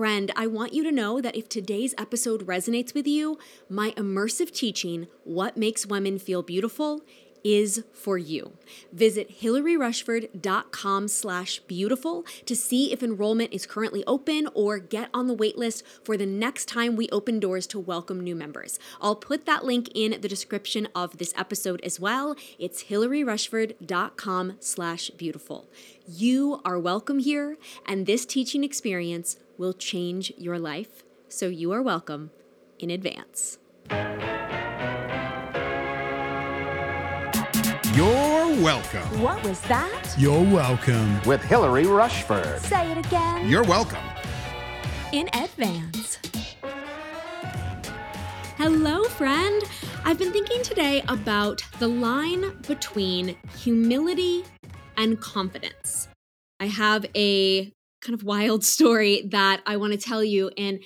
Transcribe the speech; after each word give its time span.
friend, 0.00 0.32
I 0.34 0.46
want 0.46 0.72
you 0.72 0.82
to 0.84 0.90
know 0.90 1.20
that 1.20 1.36
if 1.36 1.46
today's 1.46 1.94
episode 1.98 2.46
resonates 2.46 2.94
with 2.94 3.06
you, 3.06 3.38
my 3.68 3.90
immersive 3.98 4.50
teaching, 4.50 5.08
What 5.24 5.58
Makes 5.58 5.84
Women 5.84 6.18
Feel 6.18 6.42
Beautiful, 6.42 7.02
is 7.44 7.84
for 7.92 8.18
you. 8.18 8.52
Visit 8.92 9.40
hilaryrushford.com 9.40 11.08
slash 11.08 11.60
beautiful 11.60 12.24
to 12.46 12.56
see 12.56 12.92
if 12.92 13.02
enrollment 13.02 13.52
is 13.52 13.66
currently 13.66 14.04
open 14.06 14.48
or 14.54 14.78
get 14.78 15.08
on 15.12 15.26
the 15.26 15.36
waitlist 15.36 15.82
for 16.04 16.16
the 16.16 16.26
next 16.26 16.66
time 16.66 16.96
we 16.96 17.08
open 17.10 17.40
doors 17.40 17.66
to 17.68 17.78
welcome 17.78 18.20
new 18.20 18.34
members. 18.34 18.78
I'll 19.00 19.16
put 19.16 19.46
that 19.46 19.64
link 19.64 19.90
in 19.94 20.20
the 20.20 20.28
description 20.28 20.88
of 20.94 21.18
this 21.18 21.34
episode 21.36 21.80
as 21.82 21.98
well. 22.00 22.36
It's 22.58 22.84
hilaryrushford.com 22.84 24.56
slash 24.60 25.10
beautiful. 25.10 25.68
You 26.06 26.60
are 26.64 26.78
welcome 26.78 27.20
here, 27.20 27.56
and 27.86 28.06
this 28.06 28.26
teaching 28.26 28.64
experience 28.64 29.36
will 29.56 29.72
change 29.72 30.32
your 30.36 30.58
life. 30.58 31.04
So 31.28 31.46
you 31.46 31.70
are 31.72 31.82
welcome 31.82 32.30
in 32.78 32.90
advance. 32.90 33.58
You're 37.92 38.62
welcome. 38.62 39.20
What 39.20 39.42
was 39.44 39.60
that? 39.62 40.14
You're 40.16 40.44
welcome. 40.44 41.20
with 41.22 41.42
Hilary 41.42 41.86
Rushford. 41.86 42.60
Say 42.60 42.92
it 42.92 42.98
again. 42.98 43.48
You're 43.48 43.64
welcome. 43.64 43.98
in 45.12 45.28
advance. 45.34 46.20
Hello, 48.56 49.02
friend. 49.04 49.60
I've 50.04 50.20
been 50.20 50.30
thinking 50.30 50.62
today 50.62 51.02
about 51.08 51.64
the 51.80 51.88
line 51.88 52.56
between 52.68 53.36
humility 53.58 54.44
and 54.96 55.20
confidence. 55.20 56.06
I 56.60 56.66
have 56.66 57.06
a 57.16 57.72
kind 58.02 58.14
of 58.14 58.22
wild 58.22 58.64
story 58.76 59.28
that 59.32 59.62
I 59.66 59.78
want 59.78 59.94
to 59.94 59.98
tell 59.98 60.22
you, 60.22 60.52
and 60.56 60.78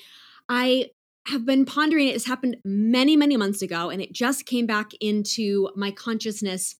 I 0.48 0.86
have 1.26 1.44
been 1.44 1.66
pondering 1.66 2.08
it. 2.08 2.14
It's 2.14 2.26
happened 2.26 2.56
many, 2.64 3.14
many 3.14 3.36
months 3.36 3.60
ago, 3.60 3.90
and 3.90 4.00
it 4.00 4.14
just 4.14 4.46
came 4.46 4.64
back 4.64 4.92
into 5.02 5.68
my 5.76 5.90
consciousness 5.90 6.76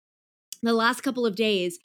the 0.65 0.75
last 0.75 1.03
couple 1.03 1.27
of 1.27 1.37
days. 1.37 1.79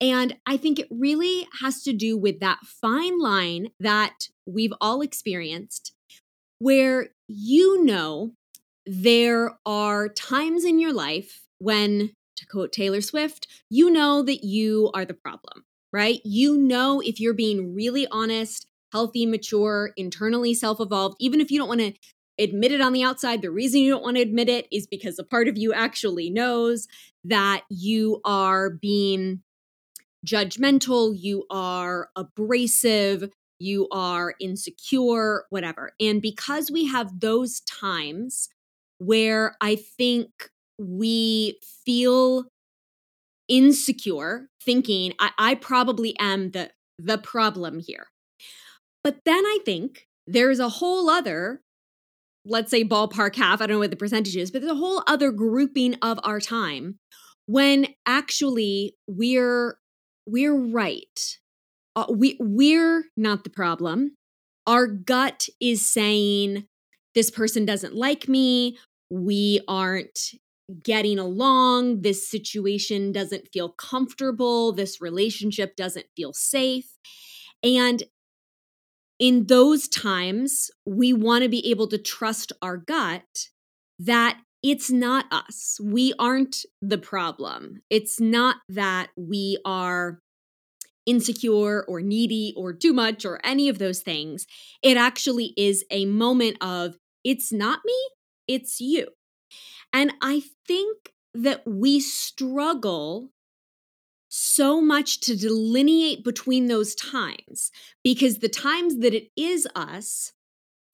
And 0.00 0.36
I 0.46 0.56
think 0.56 0.78
it 0.78 0.88
really 0.90 1.46
has 1.60 1.82
to 1.82 1.92
do 1.92 2.16
with 2.16 2.40
that 2.40 2.60
fine 2.64 3.18
line 3.20 3.70
that 3.80 4.28
we've 4.46 4.72
all 4.80 5.02
experienced 5.02 5.92
where 6.58 7.08
you 7.26 7.84
know 7.84 8.32
there 8.86 9.58
are 9.66 10.08
times 10.08 10.64
in 10.64 10.78
your 10.78 10.92
life 10.92 11.42
when, 11.58 12.12
to 12.36 12.46
quote 12.46 12.72
Taylor 12.72 13.00
Swift, 13.00 13.46
you 13.68 13.90
know 13.90 14.22
that 14.22 14.44
you 14.44 14.90
are 14.94 15.04
the 15.04 15.14
problem, 15.14 15.64
right? 15.92 16.20
You 16.24 16.56
know 16.56 17.00
if 17.00 17.20
you're 17.20 17.34
being 17.34 17.74
really 17.74 18.06
honest, 18.10 18.66
healthy, 18.92 19.26
mature, 19.26 19.92
internally 19.96 20.54
self 20.54 20.80
evolved, 20.80 21.16
even 21.20 21.40
if 21.40 21.50
you 21.50 21.58
don't 21.58 21.68
want 21.68 21.80
to 21.80 21.92
admit 22.40 22.72
it 22.72 22.80
on 22.80 22.92
the 22.92 23.02
outside, 23.02 23.42
the 23.42 23.50
reason 23.50 23.80
you 23.80 23.90
don't 23.90 24.02
want 24.02 24.16
to 24.16 24.22
admit 24.22 24.48
it 24.48 24.66
is 24.72 24.86
because 24.86 25.18
a 25.18 25.24
part 25.24 25.48
of 25.48 25.58
you 25.58 25.72
actually 25.72 26.30
knows 26.30 26.88
that 27.24 27.62
you 27.68 28.20
are 28.24 28.70
being 28.70 29.42
judgmental, 30.26 31.14
you 31.16 31.44
are 31.50 32.08
abrasive, 32.16 33.30
you 33.58 33.88
are 33.90 34.34
insecure, 34.40 35.44
whatever. 35.50 35.92
And 36.00 36.22
because 36.22 36.70
we 36.70 36.86
have 36.86 37.20
those 37.20 37.60
times 37.60 38.48
where 38.98 39.56
I 39.60 39.76
think 39.76 40.50
we 40.78 41.58
feel 41.84 42.46
insecure, 43.48 44.48
thinking 44.62 45.12
I, 45.18 45.30
I 45.38 45.54
probably 45.54 46.18
am 46.18 46.52
the 46.52 46.70
the 46.98 47.18
problem 47.18 47.80
here. 47.80 48.06
But 49.02 49.20
then 49.24 49.44
I 49.44 49.58
think 49.64 50.06
there's 50.26 50.58
a 50.58 50.68
whole 50.68 51.08
other, 51.08 51.62
let's 52.44 52.70
say 52.70 52.84
ballpark 52.84 53.36
half, 53.36 53.60
I 53.60 53.66
don't 53.66 53.76
know 53.76 53.80
what 53.80 53.90
the 53.90 53.96
percentage 53.96 54.36
is, 54.36 54.50
but 54.50 54.62
there's 54.62 54.72
a 54.72 54.76
whole 54.76 55.02
other 55.06 55.30
grouping 55.30 55.96
of 56.02 56.18
our 56.22 56.40
time 56.40 56.98
when 57.46 57.86
actually 58.06 58.94
we're 59.06 59.76
we're 60.26 60.56
right. 60.56 61.38
Uh, 61.96 62.06
we 62.08 62.36
we're 62.40 63.04
not 63.16 63.44
the 63.44 63.50
problem. 63.50 64.16
Our 64.66 64.86
gut 64.86 65.48
is 65.60 65.92
saying 65.92 66.66
this 67.14 67.30
person 67.30 67.64
doesn't 67.64 67.94
like 67.94 68.28
me. 68.28 68.78
We 69.10 69.60
aren't 69.66 70.18
getting 70.84 71.18
along. 71.18 72.02
This 72.02 72.30
situation 72.30 73.10
doesn't 73.10 73.48
feel 73.52 73.70
comfortable. 73.70 74.72
This 74.72 75.00
relationship 75.00 75.74
doesn't 75.74 76.06
feel 76.16 76.32
safe. 76.32 76.86
And 77.64 78.04
in 79.20 79.46
those 79.46 79.86
times, 79.86 80.70
we 80.86 81.12
want 81.12 81.44
to 81.44 81.48
be 81.48 81.70
able 81.70 81.86
to 81.88 81.98
trust 81.98 82.52
our 82.62 82.78
gut 82.78 83.48
that 83.98 84.40
it's 84.62 84.90
not 84.90 85.26
us. 85.30 85.78
We 85.82 86.14
aren't 86.18 86.64
the 86.82 86.98
problem. 86.98 87.82
It's 87.90 88.18
not 88.18 88.56
that 88.68 89.10
we 89.16 89.58
are 89.64 90.20
insecure 91.06 91.84
or 91.86 92.00
needy 92.00 92.54
or 92.56 92.72
too 92.72 92.92
much 92.92 93.24
or 93.24 93.40
any 93.44 93.68
of 93.68 93.78
those 93.78 94.00
things. 94.00 94.46
It 94.82 94.96
actually 94.96 95.52
is 95.56 95.84
a 95.90 96.06
moment 96.06 96.56
of, 96.62 96.96
it's 97.22 97.52
not 97.52 97.80
me, 97.84 97.98
it's 98.48 98.80
you. 98.80 99.08
And 99.92 100.12
I 100.22 100.42
think 100.66 101.12
that 101.34 101.62
we 101.66 102.00
struggle 102.00 103.30
so 104.30 104.80
much 104.80 105.20
to 105.20 105.36
delineate 105.36 106.24
between 106.24 106.68
those 106.68 106.94
times 106.94 107.72
because 108.04 108.38
the 108.38 108.48
times 108.48 108.98
that 109.00 109.12
it 109.12 109.28
is 109.36 109.66
us 109.74 110.32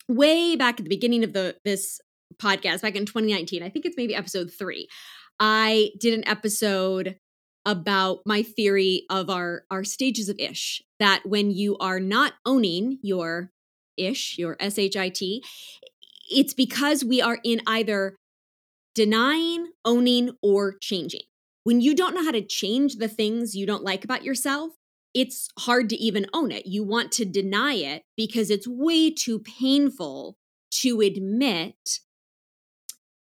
way 0.08 0.56
back 0.56 0.80
at 0.80 0.84
the 0.84 0.88
beginning 0.88 1.22
of 1.22 1.34
the 1.34 1.54
this 1.64 2.00
podcast 2.36 2.82
back 2.82 2.96
in 2.96 3.04
2019 3.04 3.62
i 3.62 3.68
think 3.68 3.84
it's 3.84 3.96
maybe 3.96 4.14
episode 4.14 4.50
3 4.50 4.88
i 5.38 5.90
did 6.00 6.14
an 6.14 6.26
episode 6.26 7.16
about 7.66 8.20
my 8.24 8.42
theory 8.42 9.04
of 9.10 9.28
our 9.28 9.64
our 9.70 9.84
stages 9.84 10.28
of 10.28 10.38
ish 10.38 10.82
that 10.98 11.20
when 11.26 11.50
you 11.50 11.76
are 11.78 12.00
not 12.00 12.34
owning 12.46 12.98
your 13.02 13.50
ish 13.98 14.38
your 14.38 14.56
shit 14.60 14.96
it's 16.28 16.54
because 16.54 17.04
we 17.04 17.20
are 17.20 17.38
in 17.44 17.60
either 17.66 18.16
denying 18.94 19.70
owning 19.84 20.30
or 20.42 20.76
changing 20.80 21.22
when 21.66 21.80
you 21.80 21.96
don't 21.96 22.14
know 22.14 22.22
how 22.22 22.30
to 22.30 22.46
change 22.46 22.94
the 22.94 23.08
things 23.08 23.56
you 23.56 23.66
don't 23.66 23.82
like 23.82 24.04
about 24.04 24.22
yourself, 24.22 24.70
it's 25.14 25.48
hard 25.58 25.90
to 25.90 25.96
even 25.96 26.24
own 26.32 26.52
it. 26.52 26.64
You 26.64 26.84
want 26.84 27.10
to 27.12 27.24
deny 27.24 27.72
it 27.72 28.04
because 28.16 28.50
it's 28.50 28.68
way 28.68 29.10
too 29.10 29.40
painful 29.40 30.36
to 30.82 31.00
admit. 31.00 31.74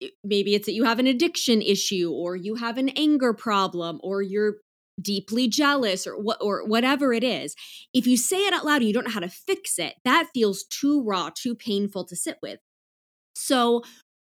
Eh, 0.04 0.10
maybe 0.24 0.54
it's 0.54 0.68
that 0.68 0.74
you 0.74 0.84
have 0.84 1.00
an 1.00 1.08
addiction 1.08 1.64
issue 1.64 2.12
or 2.14 2.36
you 2.36 2.54
have 2.54 2.78
an 2.78 2.90
anger 2.90 3.34
problem 3.34 4.00
or 4.04 4.22
you're 4.22 4.58
deeply 5.02 5.48
jealous 5.48 6.06
or 6.06 6.22
what 6.22 6.38
or 6.40 6.64
whatever 6.64 7.14
it 7.14 7.24
is. 7.24 7.56
If 7.92 8.06
you 8.06 8.18
say 8.18 8.46
it 8.46 8.54
out 8.54 8.68
loud 8.68 8.82
and 8.82 8.88
you 8.88 8.94
don't 8.94 9.06
know 9.06 9.10
how 9.10 9.20
to 9.22 9.30
fix 9.30 9.80
it, 9.80 9.96
that 10.06 10.28
feels 10.32 10.64
too 10.64 11.04
raw, 11.04 11.32
too 11.34 11.56
painful 11.56 12.06
to 12.06 12.16
sit 12.16 12.38
with. 12.44 12.60
So 13.36 13.82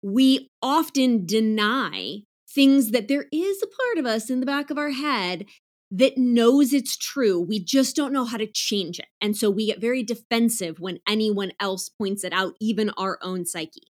we 0.03 0.51
often 0.63 1.27
deny 1.27 2.23
things 2.59 2.91
that 2.91 3.07
there 3.07 3.27
is 3.31 3.63
a 3.63 3.69
part 3.69 3.99
of 3.99 4.05
us 4.05 4.29
in 4.29 4.41
the 4.41 4.47
back 4.47 4.69
of 4.69 4.77
our 4.77 4.91
head 4.91 5.47
that 5.93 6.19
knows 6.19 6.73
it's 6.73 6.97
true. 6.97 7.41
We 7.41 7.63
just 7.63 7.95
don't 7.95 8.13
know 8.13 8.25
how 8.25 8.37
to 8.37 8.49
change 8.49 8.99
it. 8.99 9.07
And 9.21 9.37
so 9.37 9.49
we 9.49 9.67
get 9.67 9.81
very 9.81 10.03
defensive 10.03 10.81
when 10.81 10.99
anyone 11.09 11.53
else 11.61 11.89
points 11.89 12.25
it 12.25 12.33
out, 12.33 12.55
even 12.61 12.91
our 12.99 13.17
own 13.23 13.47
psyche. 13.47 13.87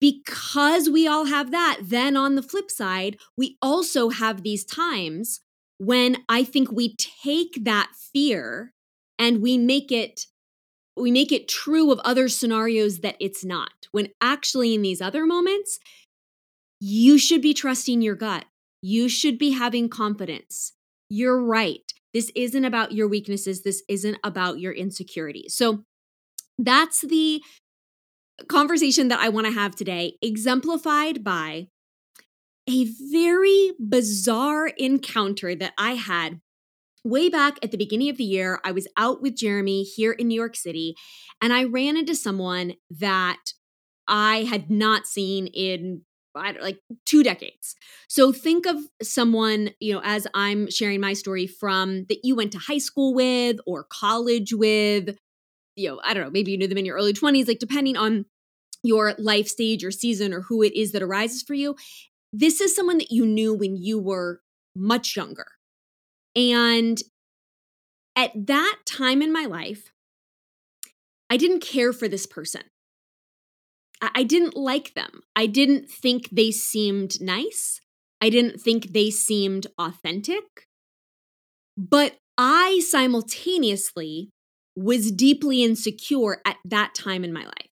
Because 0.00 0.88
we 0.88 1.08
all 1.08 1.24
have 1.24 1.50
that, 1.50 1.80
then 1.82 2.16
on 2.16 2.36
the 2.36 2.44
flip 2.44 2.70
side, 2.70 3.16
we 3.36 3.58
also 3.60 4.10
have 4.10 4.44
these 4.44 4.64
times 4.64 5.40
when 5.78 6.18
I 6.28 6.44
think 6.44 6.70
we 6.70 6.94
take 6.94 7.64
that 7.64 7.90
fear 8.12 8.72
and 9.18 9.42
we 9.42 9.58
make 9.58 9.90
it 9.90 10.26
we 10.96 11.10
make 11.10 11.32
it 11.32 11.48
true 11.48 11.90
of 11.90 11.98
other 12.00 12.28
scenarios 12.28 12.98
that 12.98 13.16
it's 13.20 13.44
not. 13.44 13.88
When 13.92 14.08
actually 14.20 14.74
in 14.74 14.82
these 14.82 15.00
other 15.00 15.24
moments, 15.24 15.78
you 16.80 17.18
should 17.18 17.42
be 17.42 17.54
trusting 17.54 18.00
your 18.02 18.14
gut. 18.14 18.46
You 18.82 19.08
should 19.08 19.38
be 19.38 19.50
having 19.50 19.88
confidence. 19.88 20.72
You're 21.08 21.42
right. 21.42 21.82
This 22.14 22.32
isn't 22.34 22.64
about 22.64 22.92
your 22.92 23.06
weaknesses. 23.06 23.62
This 23.62 23.82
isn't 23.88 24.16
about 24.24 24.58
your 24.58 24.72
insecurities. 24.72 25.54
So 25.54 25.84
that's 26.58 27.02
the 27.02 27.42
conversation 28.48 29.08
that 29.08 29.20
I 29.20 29.28
want 29.28 29.46
to 29.46 29.52
have 29.52 29.76
today, 29.76 30.14
exemplified 30.22 31.22
by 31.22 31.68
a 32.68 32.86
very 33.12 33.72
bizarre 33.78 34.68
encounter 34.68 35.54
that 35.54 35.72
I 35.76 35.92
had 35.92 36.40
way 37.04 37.28
back 37.28 37.58
at 37.62 37.70
the 37.70 37.78
beginning 37.78 38.08
of 38.08 38.16
the 38.16 38.24
year. 38.24 38.60
I 38.64 38.72
was 38.72 38.86
out 38.96 39.22
with 39.22 39.36
Jeremy 39.36 39.82
here 39.82 40.12
in 40.12 40.28
New 40.28 40.34
York 40.34 40.56
City, 40.56 40.94
and 41.40 41.52
I 41.52 41.64
ran 41.64 41.96
into 41.96 42.14
someone 42.14 42.74
that 42.90 43.52
I 44.06 44.44
had 44.44 44.70
not 44.70 45.06
seen 45.06 45.46
in 45.46 46.02
like 46.34 46.78
two 47.06 47.22
decades. 47.22 47.74
So 48.08 48.32
think 48.32 48.66
of 48.66 48.76
someone, 49.02 49.70
you 49.80 49.94
know, 49.94 50.00
as 50.04 50.26
I'm 50.34 50.70
sharing 50.70 51.00
my 51.00 51.12
story 51.12 51.46
from 51.46 52.04
that 52.08 52.20
you 52.24 52.36
went 52.36 52.52
to 52.52 52.58
high 52.58 52.78
school 52.78 53.14
with 53.14 53.58
or 53.66 53.84
college 53.84 54.52
with, 54.54 55.16
you 55.76 55.88
know, 55.88 56.00
I 56.04 56.14
don't 56.14 56.24
know, 56.24 56.30
maybe 56.30 56.52
you 56.52 56.58
knew 56.58 56.68
them 56.68 56.78
in 56.78 56.84
your 56.84 56.96
early 56.96 57.12
20s, 57.12 57.48
like 57.48 57.58
depending 57.58 57.96
on 57.96 58.26
your 58.82 59.14
life 59.18 59.48
stage 59.48 59.84
or 59.84 59.90
season 59.90 60.32
or 60.32 60.42
who 60.42 60.62
it 60.62 60.74
is 60.74 60.92
that 60.92 61.02
arises 61.02 61.42
for 61.42 61.54
you. 61.54 61.76
This 62.32 62.60
is 62.60 62.74
someone 62.74 62.98
that 62.98 63.10
you 63.10 63.26
knew 63.26 63.52
when 63.52 63.76
you 63.76 63.98
were 63.98 64.40
much 64.74 65.16
younger. 65.16 65.46
And 66.36 66.98
at 68.16 68.32
that 68.46 68.78
time 68.86 69.20
in 69.20 69.32
my 69.32 69.46
life, 69.46 69.92
I 71.28 71.36
didn't 71.36 71.60
care 71.60 71.92
for 71.92 72.08
this 72.08 72.26
person. 72.26 72.62
I 74.02 74.22
didn't 74.22 74.56
like 74.56 74.94
them. 74.94 75.20
I 75.36 75.46
didn't 75.46 75.90
think 75.90 76.30
they 76.30 76.50
seemed 76.50 77.20
nice. 77.20 77.80
I 78.20 78.30
didn't 78.30 78.60
think 78.60 78.92
they 78.92 79.10
seemed 79.10 79.66
authentic. 79.78 80.44
But 81.76 82.16
I 82.38 82.80
simultaneously 82.80 84.30
was 84.76 85.12
deeply 85.12 85.62
insecure 85.62 86.40
at 86.46 86.56
that 86.64 86.94
time 86.94 87.24
in 87.24 87.32
my 87.32 87.44
life. 87.44 87.70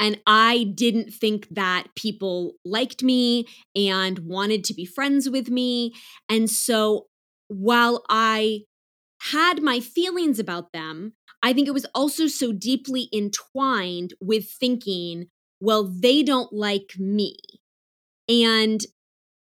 And 0.00 0.20
I 0.26 0.72
didn't 0.74 1.12
think 1.12 1.48
that 1.50 1.86
people 1.94 2.54
liked 2.64 3.02
me 3.02 3.46
and 3.76 4.18
wanted 4.20 4.64
to 4.64 4.74
be 4.74 4.84
friends 4.84 5.30
with 5.30 5.48
me. 5.48 5.94
And 6.28 6.50
so 6.50 7.06
while 7.48 8.04
I 8.08 8.62
had 9.32 9.62
my 9.62 9.80
feelings 9.80 10.38
about 10.38 10.72
them, 10.72 11.14
I 11.44 11.52
think 11.52 11.68
it 11.68 11.74
was 11.74 11.86
also 11.94 12.26
so 12.26 12.52
deeply 12.52 13.10
entwined 13.12 14.14
with 14.18 14.50
thinking, 14.50 15.26
well, 15.60 15.84
they 15.84 16.22
don't 16.22 16.50
like 16.54 16.94
me. 16.98 17.36
And 18.30 18.80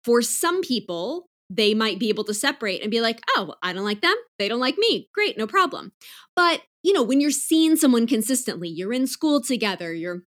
for 0.03 0.21
some 0.21 0.61
people, 0.61 1.29
they 1.49 1.73
might 1.73 1.99
be 1.99 2.09
able 2.09 2.25
to 2.25 2.33
separate 2.33 2.81
and 2.81 2.91
be 2.91 2.99
like, 2.99 3.21
oh, 3.29 3.55
I 3.63 3.71
don't 3.71 3.85
like 3.85 4.01
them. 4.01 4.15
They 4.37 4.49
don't 4.49 4.59
like 4.59 4.77
me. 4.77 5.07
Great, 5.13 5.37
no 5.37 5.47
problem. 5.47 5.93
But, 6.35 6.61
you 6.83 6.91
know, 6.91 7.03
when 7.03 7.21
you're 7.21 7.31
seeing 7.31 7.77
someone 7.77 8.05
consistently, 8.05 8.67
you're 8.67 8.91
in 8.91 9.07
school 9.07 9.41
together, 9.41 9.93
you're 9.93 10.23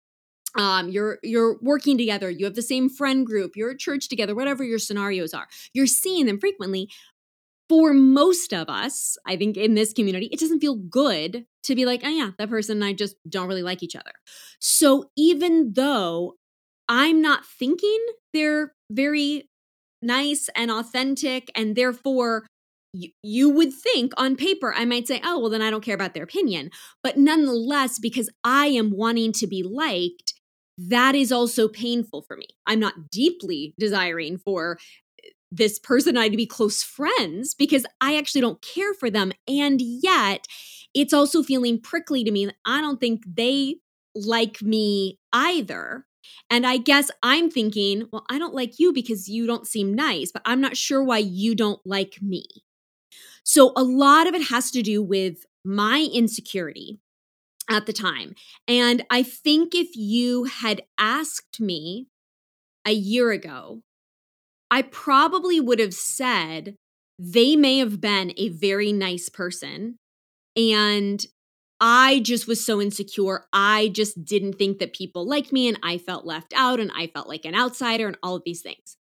um, 0.57 0.89
you're 0.89 1.19
you're 1.23 1.59
working 1.63 1.99
together 1.99 2.31
you 2.31 2.45
have 2.45 2.55
the 2.55 2.63
same 2.63 2.89
friend 2.89 3.27
group 3.27 3.57
you're 3.57 3.73
at 3.73 3.79
church 3.79 4.09
together 4.09 4.37
whatever 4.37 4.63
your 4.63 4.79
scenarios 4.79 5.35
are 5.35 5.49
you're 5.73 5.87
seeing 5.87 6.27
them 6.27 6.39
frequently 6.39 6.89
for 7.69 7.93
most 7.93 8.53
of 8.53 8.69
us, 8.69 9.17
I 9.27 9.37
think 9.37 9.57
in 9.57 9.75
this 9.75 9.93
community, 9.93 10.29
it 10.31 10.41
doesn't 10.41 10.61
feel 10.61 10.77
good 10.77 11.47
to 11.65 11.75
be 11.75 11.87
like, 11.87 12.03
oh, 12.05 12.09
yeah, 12.09 12.31
that 12.39 12.51
person 12.51 12.79
and 12.79 12.85
I 12.85 12.93
just 12.93 13.17
don't 13.29 13.49
really 13.49 13.63
like 13.63 13.83
each 13.83 13.97
other. 13.97 14.13
So 14.61 15.11
even 15.17 15.73
though 15.75 16.35
I'm 16.89 17.23
not 17.23 17.47
thinking 17.47 17.99
they're 18.33 18.75
very 18.91 19.49
nice 20.03 20.49
and 20.55 20.71
authentic, 20.71 21.51
and 21.55 21.75
therefore 21.75 22.47
you, 22.93 23.11
you 23.23 23.49
would 23.49 23.73
think 23.73 24.13
on 24.17 24.37
paper, 24.37 24.75
I 24.75 24.85
might 24.85 25.09
say, 25.09 25.21
oh, 25.25 25.41
well, 25.41 25.51
then 25.51 25.63
I 25.63 25.71
don't 25.71 25.85
care 25.85 25.95
about 25.95 26.15
their 26.15 26.23
opinion. 26.23 26.71
But 27.03 27.17
nonetheless, 27.17 27.99
because 27.99 28.29
I 28.45 28.67
am 28.67 28.91
wanting 28.95 29.33
to 29.33 29.47
be 29.47 29.63
liked, 29.63 30.35
that 30.77 31.15
is 31.15 31.33
also 31.33 31.69
painful 31.69 32.23
for 32.23 32.37
me. 32.37 32.47
I'm 32.67 32.81
not 32.81 33.11
deeply 33.11 33.75
desiring 33.79 34.39
for 34.39 34.79
this 35.57 35.79
person 35.79 36.17
I 36.17 36.29
to 36.29 36.37
be 36.37 36.47
close 36.47 36.83
friends 36.83 37.55
because 37.55 37.87
I 38.01 38.17
actually 38.17 38.41
don't 38.41 38.61
care 38.61 38.95
for 38.95 39.11
them. 39.11 39.33
And 39.47 39.81
yet 39.81 40.47
it's 40.95 41.13
also 41.13 41.43
feeling 41.43 41.81
prickly 41.81 42.25
to 42.25 42.31
me. 42.31 42.51
I 42.65 42.81
don't 42.81 43.01
think 43.01 43.23
they 43.27 43.77
like 44.15 44.63
me 44.63 45.19
either. 45.33 46.07
And 46.51 46.67
I 46.67 46.79
guess 46.79 47.11
I'm 47.23 47.51
thinking, 47.51 48.09
well, 48.13 48.25
I 48.31 48.39
don't 48.39 48.55
like 48.55 48.79
you 48.79 48.93
because 48.93 49.29
you 49.29 49.47
don't 49.47 49.67
seem 49.67 49.95
nice, 49.95 50.33
but 50.33 50.43
I'm 50.45 50.61
not 50.61 50.77
sure 50.77 51.03
why 51.03 51.19
you 51.19 51.55
don't 51.55 51.81
like 51.85 52.21
me. 52.21 52.45
So 53.45 53.73
a 53.77 53.83
lot 53.83 54.27
of 54.27 54.35
it 54.35 54.49
has 54.49 54.71
to 54.73 54.83
do 54.83 55.03
with 55.03 55.45
my 55.65 56.09
insecurity 56.13 56.99
at 57.71 57.87
the 57.87 57.93
time. 57.93 58.35
And 58.67 59.05
I 59.11 59.23
think 59.23 59.75
if 59.75 59.95
you 59.95 60.45
had 60.45 60.83
asked 60.99 61.61
me 61.61 62.09
a 62.87 62.93
year 62.93 63.31
ago, 63.31 63.83
I 64.71 64.83
probably 64.83 65.61
would 65.61 65.79
have 65.79 65.95
said 65.95 66.77
they 67.19 67.57
may 67.57 67.79
have 67.79 68.01
been 68.01 68.33
a 68.37 68.49
very 68.49 68.93
nice 68.93 69.29
person. 69.29 69.99
And 70.57 71.25
I 71.81 72.21
just 72.21 72.47
was 72.47 72.65
so 72.65 72.81
insecure. 72.81 73.47
I 73.53 73.89
just 73.89 74.25
didn't 74.25 74.55
think 74.55 74.79
that 74.79 74.95
people 74.95 75.29
liked 75.29 75.53
me 75.53 75.69
and 75.69 75.79
I 75.83 75.99
felt 75.99 76.25
left 76.25 76.53
out 76.57 76.81
and 76.81 76.91
I 76.95 77.09
felt 77.09 77.29
like 77.29 77.45
an 77.45 77.55
outsider 77.55 78.07
and 78.07 78.17
all 78.23 78.37
of 78.37 78.43
these 78.45 78.63
things. 78.63 78.97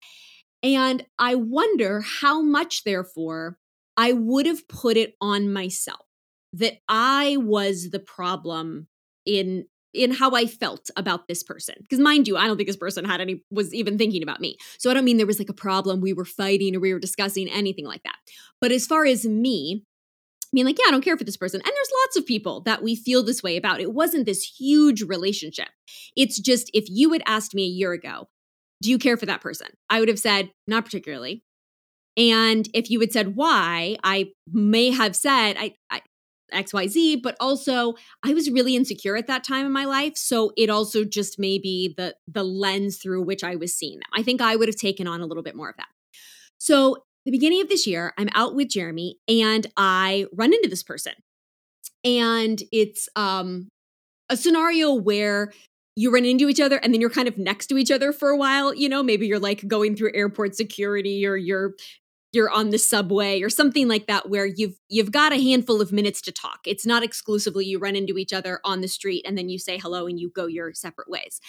And 0.62 1.06
I 1.20 1.36
wonder 1.36 2.02
how 2.02 2.42
much, 2.42 2.84
therefore, 2.84 3.58
I 3.98 4.14
would 4.14 4.46
have 4.46 4.68
put 4.68 4.98
it 4.98 5.16
on 5.22 5.52
myself 5.52 6.06
that 6.54 6.78
I 6.88 7.38
was 7.38 7.90
the 7.90 8.00
problem 8.00 8.88
in 9.26 9.66
in 9.94 10.12
how 10.12 10.32
I 10.32 10.46
felt 10.46 10.90
about 10.96 11.28
this 11.28 11.44
person. 11.44 11.76
Because 11.82 12.00
mind 12.00 12.28
you, 12.28 12.38
I 12.38 12.48
don't 12.48 12.58
think 12.58 12.68
this 12.68 12.78
person 12.78 13.06
had 13.06 13.22
any 13.22 13.44
was 13.52 13.74
even 13.74 13.98
thinking 13.98 14.24
about 14.24 14.42
me. 14.42 14.58
So 14.78 14.90
I 14.90 14.94
don't 14.94 15.06
mean 15.06 15.18
there 15.18 15.28
was 15.28 15.40
like 15.40 15.50
a 15.50 15.54
problem, 15.54 16.02
we 16.02 16.14
were 16.14 16.26
fighting 16.26 16.76
or 16.76 16.80
we 16.80 16.94
were 16.94 17.00
discussing 17.00 17.50
anything 17.50 17.86
like 17.86 18.04
that. 18.04 18.16
But 18.60 18.72
as 18.72 18.86
far 18.86 19.06
as 19.06 19.26
me, 19.26 19.84
being 20.54 20.66
like, 20.66 20.78
yeah, 20.78 20.90
I 20.90 20.92
don't 20.92 21.04
care 21.04 21.18
for 21.18 21.24
this 21.24 21.38
person. 21.38 21.62
And 21.62 21.72
there's 21.74 21.92
lots 22.04 22.18
of 22.18 22.26
people 22.26 22.62
that 22.62 22.84
we 22.84 22.96
feel 22.96 23.24
this 23.24 23.42
way 23.42 23.58
about. 23.58 23.82
It 23.82 23.94
wasn't 23.94 24.26
this 24.26 24.44
huge 24.44 25.02
relationship. 25.02 25.70
It's 26.16 26.40
just 26.40 26.70
if 26.74 26.86
you 26.90 27.12
had 27.12 27.24
asked 27.26 27.56
me 27.56 27.64
a 27.64 27.68
year 27.68 27.92
ago, 27.92 28.28
do 28.82 28.90
you 28.90 29.00
care 29.00 29.18
for 29.18 29.26
that 29.26 29.42
person? 29.42 29.68
I 29.90 30.00
would 30.00 30.10
have 30.10 30.20
said, 30.20 30.52
not 30.68 30.86
particularly. 30.86 31.44
And 32.16 32.70
if 32.74 32.92
you 32.92 33.00
had 33.00 33.12
said 33.12 33.36
why, 33.36 33.98
I 34.04 34.32
may 34.52 34.92
have 34.92 35.16
said, 35.16 35.56
I, 35.58 35.76
I 35.90 36.02
XYZ, 36.54 37.22
but 37.22 37.36
also 37.40 37.96
I 38.24 38.34
was 38.34 38.50
really 38.50 38.76
insecure 38.76 39.16
at 39.16 39.28
that 39.28 39.44
time 39.44 39.66
in 39.66 39.72
my 39.72 39.86
life. 39.86 40.18
So 40.18 40.52
it 40.58 40.70
also 40.70 41.04
just 41.04 41.40
may 41.40 41.58
be 41.58 41.94
the 41.96 42.16
the 42.28 42.44
lens 42.44 42.98
through 42.98 43.24
which 43.24 43.44
I 43.44 43.56
was 43.56 43.74
seeing 43.74 44.00
them. 44.00 44.10
I 44.14 44.24
think 44.24 44.42
I 44.42 44.56
would 44.56 44.68
have 44.68 44.76
taken 44.76 45.08
on 45.08 45.22
a 45.22 45.26
little 45.26 45.44
bit 45.44 45.56
more 45.56 45.70
of 45.70 45.78
that. 45.78 45.88
So 46.58 47.04
the 47.26 47.32
beginning 47.32 47.62
of 47.62 47.70
this 47.70 47.88
year, 47.88 48.14
I'm 48.18 48.30
out 48.34 48.56
with 48.56 48.70
Jeremy 48.70 49.18
and 49.28 49.66
I 49.78 50.26
run 50.34 50.54
into 50.54 50.70
this 50.70 50.84
person. 50.84 51.14
And 52.04 52.62
it's 52.72 53.10
um 53.16 53.70
a 54.30 54.38
scenario 54.38 54.94
where 54.94 55.52
you 55.96 56.12
run 56.12 56.26
into 56.26 56.50
each 56.50 56.60
other 56.60 56.78
and 56.78 56.94
then 56.94 57.02
you're 57.02 57.10
kind 57.10 57.28
of 57.28 57.38
next 57.38 57.68
to 57.68 57.78
each 57.78 57.92
other 57.92 58.12
for 58.12 58.30
a 58.30 58.38
while 58.38 58.74
you 58.74 58.90
know 58.90 59.04
maybe 59.04 59.28
you're 59.28 59.40
like 59.40 59.68
going 59.68 59.96
through 59.96 60.12
airport 60.16 60.56
security 60.56 61.26
or 61.26 61.36
you're 61.36 61.76
you're 62.34 62.50
on 62.50 62.72
the 62.72 62.80
subway 62.80 63.42
or 63.42 63.50
something 63.50 63.88
like 63.88 64.08
that 64.08 64.28
where 64.28 64.46
you've 64.46 64.76
you've 64.90 65.12
got 65.12 65.32
a 65.32 65.42
handful 65.42 65.82
of 65.82 65.92
minutes 65.92 66.20
to 66.22 66.32
talk. 66.32 66.62
It's 66.66 66.86
not 66.86 67.04
exclusively 67.04 67.66
you 67.66 67.80
run 67.80 67.96
into 67.96 68.18
each 68.18 68.34
other 68.34 68.60
on 68.66 68.82
the 68.82 68.88
street 68.88 69.24
and 69.26 69.38
then 69.38 69.50
you 69.50 69.60
say 69.60 69.78
hello 69.78 70.08
and 70.08 70.20
you 70.20 70.30
go 70.30 70.48
your 70.48 70.74
separate 70.74 71.10
ways. 71.10 71.40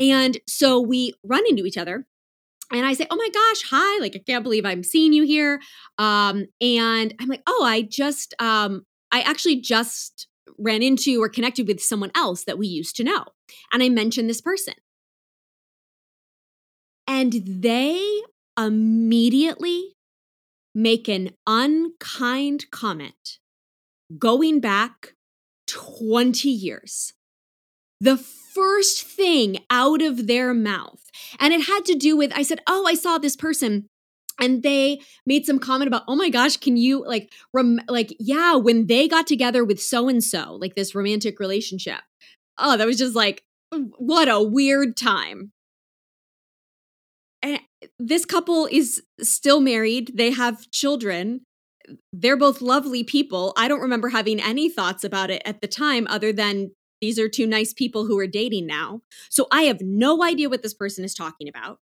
And 0.00 0.38
so 0.46 0.80
we 0.80 1.14
run 1.24 1.44
into 1.48 1.64
each 1.64 1.78
other 1.78 2.06
and 2.70 2.84
I 2.84 2.92
say, 2.92 3.06
"Oh 3.10 3.16
my 3.16 3.28
gosh, 3.32 3.62
hi. 3.70 4.00
Like 4.00 4.14
I 4.16 4.18
can't 4.18 4.42
believe 4.42 4.66
I'm 4.66 4.82
seeing 4.82 5.12
you 5.12 5.22
here." 5.22 5.60
Um 5.98 6.46
and 6.60 7.14
I'm 7.20 7.28
like, 7.28 7.42
"Oh, 7.46 7.64
I 7.64 7.82
just 7.82 8.34
um 8.40 8.84
I 9.12 9.20
actually 9.20 9.60
just 9.60 10.26
ran 10.58 10.82
into 10.82 11.22
or 11.22 11.28
connected 11.28 11.68
with 11.68 11.80
someone 11.80 12.10
else 12.16 12.44
that 12.44 12.58
we 12.58 12.66
used 12.66 12.96
to 12.96 13.04
know." 13.04 13.24
And 13.72 13.82
I 13.82 13.88
mentioned 13.88 14.28
this 14.28 14.40
person. 14.40 14.74
And 17.06 17.32
they 17.46 18.20
immediately 18.58 19.94
make 20.78 21.08
an 21.08 21.30
unkind 21.46 22.70
comment 22.70 23.38
going 24.16 24.60
back 24.60 25.14
20 25.66 26.48
years. 26.48 27.12
The 28.00 28.16
first 28.16 29.02
thing 29.02 29.58
out 29.70 30.00
of 30.02 30.28
their 30.28 30.54
mouth. 30.54 31.02
And 31.40 31.52
it 31.52 31.62
had 31.62 31.84
to 31.86 31.94
do 31.94 32.16
with 32.16 32.32
I 32.34 32.42
said, 32.42 32.60
Oh, 32.68 32.86
I 32.86 32.94
saw 32.94 33.18
this 33.18 33.34
person 33.34 33.86
and 34.40 34.62
they 34.62 35.00
made 35.26 35.44
some 35.44 35.58
comment 35.58 35.88
about 35.88 36.04
oh 36.06 36.14
my 36.14 36.30
gosh 36.30 36.56
can 36.56 36.76
you 36.76 37.04
like 37.04 37.32
rem- 37.52 37.80
like 37.88 38.14
yeah 38.20 38.54
when 38.54 38.86
they 38.86 39.08
got 39.08 39.26
together 39.26 39.64
with 39.64 39.82
so 39.82 40.08
and 40.08 40.22
so 40.22 40.54
like 40.60 40.76
this 40.76 40.94
romantic 40.94 41.40
relationship 41.40 41.98
oh 42.56 42.76
that 42.76 42.86
was 42.86 42.98
just 42.98 43.16
like 43.16 43.42
what 43.98 44.28
a 44.28 44.40
weird 44.40 44.96
time 44.96 45.50
this 47.98 48.24
couple 48.24 48.66
is 48.70 49.02
still 49.20 49.60
married. 49.60 50.12
They 50.14 50.30
have 50.32 50.70
children. 50.70 51.42
They're 52.12 52.36
both 52.36 52.60
lovely 52.60 53.04
people. 53.04 53.52
I 53.56 53.68
don't 53.68 53.80
remember 53.80 54.08
having 54.08 54.40
any 54.40 54.68
thoughts 54.68 55.04
about 55.04 55.30
it 55.30 55.42
at 55.44 55.60
the 55.60 55.68
time 55.68 56.06
other 56.10 56.32
than 56.32 56.72
these 57.00 57.18
are 57.18 57.28
two 57.28 57.46
nice 57.46 57.72
people 57.72 58.06
who 58.06 58.18
are 58.18 58.26
dating 58.26 58.66
now. 58.66 59.00
So 59.30 59.46
I 59.52 59.62
have 59.62 59.80
no 59.80 60.24
idea 60.24 60.48
what 60.48 60.62
this 60.62 60.74
person 60.74 61.04
is 61.04 61.14
talking 61.14 61.48
about. 61.48 61.78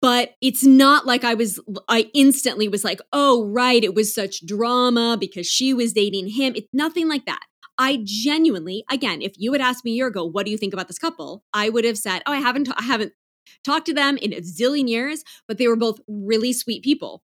But 0.00 0.34
it's 0.40 0.64
not 0.64 1.06
like 1.06 1.24
I 1.24 1.34
was, 1.34 1.58
I 1.88 2.10
instantly 2.14 2.68
was 2.68 2.84
like, 2.84 3.00
oh, 3.12 3.46
right, 3.46 3.82
it 3.82 3.94
was 3.94 4.14
such 4.14 4.46
drama 4.46 5.16
because 5.18 5.46
she 5.46 5.74
was 5.74 5.92
dating 5.92 6.28
him. 6.28 6.52
It's 6.54 6.68
nothing 6.72 7.08
like 7.08 7.26
that. 7.26 7.40
I 7.78 8.00
genuinely, 8.04 8.84
again, 8.90 9.22
if 9.22 9.32
you 9.36 9.52
had 9.52 9.60
asked 9.60 9.84
me 9.84 9.92
a 9.92 9.94
year 9.94 10.06
ago, 10.08 10.24
what 10.24 10.44
do 10.44 10.52
you 10.52 10.58
think 10.58 10.72
about 10.72 10.88
this 10.88 10.98
couple? 10.98 11.42
I 11.52 11.68
would 11.68 11.84
have 11.84 11.98
said, 11.98 12.22
oh, 12.26 12.32
I 12.32 12.38
haven't, 12.38 12.68
I 12.76 12.82
haven't 12.82 13.12
talked 13.64 13.86
to 13.86 13.94
them 13.94 14.16
in 14.16 14.32
a 14.32 14.40
zillion 14.40 14.88
years, 14.88 15.24
but 15.46 15.58
they 15.58 15.68
were 15.68 15.76
both 15.76 16.00
really 16.08 16.52
sweet 16.52 16.82
people. 16.82 17.22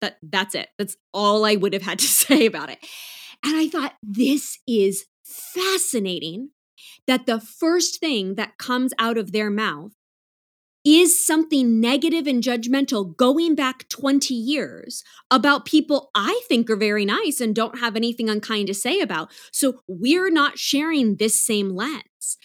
That 0.00 0.18
that's 0.22 0.54
it. 0.54 0.68
That's 0.78 0.96
all 1.12 1.44
I 1.44 1.56
would 1.56 1.72
have 1.72 1.82
had 1.82 1.98
to 1.98 2.06
say 2.08 2.46
about 2.46 2.70
it. 2.70 2.78
And 3.44 3.56
I 3.56 3.68
thought 3.68 3.94
this 4.02 4.58
is 4.66 5.06
fascinating 5.24 6.50
that 7.06 7.26
the 7.26 7.40
first 7.40 8.00
thing 8.00 8.34
that 8.34 8.58
comes 8.58 8.92
out 8.98 9.18
of 9.18 9.32
their 9.32 9.50
mouth 9.50 9.92
is 10.84 11.24
something 11.24 11.78
negative 11.78 12.26
and 12.26 12.42
judgmental 12.42 13.14
going 13.16 13.54
back 13.54 13.88
20 13.88 14.32
years 14.34 15.04
about 15.30 15.66
people 15.66 16.10
I 16.14 16.40
think 16.48 16.70
are 16.70 16.76
very 16.76 17.04
nice 17.04 17.40
and 17.40 17.54
don't 17.54 17.80
have 17.80 17.96
anything 17.96 18.30
unkind 18.30 18.68
to 18.68 18.74
say 18.74 19.00
about. 19.00 19.30
So 19.52 19.80
we're 19.86 20.30
not 20.30 20.58
sharing 20.58 21.16
this 21.16 21.40
same 21.40 21.70
lens. 21.70 22.38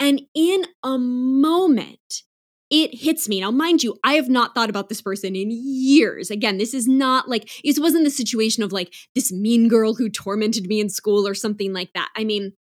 And 0.00 0.22
in 0.34 0.66
a 0.82 0.98
moment, 0.98 2.22
it 2.70 2.94
hits 2.94 3.28
me. 3.28 3.40
Now, 3.40 3.50
mind 3.50 3.82
you, 3.82 3.96
I 4.02 4.14
have 4.14 4.28
not 4.28 4.54
thought 4.54 4.70
about 4.70 4.88
this 4.88 5.00
person 5.00 5.36
in 5.36 5.50
years. 5.50 6.30
Again, 6.30 6.58
this 6.58 6.74
is 6.74 6.88
not 6.88 7.28
like, 7.28 7.48
this 7.64 7.78
wasn't 7.78 8.04
the 8.04 8.10
situation 8.10 8.62
of 8.62 8.72
like 8.72 8.92
this 9.14 9.32
mean 9.32 9.68
girl 9.68 9.94
who 9.94 10.08
tormented 10.08 10.66
me 10.66 10.80
in 10.80 10.88
school 10.88 11.28
or 11.28 11.34
something 11.34 11.72
like 11.72 11.92
that. 11.94 12.08
I 12.16 12.24
mean, 12.24 12.54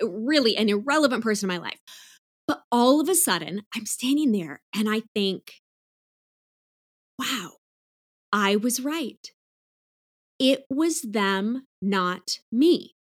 really 0.00 0.56
an 0.56 0.68
irrelevant 0.68 1.24
person 1.24 1.50
in 1.50 1.56
my 1.56 1.62
life. 1.62 1.80
But 2.46 2.62
all 2.70 3.00
of 3.00 3.08
a 3.08 3.14
sudden, 3.14 3.62
I'm 3.74 3.86
standing 3.86 4.30
there 4.32 4.60
and 4.74 4.88
I 4.88 5.02
think, 5.14 5.54
wow, 7.18 7.52
I 8.32 8.56
was 8.56 8.80
right. 8.80 9.32
It 10.38 10.64
was 10.70 11.02
them, 11.02 11.66
not 11.80 12.38
me. 12.52 12.94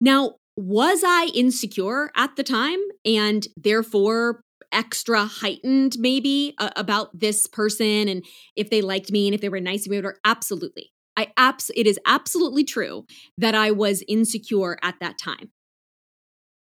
Now, 0.00 0.36
was 0.56 1.02
I 1.04 1.26
insecure 1.34 2.10
at 2.16 2.36
the 2.36 2.42
time 2.42 2.78
and 3.04 3.46
therefore 3.56 4.42
extra 4.72 5.24
heightened 5.24 5.96
maybe 5.98 6.54
uh, 6.58 6.70
about 6.76 7.18
this 7.18 7.46
person 7.46 8.08
and 8.08 8.24
if 8.56 8.70
they 8.70 8.82
liked 8.82 9.10
me 9.10 9.26
and 9.26 9.34
if 9.34 9.40
they 9.40 9.48
were 9.48 9.60
nice 9.60 9.84
to 9.84 9.90
me 9.90 9.98
or 9.98 10.16
absolutely. 10.24 10.92
I 11.16 11.32
abs 11.36 11.70
it 11.76 11.86
is 11.86 11.98
absolutely 12.06 12.64
true 12.64 13.04
that 13.36 13.54
I 13.54 13.72
was 13.72 14.02
insecure 14.08 14.78
at 14.82 14.94
that 15.00 15.18
time. 15.18 15.50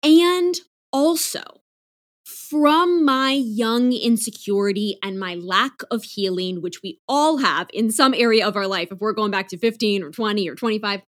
And 0.03 0.55
also, 0.93 1.41
from 2.23 3.03
my 3.03 3.31
young 3.31 3.93
insecurity 3.93 4.97
and 5.01 5.19
my 5.19 5.35
lack 5.35 5.81
of 5.89 6.03
healing, 6.03 6.61
which 6.61 6.81
we 6.83 6.99
all 7.07 7.37
have 7.37 7.67
in 7.73 7.89
some 7.91 8.13
area 8.13 8.47
of 8.47 8.55
our 8.55 8.67
life, 8.67 8.89
if 8.91 8.99
we're 8.99 9.13
going 9.13 9.31
back 9.31 9.47
to 9.49 9.57
15 9.57 10.03
or 10.03 10.11
20 10.11 10.49
or 10.49 10.55
25, 10.55 11.01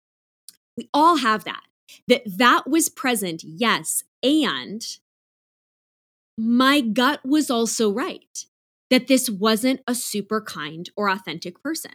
we 0.77 0.89
all 0.93 1.17
have 1.17 1.45
that. 1.45 1.63
That 2.09 2.23
that 2.27 2.69
was 2.69 2.89
present, 2.89 3.43
yes. 3.45 4.03
And 4.23 4.83
my 6.37 6.81
gut 6.81 7.21
was 7.25 7.51
also 7.51 7.91
right 7.91 8.45
that 8.91 9.09
this 9.09 9.29
wasn't 9.29 9.81
a 9.87 9.95
super 9.95 10.41
kind 10.41 10.91
or 10.97 11.09
authentic 11.09 11.63
person. 11.63 11.93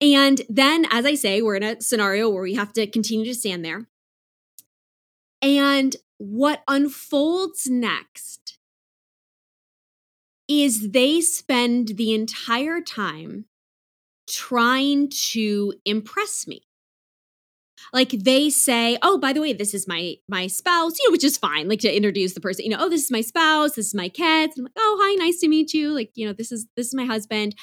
And 0.00 0.42
then, 0.48 0.86
as 0.90 1.06
I 1.06 1.14
say, 1.14 1.40
we're 1.40 1.56
in 1.56 1.62
a 1.62 1.80
scenario 1.80 2.28
where 2.28 2.42
we 2.42 2.54
have 2.54 2.72
to 2.74 2.86
continue 2.86 3.24
to 3.26 3.34
stand 3.34 3.64
there. 3.64 3.88
And 5.40 5.96
what 6.18 6.62
unfolds 6.68 7.66
next 7.68 8.58
is 10.48 10.90
they 10.90 11.20
spend 11.20 11.96
the 11.96 12.14
entire 12.14 12.80
time 12.80 13.46
trying 14.28 15.08
to 15.08 15.74
impress 15.84 16.46
me 16.46 16.62
like 17.92 18.10
they 18.10 18.50
say 18.50 18.98
oh 19.02 19.18
by 19.18 19.32
the 19.32 19.40
way 19.40 19.52
this 19.52 19.74
is 19.74 19.86
my 19.86 20.14
my 20.28 20.46
spouse 20.46 20.98
you 20.98 21.08
know 21.08 21.12
which 21.12 21.24
is 21.24 21.36
fine 21.36 21.68
like 21.68 21.80
to 21.80 21.94
introduce 21.94 22.34
the 22.34 22.40
person 22.40 22.64
you 22.64 22.70
know 22.70 22.78
oh 22.80 22.88
this 22.88 23.04
is 23.04 23.10
my 23.10 23.20
spouse 23.20 23.72
this 23.72 23.86
is 23.86 23.94
my 23.94 24.08
kids. 24.08 24.54
I'm 24.56 24.64
like 24.64 24.72
oh 24.76 24.98
hi 25.00 25.14
nice 25.14 25.40
to 25.40 25.48
meet 25.48 25.72
you 25.72 25.92
like 25.92 26.10
you 26.14 26.26
know 26.26 26.32
this 26.32 26.52
is 26.52 26.66
this 26.76 26.86
is 26.86 26.94
my 26.94 27.04
husband. 27.04 27.54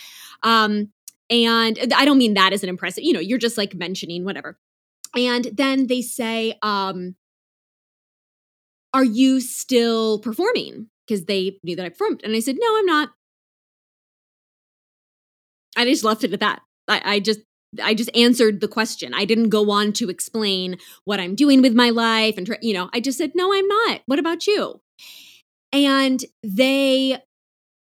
Um 0.44 0.90
and 1.30 1.94
i 1.96 2.04
don't 2.04 2.18
mean 2.18 2.34
that 2.34 2.52
as 2.52 2.64
an 2.64 2.70
impressive 2.70 3.04
you 3.04 3.14
know 3.14 3.20
you're 3.20 3.38
just 3.40 3.58
like 3.58 3.76
mentioning 3.76 4.26
whatever. 4.26 4.58
And 5.16 5.46
then 5.54 5.88
they 5.88 6.02
say 6.02 6.58
um 6.62 7.16
are 8.94 9.04
you 9.04 9.40
still 9.40 10.20
performing? 10.20 10.88
Because 11.08 11.26
they 11.26 11.58
knew 11.64 11.76
that 11.76 11.86
i 11.86 11.90
performed 11.90 12.22
and 12.24 12.36
i 12.36 12.40
said 12.40 12.58
no 12.60 12.78
i'm 12.78 12.86
not. 12.86 13.10
I 15.76 15.86
just 15.86 16.04
left 16.04 16.24
it 16.24 16.34
at 16.34 16.40
that. 16.42 16.62
I, 16.88 17.02
I 17.04 17.20
just 17.20 17.40
I 17.82 17.94
just 17.94 18.16
answered 18.16 18.62
the 18.62 18.68
question. 18.68 19.14
I 19.14 19.26
didn't 19.26 19.50
go 19.50 19.72
on 19.72 19.94
to 19.94 20.10
explain 20.10 20.78
what 21.06 21.20
I'm 21.20 21.36
doing 21.36 21.62
with 21.62 21.74
my 21.74 21.90
life 21.90 22.38
and 22.38 22.58
you 22.62 22.74
know, 22.74 22.90
I 22.94 23.00
just 23.00 23.18
said, 23.18 23.34
"No, 23.36 23.54
I'm 23.54 23.68
not. 23.68 24.02
What 24.06 24.20
about 24.20 24.48
you?" 24.48 24.82
And 25.72 26.24
they 26.44 27.20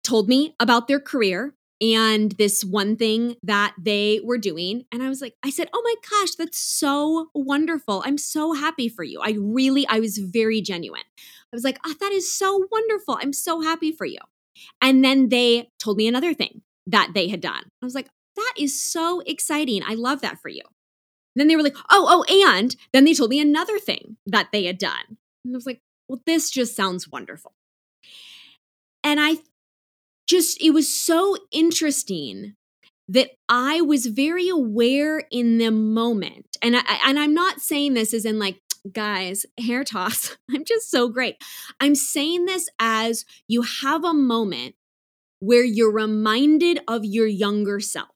told 0.04 0.30
me 0.30 0.56
about 0.60 0.88
their 0.88 1.00
career 1.00 1.56
and 1.82 2.32
this 2.34 2.64
one 2.64 2.96
thing 2.96 3.36
that 3.44 3.76
they 3.82 4.22
were 4.24 4.38
doing 4.38 4.86
and 4.92 5.04
I 5.04 5.10
was 5.10 5.22
like 5.22 5.36
I 5.44 5.50
said, 5.50 5.70
"Oh 5.74 5.82
my 5.84 5.96
gosh, 6.10 6.36
that's 6.36 6.60
so 6.60 7.30
wonderful. 7.36 8.04
I'm 8.06 8.18
so 8.18 8.54
happy 8.54 8.90
for 8.90 9.04
you." 9.04 9.20
I 9.22 9.36
really 9.40 9.88
I 9.88 10.00
was 10.00 10.18
very 10.18 10.62
genuine. 10.62 11.04
I 11.54 11.56
was 11.56 11.64
like, 11.64 11.80
"Oh, 11.86 11.96
that 12.00 12.12
is 12.12 12.34
so 12.34 12.66
wonderful. 12.72 13.18
I'm 13.22 13.34
so 13.34 13.62
happy 13.62 13.92
for 13.92 14.06
you." 14.06 14.20
And 14.82 15.04
then 15.04 15.30
they 15.30 15.70
told 15.80 15.98
me 15.98 16.08
another 16.08 16.34
thing 16.34 16.62
that 16.88 17.12
they 17.14 17.28
had 17.28 17.42
done. 17.42 17.64
I 17.82 17.86
was 17.86 17.96
like, 17.96 18.10
that 18.36 18.54
is 18.58 18.82
so 18.82 19.22
exciting. 19.26 19.82
I 19.86 19.96
love 19.96 20.22
that 20.22 20.40
for 20.42 20.50
you. 20.50 20.62
And 21.36 21.42
then 21.42 21.48
they 21.48 21.56
were 21.56 21.64
like, 21.64 21.76
oh, 21.90 22.26
oh, 22.30 22.50
and 22.50 22.76
then 22.94 23.04
they 23.04 23.14
told 23.14 23.30
me 23.30 23.40
another 23.40 23.78
thing 23.78 24.18
that 24.26 24.50
they 24.52 24.66
had 24.66 24.78
done. 24.78 25.18
And 25.44 25.54
I 25.54 25.58
was 25.58 25.66
like, 25.66 25.82
well, 26.08 26.22
this 26.26 26.50
just 26.50 26.76
sounds 26.76 27.10
wonderful. 27.10 27.54
And 29.04 29.20
I 29.20 29.38
just, 30.28 30.62
it 30.62 30.72
was 30.72 30.94
so 30.94 31.36
interesting 31.52 32.56
that 33.08 33.32
I 33.48 33.82
was 33.82 34.08
very 34.08 34.50
aware 34.50 35.24
in 35.30 35.58
the 35.58 35.72
moment. 35.72 36.58
And 36.62 36.76
I, 36.76 36.82
and 37.06 37.20
I'm 37.20 37.34
not 37.34 37.62
saying 37.62 37.94
this 37.94 38.14
as 38.14 38.26
in 38.26 38.40
like, 38.40 38.60
guys, 38.92 39.46
hair 39.60 39.84
toss. 39.84 40.36
I'm 40.52 40.64
just 40.64 40.90
so 40.90 41.10
great. 41.10 41.36
I'm 41.80 41.96
saying 41.96 42.46
this 42.46 42.70
as 42.80 43.26
you 43.48 43.62
have 43.62 44.04
a 44.04 44.14
moment 44.14 44.76
where 45.40 45.64
you're 45.64 45.92
reminded 45.92 46.80
of 46.88 47.06
your 47.06 47.28
younger 47.28 47.80
self 47.80 48.15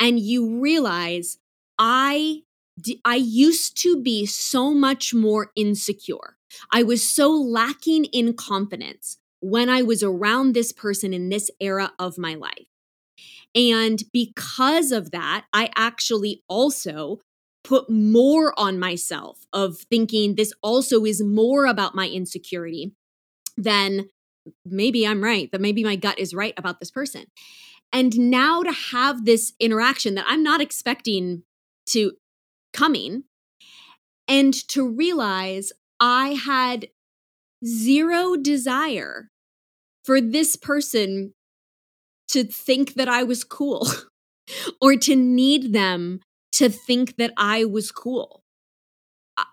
and 0.00 0.18
you 0.18 0.60
realize 0.60 1.38
I 1.78 2.42
I 3.04 3.16
used 3.16 3.80
to 3.82 4.00
be 4.02 4.26
so 4.26 4.74
much 4.74 5.14
more 5.14 5.50
insecure. 5.54 6.36
I 6.72 6.82
was 6.82 7.08
so 7.08 7.30
lacking 7.30 8.06
in 8.06 8.34
confidence 8.34 9.18
when 9.40 9.68
I 9.68 9.82
was 9.82 10.02
around 10.02 10.54
this 10.54 10.72
person 10.72 11.12
in 11.14 11.28
this 11.28 11.50
era 11.60 11.92
of 11.98 12.18
my 12.18 12.34
life. 12.34 12.66
And 13.54 14.02
because 14.12 14.90
of 14.90 15.12
that, 15.12 15.44
I 15.52 15.70
actually 15.76 16.42
also 16.48 17.20
put 17.62 17.88
more 17.88 18.52
on 18.58 18.78
myself 18.78 19.46
of 19.52 19.78
thinking 19.78 20.34
this 20.34 20.52
also 20.62 21.04
is 21.04 21.22
more 21.22 21.66
about 21.66 21.94
my 21.94 22.08
insecurity 22.08 22.92
than 23.56 24.08
maybe 24.66 25.06
I'm 25.06 25.22
right, 25.22 25.50
that 25.52 25.60
maybe 25.60 25.84
my 25.84 25.96
gut 25.96 26.18
is 26.18 26.34
right 26.34 26.54
about 26.56 26.80
this 26.80 26.90
person. 26.90 27.26
And 27.92 28.30
now 28.30 28.62
to 28.62 28.72
have 28.72 29.24
this 29.24 29.52
interaction 29.60 30.14
that 30.16 30.26
I'm 30.28 30.42
not 30.42 30.60
expecting 30.60 31.44
to 31.90 32.12
coming 32.72 33.24
and 34.26 34.52
to 34.68 34.88
realize 34.88 35.72
I 36.00 36.30
had 36.30 36.88
zero 37.64 38.36
desire 38.36 39.30
for 40.04 40.20
this 40.20 40.56
person 40.56 41.34
to 42.28 42.44
think 42.44 42.94
that 42.94 43.08
I 43.08 43.22
was 43.22 43.44
cool 43.44 43.86
or 44.80 44.96
to 44.96 45.14
need 45.14 45.72
them 45.72 46.20
to 46.52 46.68
think 46.68 47.16
that 47.16 47.32
I 47.36 47.64
was 47.64 47.90
cool. 47.90 48.42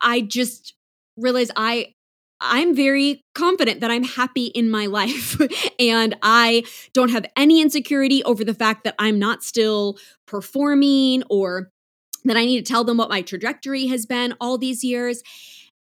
I 0.01 0.21
just 0.21 0.73
realized 1.17 1.51
I 1.55 1.93
I'm 2.41 2.75
very 2.75 3.23
confident 3.35 3.81
that 3.81 3.91
I'm 3.91 4.03
happy 4.03 4.45
in 4.45 4.69
my 4.69 4.87
life 4.87 5.39
and 5.79 6.15
I 6.21 6.63
don't 6.93 7.11
have 7.11 7.25
any 7.37 7.61
insecurity 7.61 8.23
over 8.23 8.43
the 8.43 8.53
fact 8.53 8.83
that 8.83 8.95
I'm 8.99 9.19
not 9.19 9.43
still 9.43 9.97
performing 10.25 11.23
or 11.29 11.71
that 12.25 12.37
I 12.37 12.45
need 12.45 12.65
to 12.65 12.71
tell 12.71 12.83
them 12.83 12.97
what 12.97 13.09
my 13.09 13.21
trajectory 13.21 13.87
has 13.87 14.05
been 14.05 14.33
all 14.39 14.57
these 14.57 14.83
years. 14.83 15.23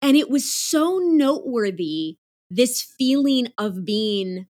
And 0.02 0.18
it 0.18 0.30
was 0.30 0.52
so 0.52 1.00
noteworthy 1.02 2.18
this 2.50 2.82
feeling 2.82 3.48
of 3.58 3.86
being 3.86 4.48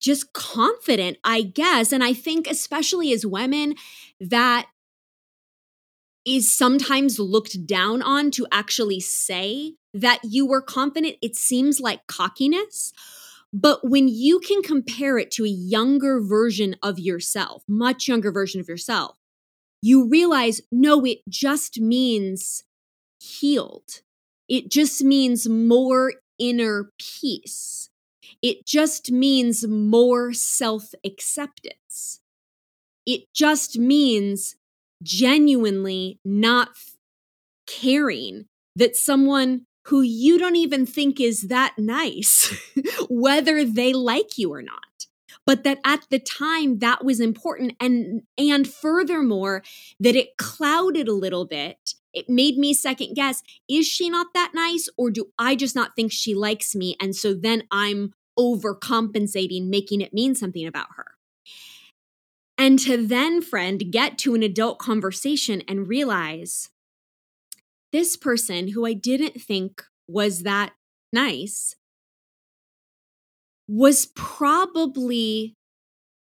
just 0.00 0.32
confident, 0.32 1.18
I 1.24 1.42
guess. 1.42 1.92
And 1.92 2.02
I 2.02 2.12
think, 2.12 2.46
especially 2.46 3.12
as 3.12 3.26
women, 3.26 3.74
that 4.20 4.66
is 6.24 6.52
sometimes 6.52 7.18
looked 7.18 7.66
down 7.66 8.02
on 8.02 8.30
to 8.32 8.46
actually 8.50 9.00
say 9.00 9.74
that 9.96 10.20
you 10.22 10.46
were 10.46 10.62
confident. 10.62 11.16
It 11.22 11.36
seems 11.36 11.80
like 11.80 12.06
cockiness. 12.06 12.92
But 13.52 13.88
when 13.88 14.08
you 14.08 14.40
can 14.40 14.62
compare 14.62 15.18
it 15.18 15.30
to 15.32 15.44
a 15.44 15.48
younger 15.48 16.20
version 16.20 16.76
of 16.82 16.98
yourself, 16.98 17.62
much 17.66 18.06
younger 18.06 18.30
version 18.30 18.60
of 18.60 18.68
yourself, 18.68 19.16
you 19.80 20.08
realize 20.08 20.60
no, 20.70 21.04
it 21.04 21.18
just 21.28 21.80
means 21.80 22.64
healed. 23.18 24.02
It 24.48 24.70
just 24.70 25.02
means 25.02 25.48
more 25.48 26.14
inner 26.38 26.90
peace. 26.98 27.88
It 28.42 28.66
just 28.66 29.10
means 29.10 29.66
more 29.66 30.32
self 30.32 30.92
acceptance. 31.04 32.20
It 33.06 33.22
just 33.34 33.78
means 33.78 34.56
genuinely 35.02 36.18
not 36.24 36.70
caring 37.66 38.46
that 38.74 38.96
someone 38.96 39.66
who 39.86 40.02
you 40.02 40.38
don't 40.38 40.56
even 40.56 40.84
think 40.84 41.20
is 41.20 41.42
that 41.42 41.74
nice, 41.78 42.52
whether 43.08 43.64
they 43.64 43.92
like 43.92 44.36
you 44.36 44.52
or 44.52 44.62
not. 44.62 44.80
But 45.44 45.62
that 45.62 45.78
at 45.84 46.06
the 46.10 46.18
time 46.18 46.80
that 46.80 47.04
was 47.04 47.20
important 47.20 47.74
and 47.80 48.22
and 48.36 48.66
furthermore 48.66 49.62
that 50.00 50.16
it 50.16 50.36
clouded 50.36 51.06
a 51.06 51.12
little 51.12 51.46
bit. 51.46 51.94
It 52.12 52.28
made 52.28 52.56
me 52.56 52.72
second 52.72 53.14
guess, 53.14 53.42
is 53.68 53.86
she 53.86 54.08
not 54.10 54.28
that 54.34 54.52
nice 54.54 54.88
or 54.96 55.10
do 55.10 55.26
I 55.38 55.54
just 55.54 55.76
not 55.76 55.94
think 55.94 56.10
she 56.10 56.34
likes 56.34 56.74
me 56.74 56.96
and 57.00 57.14
so 57.14 57.34
then 57.34 57.64
I'm 57.70 58.12
overcompensating 58.38 59.68
making 59.68 60.00
it 60.00 60.12
mean 60.12 60.34
something 60.34 60.66
about 60.66 60.88
her. 60.96 61.12
And 62.58 62.78
to 62.80 63.06
then, 63.06 63.42
friend, 63.42 63.92
get 63.92 64.18
to 64.18 64.34
an 64.34 64.42
adult 64.42 64.78
conversation 64.78 65.62
and 65.68 65.86
realize 65.86 66.70
this 67.92 68.16
person 68.16 68.68
who 68.68 68.84
I 68.86 68.92
didn't 68.92 69.40
think 69.40 69.82
was 70.08 70.42
that 70.42 70.72
nice 71.12 71.74
was 73.68 74.06
probably 74.14 75.54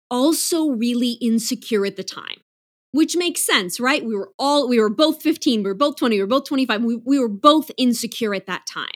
also 0.10 0.70
really 0.70 1.14
insecure 1.22 1.86
at 1.86 1.96
the 1.96 2.04
time 2.04 2.42
which 2.92 3.16
makes 3.16 3.46
sense 3.46 3.80
right? 3.80 4.04
We 4.06 4.16
were 4.16 4.32
all 4.38 4.68
we 4.68 4.80
were 4.80 4.90
both 4.90 5.22
15 5.22 5.64
we 5.64 5.70
were 5.70 5.74
both 5.74 5.96
20 5.96 6.16
we 6.16 6.22
were 6.22 6.28
both 6.28 6.46
25 6.46 6.84
we, 6.84 6.96
we 6.98 7.20
were 7.20 7.30
both 7.30 7.72
insecure 7.78 8.34
at 8.34 8.48
that 8.48 8.66
time. 8.66 8.88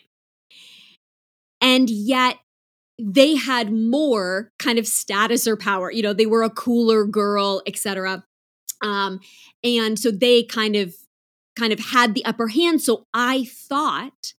And 1.61 1.89
yet 1.89 2.37
they 2.99 3.35
had 3.35 3.71
more 3.71 4.51
kind 4.59 4.77
of 4.77 4.87
status 4.87 5.47
or 5.47 5.57
power 5.57 5.91
you 5.91 6.01
know 6.01 6.13
they 6.13 6.25
were 6.25 6.43
a 6.43 6.49
cooler 6.49 7.05
girl 7.05 7.61
etc 7.67 8.23
um 8.81 9.19
and 9.65 9.99
so 9.99 10.11
they 10.11 10.43
kind 10.43 10.77
of 10.77 10.95
kind 11.55 11.73
of 11.73 11.79
had 11.79 12.13
the 12.13 12.25
upper 12.25 12.49
hand 12.49 12.81
so 12.81 13.05
i 13.13 13.45
thought 13.45 14.33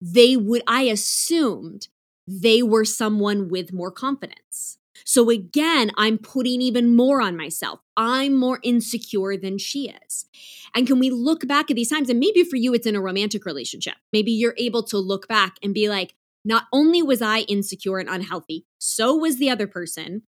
they 0.00 0.36
would 0.36 0.62
i 0.66 0.82
assumed 0.82 1.88
they 2.26 2.62
were 2.62 2.84
someone 2.84 3.48
with 3.48 3.72
more 3.72 3.90
confidence. 3.90 4.78
So 5.04 5.30
again 5.30 5.90
i'm 5.96 6.18
putting 6.18 6.60
even 6.60 6.94
more 6.94 7.20
on 7.20 7.36
myself. 7.36 7.80
I'm 7.96 8.34
more 8.34 8.58
insecure 8.62 9.36
than 9.36 9.58
she 9.58 9.94
is. 10.06 10.26
And 10.74 10.86
can 10.86 10.98
we 10.98 11.10
look 11.10 11.46
back 11.46 11.70
at 11.70 11.76
these 11.76 11.90
times? 11.90 12.10
And 12.10 12.18
maybe 12.18 12.42
for 12.42 12.56
you 12.56 12.74
it's 12.74 12.86
in 12.86 12.96
a 12.96 13.00
romantic 13.00 13.44
relationship. 13.44 13.94
Maybe 14.12 14.32
you're 14.32 14.54
able 14.58 14.82
to 14.84 14.98
look 14.98 15.28
back 15.28 15.56
and 15.62 15.72
be 15.74 15.88
like 15.88 16.14
not 16.44 16.64
only 16.72 17.02
was 17.02 17.22
I 17.22 17.40
insecure 17.40 17.98
and 17.98 18.08
unhealthy, 18.08 18.64
so 18.78 19.14
was 19.14 19.36
the 19.36 19.50
other 19.50 19.66
person. 19.66 20.22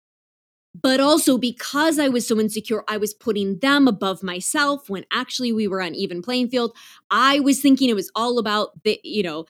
But 0.82 1.00
also 1.00 1.38
because 1.38 1.98
I 1.98 2.08
was 2.08 2.26
so 2.26 2.40
insecure, 2.40 2.82
I 2.88 2.96
was 2.96 3.14
putting 3.14 3.58
them 3.60 3.86
above 3.86 4.22
myself 4.22 4.90
when 4.90 5.04
actually 5.12 5.52
we 5.52 5.68
were 5.68 5.80
on 5.80 5.94
even 5.94 6.22
playing 6.22 6.48
field. 6.48 6.76
I 7.10 7.40
was 7.40 7.60
thinking 7.60 7.88
it 7.88 7.94
was 7.94 8.10
all 8.14 8.38
about 8.38 8.82
the, 8.82 9.00
you 9.04 9.22
know, 9.22 9.46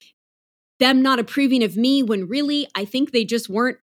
them 0.79 1.03
not 1.03 1.19
approving 1.19 1.63
of 1.63 1.77
me 1.77 2.03
when 2.03 2.29
really 2.29 2.69
I 2.75 2.85
think 2.85 3.13
they 3.13 3.25
just 3.25 3.49
weren't 3.49 3.79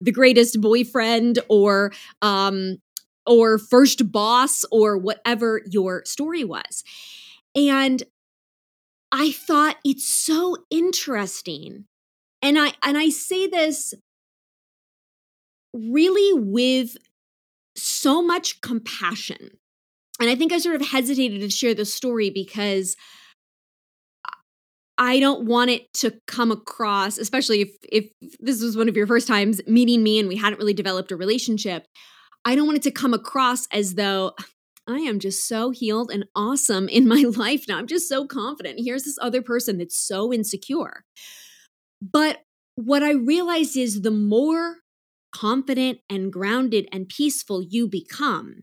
the 0.00 0.12
greatest 0.12 0.60
boyfriend 0.60 1.38
or 1.48 1.92
um 2.22 2.78
or 3.26 3.58
first 3.58 4.10
boss 4.12 4.64
or 4.72 4.98
whatever 4.98 5.62
your 5.70 6.04
story 6.06 6.44
was. 6.44 6.84
And 7.54 8.02
I 9.10 9.32
thought 9.32 9.76
it's 9.84 10.06
so 10.06 10.56
interesting 10.70 11.86
and 12.42 12.58
I 12.58 12.74
and 12.84 12.98
I 12.98 13.10
say 13.10 13.46
this 13.46 13.94
really 15.90 16.40
with 16.40 16.96
so 17.76 18.22
much 18.22 18.60
compassion. 18.60 19.50
And 20.20 20.28
I 20.28 20.34
think 20.34 20.52
I 20.52 20.58
sort 20.58 20.76
of 20.76 20.86
hesitated 20.88 21.40
to 21.40 21.50
share 21.50 21.74
the 21.74 21.84
story 21.84 22.30
because 22.30 22.96
I 24.98 25.20
don't 25.20 25.46
want 25.46 25.70
it 25.70 25.92
to 25.94 26.12
come 26.26 26.50
across, 26.50 27.18
especially 27.18 27.60
if 27.62 27.70
if 27.90 28.10
this 28.40 28.60
was 28.60 28.76
one 28.76 28.88
of 28.88 28.96
your 28.96 29.06
first 29.06 29.28
times 29.28 29.60
meeting 29.66 30.02
me 30.02 30.18
and 30.18 30.28
we 30.28 30.36
hadn't 30.36 30.58
really 30.58 30.74
developed 30.74 31.12
a 31.12 31.16
relationship. 31.16 31.86
I 32.44 32.56
don't 32.56 32.66
want 32.66 32.78
it 32.78 32.82
to 32.84 32.90
come 32.90 33.14
across 33.14 33.68
as 33.72 33.94
though 33.94 34.32
I 34.88 34.98
am 35.00 35.20
just 35.20 35.46
so 35.46 35.70
healed 35.70 36.10
and 36.10 36.24
awesome 36.34 36.88
in 36.88 37.06
my 37.06 37.22
life 37.36 37.66
now. 37.68 37.78
I'm 37.78 37.86
just 37.86 38.08
so 38.08 38.26
confident. 38.26 38.80
Here's 38.82 39.04
this 39.04 39.18
other 39.20 39.42
person 39.42 39.78
that's 39.78 39.98
so 39.98 40.32
insecure. 40.32 41.04
But 42.02 42.38
what 42.74 43.02
I 43.02 43.12
realized 43.12 43.76
is 43.76 44.02
the 44.02 44.10
more 44.10 44.78
confident 45.32 46.00
and 46.08 46.32
grounded 46.32 46.88
and 46.92 47.08
peaceful 47.08 47.62
you 47.62 47.88
become, 47.88 48.62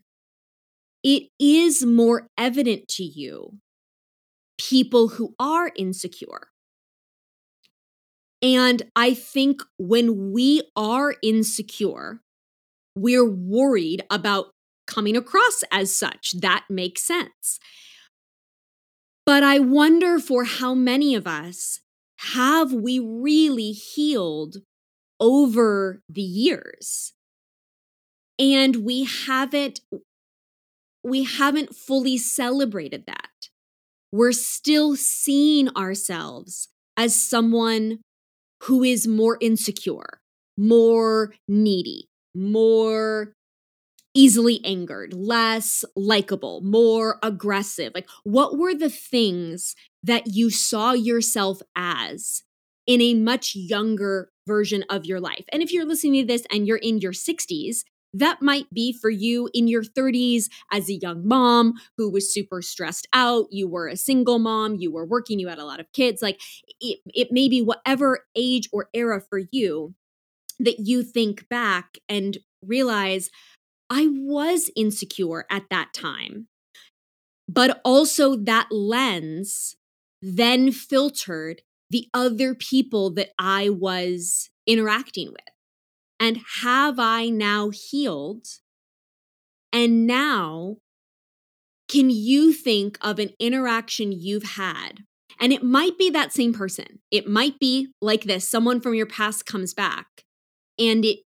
it 1.03 1.29
is 1.39 1.85
more 1.85 2.29
evident 2.37 2.87
to 2.87 3.03
you 3.03 3.59
people 4.57 5.09
who 5.09 5.35
are 5.39 5.71
insecure. 5.75 6.49
And 8.41 8.83
I 8.95 9.13
think 9.13 9.61
when 9.77 10.31
we 10.31 10.61
are 10.75 11.15
insecure, 11.23 12.21
we're 12.95 13.29
worried 13.29 14.03
about 14.09 14.47
coming 14.87 15.17
across 15.17 15.63
as 15.71 15.95
such. 15.95 16.33
That 16.39 16.65
makes 16.69 17.03
sense. 17.03 17.59
But 19.25 19.43
I 19.43 19.59
wonder 19.59 20.19
for 20.19 20.43
how 20.43 20.75
many 20.75 21.15
of 21.15 21.25
us 21.25 21.79
have 22.17 22.71
we 22.71 22.99
really 22.99 23.71
healed 23.71 24.57
over 25.19 26.01
the 26.09 26.21
years? 26.21 27.13
And 28.37 28.77
we 28.77 29.05
haven't 29.05 29.81
we 31.03 31.23
haven't 31.23 31.75
fully 31.75 32.17
celebrated 32.17 33.05
that. 33.05 33.49
We're 34.11 34.31
still 34.31 34.95
seeing 34.95 35.69
ourselves 35.75 36.69
as 36.97 37.15
someone 37.15 37.99
who 38.63 38.83
is 38.83 39.05
more 39.07 39.37
insecure, 39.39 40.19
more 40.57 41.33
needy, 41.47 42.07
more 42.33 43.33
easily 44.15 44.61
angered, 44.63 45.13
less 45.13 45.85
likable, 45.95 46.61
more 46.61 47.19
aggressive? 47.21 47.91
Like, 47.93 48.07
what 48.23 48.57
were 48.57 48.73
the 48.73 48.89
things 48.89 49.75
that 50.01 50.33
you 50.33 50.49
saw 50.49 50.93
yourself 50.93 51.61
as 51.75 52.41
in 52.87 53.01
a 53.01 53.13
much 53.13 53.55
younger 53.55 54.29
version 54.47 54.83
of 54.89 55.05
your 55.05 55.19
life? 55.19 55.45
And 55.51 55.61
if 55.61 55.71
you're 55.71 55.85
listening 55.85 56.21
to 56.21 56.27
this 56.27 56.45
and 56.51 56.67
you're 56.67 56.77
in 56.77 56.99
your 56.99 57.13
60s, 57.13 57.83
that 58.13 58.41
might 58.41 58.73
be 58.73 58.93
for 58.93 59.09
you 59.09 59.49
in 59.53 59.67
your 59.67 59.83
30s 59.83 60.45
as 60.71 60.89
a 60.89 60.93
young 60.93 61.27
mom 61.27 61.73
who 61.97 62.09
was 62.09 62.33
super 62.33 62.61
stressed 62.61 63.07
out. 63.11 63.47
You 63.51 63.67
were 63.67 63.87
a 63.87 63.97
single 63.97 64.39
mom, 64.39 64.75
you 64.75 64.91
were 64.91 65.05
working, 65.05 65.37
you 65.37 65.49
had 65.49 65.59
a 65.59 65.65
lot 65.65 65.81
of 65.81 65.91
kids. 65.91 66.21
Like 66.21 66.39
it, 66.79 66.99
it 67.07 67.27
may 67.31 67.49
be 67.49 67.61
whatever 67.61 68.25
age 68.35 68.69
or 68.71 68.87
era 68.93 69.21
for 69.21 69.41
you 69.51 69.95
that 70.59 70.79
you 70.79 71.03
think 71.03 71.49
back 71.49 71.97
and 72.07 72.37
realize, 72.61 73.29
I 73.89 74.07
was 74.09 74.71
insecure 74.75 75.45
at 75.49 75.69
that 75.69 75.93
time. 75.93 76.47
But 77.47 77.81
also, 77.85 78.35
that 78.35 78.71
lens 78.71 79.75
then 80.21 80.71
filtered 80.71 81.61
the 81.89 82.07
other 82.13 82.55
people 82.55 83.11
that 83.11 83.29
I 83.37 83.69
was 83.69 84.49
interacting 84.65 85.31
with. 85.31 85.39
And 86.19 86.39
have 86.61 86.99
I 86.99 87.29
now 87.29 87.69
healed? 87.69 88.47
And 89.71 90.07
now, 90.07 90.77
can 91.87 92.09
you 92.09 92.53
think 92.53 92.97
of 93.01 93.19
an 93.19 93.31
interaction 93.39 94.11
you've 94.11 94.43
had? 94.43 95.03
And 95.39 95.51
it 95.51 95.63
might 95.63 95.97
be 95.97 96.09
that 96.11 96.31
same 96.31 96.53
person. 96.53 96.99
It 97.11 97.27
might 97.27 97.59
be 97.59 97.89
like 98.01 98.23
this 98.23 98.49
someone 98.49 98.79
from 98.79 98.95
your 98.95 99.05
past 99.05 99.45
comes 99.45 99.73
back 99.73 100.07
and 100.79 101.03
it 101.05 101.19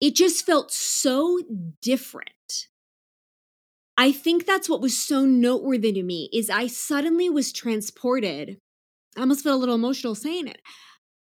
it 0.00 0.14
just 0.14 0.46
felt 0.46 0.70
so 0.72 1.40
different. 1.82 2.68
I 3.96 4.12
think 4.12 4.46
that's 4.46 4.68
what 4.68 4.80
was 4.80 4.96
so 5.02 5.24
noteworthy 5.24 5.92
to 5.92 6.02
me 6.04 6.30
is 6.32 6.48
I 6.48 6.68
suddenly 6.68 7.28
was 7.28 7.52
transported. 7.52 8.58
I 9.18 9.22
almost 9.22 9.42
feel 9.42 9.54
a 9.54 9.56
little 9.56 9.74
emotional 9.74 10.14
saying 10.14 10.46
it. 10.46 10.62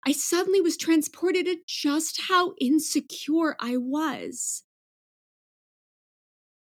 I 0.06 0.12
suddenly 0.12 0.60
was 0.60 0.76
transported 0.76 1.46
to 1.46 1.56
just 1.66 2.22
how 2.28 2.54
insecure 2.60 3.56
I 3.58 3.76
was. 3.76 4.62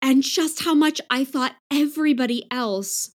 And 0.00 0.22
just 0.22 0.64
how 0.64 0.74
much 0.74 0.98
I 1.11 1.24
thought 1.24 1.56
everybody 1.70 2.46
else 2.50 3.12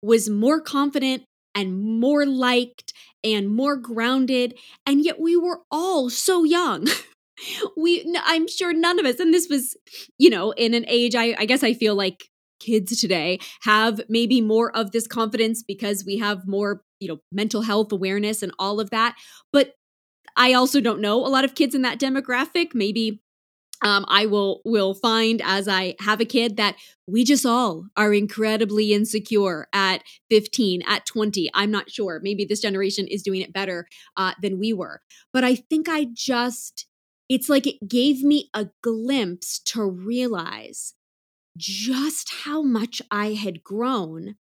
was 0.00 0.30
more 0.30 0.60
confident 0.60 1.24
and 1.52 2.00
more 2.00 2.24
liked 2.24 2.92
and 3.24 3.48
more 3.48 3.76
grounded. 3.76 4.56
And 4.86 5.04
yet 5.04 5.20
we 5.20 5.36
were 5.36 5.62
all 5.68 6.10
so 6.10 6.44
young. 6.44 6.86
we 7.76 8.04
i'm 8.26 8.46
sure 8.46 8.74
none 8.74 8.98
of 8.98 9.06
us 9.06 9.18
and 9.18 9.32
this 9.32 9.48
was 9.48 9.74
you 10.18 10.28
know 10.28 10.50
in 10.58 10.74
an 10.74 10.84
age 10.86 11.14
i, 11.14 11.34
I 11.38 11.46
guess 11.46 11.62
i 11.64 11.72
feel 11.72 11.94
like 11.94 12.28
kids 12.58 13.00
today 13.00 13.38
have 13.62 14.02
maybe 14.10 14.42
more 14.42 14.76
of 14.76 14.92
this 14.92 15.06
confidence 15.06 15.62
because 15.62 16.04
we 16.04 16.18
have 16.18 16.46
more 16.46 16.82
you 17.00 17.08
know 17.08 17.18
mental 17.32 17.62
health 17.62 17.90
awareness 17.92 18.42
and 18.42 18.52
all 18.58 18.80
of 18.80 18.90
that 18.90 19.16
but 19.52 19.74
i 20.36 20.52
also 20.52 20.80
don't 20.80 21.00
know 21.00 21.16
a 21.26 21.28
lot 21.28 21.44
of 21.44 21.54
kids 21.54 21.74
in 21.74 21.82
that 21.82 21.98
demographic 21.98 22.74
maybe 22.74 23.20
um, 23.82 24.04
I 24.08 24.26
will 24.26 24.60
will 24.64 24.94
find 24.94 25.40
as 25.44 25.66
I 25.66 25.94
have 26.00 26.20
a 26.20 26.26
kid 26.26 26.56
that 26.56 26.76
we 27.06 27.24
just 27.24 27.46
all 27.46 27.86
are 27.96 28.12
incredibly 28.12 28.92
insecure 28.92 29.68
at 29.72 30.02
15, 30.28 30.82
at 30.86 31.06
20. 31.06 31.50
I'm 31.54 31.70
not 31.70 31.90
sure. 31.90 32.20
Maybe 32.22 32.44
this 32.44 32.60
generation 32.60 33.06
is 33.06 33.22
doing 33.22 33.40
it 33.40 33.52
better 33.52 33.86
uh, 34.16 34.34
than 34.42 34.58
we 34.58 34.72
were. 34.72 35.00
But 35.32 35.44
I 35.44 35.54
think 35.54 35.88
I 35.88 36.06
just, 36.12 36.86
it's 37.28 37.48
like 37.48 37.66
it 37.66 37.88
gave 37.88 38.22
me 38.22 38.50
a 38.52 38.68
glimpse 38.82 39.58
to 39.60 39.84
realize 39.84 40.94
just 41.56 42.30
how 42.44 42.62
much 42.62 43.00
I 43.10 43.32
had 43.32 43.64
grown. 43.64 44.36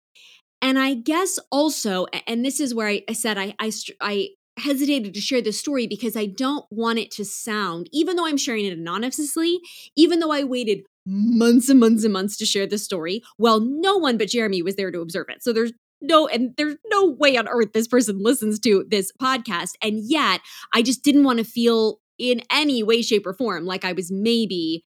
And 0.62 0.78
I 0.78 0.94
guess 0.94 1.38
also, 1.50 2.06
and 2.26 2.44
this 2.44 2.60
is 2.60 2.74
where 2.74 2.88
I, 2.88 3.02
I 3.08 3.12
said 3.12 3.38
I, 3.38 3.54
I, 3.58 3.70
I 4.00 4.28
hesitated 4.58 5.14
to 5.14 5.20
share 5.20 5.42
this 5.42 5.58
story 5.58 5.86
because 5.86 6.16
I 6.16 6.26
don't 6.26 6.64
want 6.70 6.98
it 6.98 7.10
to 7.12 7.24
sound, 7.24 7.88
even 7.92 8.16
though 8.16 8.26
I'm 8.26 8.38
sharing 8.38 8.64
it 8.64 8.76
anonymously, 8.76 9.60
even 9.96 10.20
though 10.20 10.32
I 10.32 10.44
waited 10.44 10.80
months 11.04 11.68
and 11.68 11.78
months 11.78 12.04
and 12.04 12.12
months 12.12 12.36
to 12.38 12.46
share 12.46 12.66
this 12.66 12.84
story, 12.84 13.22
well, 13.38 13.60
no 13.60 13.96
one 13.96 14.16
but 14.16 14.28
Jeremy 14.28 14.62
was 14.62 14.76
there 14.76 14.90
to 14.90 15.00
observe 15.00 15.26
it. 15.28 15.42
So 15.42 15.52
there's 15.52 15.72
no, 16.00 16.26
and 16.26 16.54
there's 16.56 16.76
no 16.86 17.06
way 17.06 17.36
on 17.36 17.48
earth 17.48 17.72
this 17.72 17.88
person 17.88 18.22
listens 18.22 18.58
to 18.60 18.84
this 18.88 19.12
podcast. 19.20 19.72
And 19.82 20.00
yet 20.02 20.40
I 20.74 20.82
just 20.82 21.02
didn't 21.02 21.24
want 21.24 21.38
to 21.38 21.44
feel 21.44 22.00
in 22.18 22.42
any 22.50 22.82
way, 22.82 23.02
shape, 23.02 23.26
or 23.26 23.34
form 23.34 23.66
like 23.66 23.84
I 23.84 23.92
was 23.92 24.10
maybe 24.10 24.84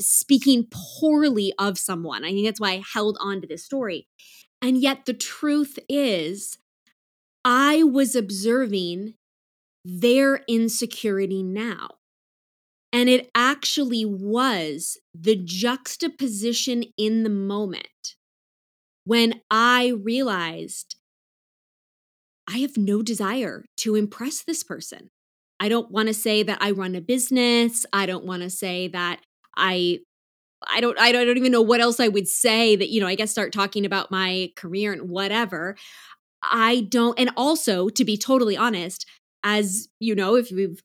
speaking 0.00 0.66
poorly 1.00 1.52
of 1.58 1.78
someone. 1.78 2.24
I 2.24 2.30
think 2.30 2.46
that's 2.46 2.60
why 2.60 2.72
I 2.72 2.82
held 2.92 3.16
on 3.20 3.40
to 3.40 3.46
this 3.46 3.64
story. 3.64 4.08
And 4.62 4.78
yet 4.78 5.06
the 5.06 5.14
truth 5.14 5.78
is, 5.88 6.58
I 7.44 7.82
was 7.82 8.16
observing 8.16 9.14
their 9.84 10.42
insecurity 10.48 11.42
now. 11.42 11.90
And 12.92 13.08
it 13.08 13.30
actually 13.34 14.04
was 14.04 14.98
the 15.14 15.36
juxtaposition 15.36 16.84
in 16.96 17.22
the 17.22 17.30
moment 17.30 18.16
when 19.04 19.40
I 19.50 19.88
realized 19.88 20.96
I 22.48 22.58
have 22.58 22.76
no 22.76 23.02
desire 23.02 23.64
to 23.78 23.96
impress 23.96 24.42
this 24.42 24.62
person. 24.62 25.10
I 25.60 25.68
don't 25.68 25.90
want 25.90 26.08
to 26.08 26.14
say 26.14 26.42
that 26.42 26.58
I 26.60 26.70
run 26.70 26.94
a 26.94 27.00
business. 27.00 27.86
I 27.92 28.06
don't 28.06 28.24
want 28.24 28.42
to 28.42 28.50
say 28.50 28.88
that 28.88 29.20
I 29.56 30.00
I 30.72 30.80
don't 30.80 30.98
I 30.98 31.12
don't 31.12 31.36
even 31.36 31.52
know 31.52 31.62
what 31.62 31.80
else 31.80 32.00
I 32.00 32.08
would 32.08 32.28
say 32.28 32.76
that 32.76 32.90
you 32.90 33.00
know 33.00 33.06
I 33.06 33.14
guess 33.14 33.30
start 33.30 33.52
talking 33.52 33.84
about 33.84 34.10
my 34.10 34.50
career 34.56 34.92
and 34.92 35.08
whatever. 35.08 35.76
I 36.42 36.86
don't, 36.88 37.18
and 37.18 37.30
also 37.36 37.88
to 37.88 38.04
be 38.04 38.16
totally 38.16 38.56
honest, 38.56 39.06
as 39.42 39.88
you 40.00 40.14
know, 40.14 40.36
if 40.36 40.50
we've 40.50 40.82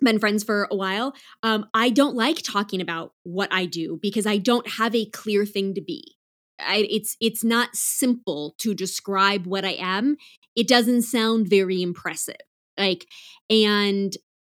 been 0.00 0.18
friends 0.18 0.44
for 0.44 0.68
a 0.70 0.76
while, 0.76 1.14
um, 1.42 1.66
I 1.74 1.90
don't 1.90 2.14
like 2.16 2.42
talking 2.42 2.80
about 2.80 3.12
what 3.24 3.48
I 3.52 3.66
do 3.66 3.98
because 4.02 4.26
I 4.26 4.38
don't 4.38 4.68
have 4.68 4.94
a 4.94 5.06
clear 5.06 5.44
thing 5.44 5.74
to 5.74 5.80
be. 5.80 6.16
I, 6.60 6.86
it's 6.90 7.16
it's 7.20 7.42
not 7.42 7.74
simple 7.74 8.54
to 8.58 8.74
describe 8.74 9.46
what 9.46 9.64
I 9.64 9.76
am. 9.80 10.16
It 10.54 10.68
doesn't 10.68 11.02
sound 11.02 11.48
very 11.48 11.82
impressive. 11.82 12.36
Like, 12.78 13.06
and 13.50 14.16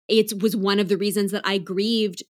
it 0.07 0.41
was 0.41 0.55
one 0.55 0.79
of 0.79 0.89
the 0.89 0.97
reasons 0.97 1.31
that 1.31 1.43
I 1.45 1.57
grieved. 1.57 2.23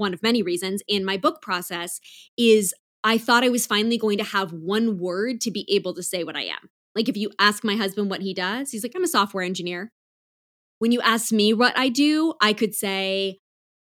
One 0.00 0.14
of 0.14 0.22
many 0.22 0.42
reasons 0.42 0.82
in 0.88 1.04
my 1.04 1.18
book 1.18 1.42
process 1.42 2.00
is 2.38 2.72
I 3.04 3.18
thought 3.18 3.44
I 3.44 3.50
was 3.50 3.66
finally 3.66 3.98
going 3.98 4.16
to 4.16 4.24
have 4.24 4.50
one 4.50 4.98
word 4.98 5.42
to 5.42 5.50
be 5.50 5.66
able 5.68 5.92
to 5.94 6.02
say 6.02 6.24
what 6.24 6.36
I 6.36 6.44
am. 6.44 6.70
Like 6.94 7.10
if 7.10 7.18
you 7.18 7.30
ask 7.38 7.62
my 7.62 7.76
husband 7.76 8.08
what 8.08 8.22
he 8.22 8.32
does, 8.32 8.70
he's 8.70 8.82
like, 8.82 8.92
I'm 8.96 9.04
a 9.04 9.08
software 9.08 9.44
engineer. 9.44 9.92
When 10.78 10.90
you 10.90 11.02
ask 11.02 11.32
me 11.32 11.52
what 11.52 11.76
I 11.78 11.90
do, 11.90 12.32
I 12.40 12.54
could 12.54 12.74
say, 12.74 13.40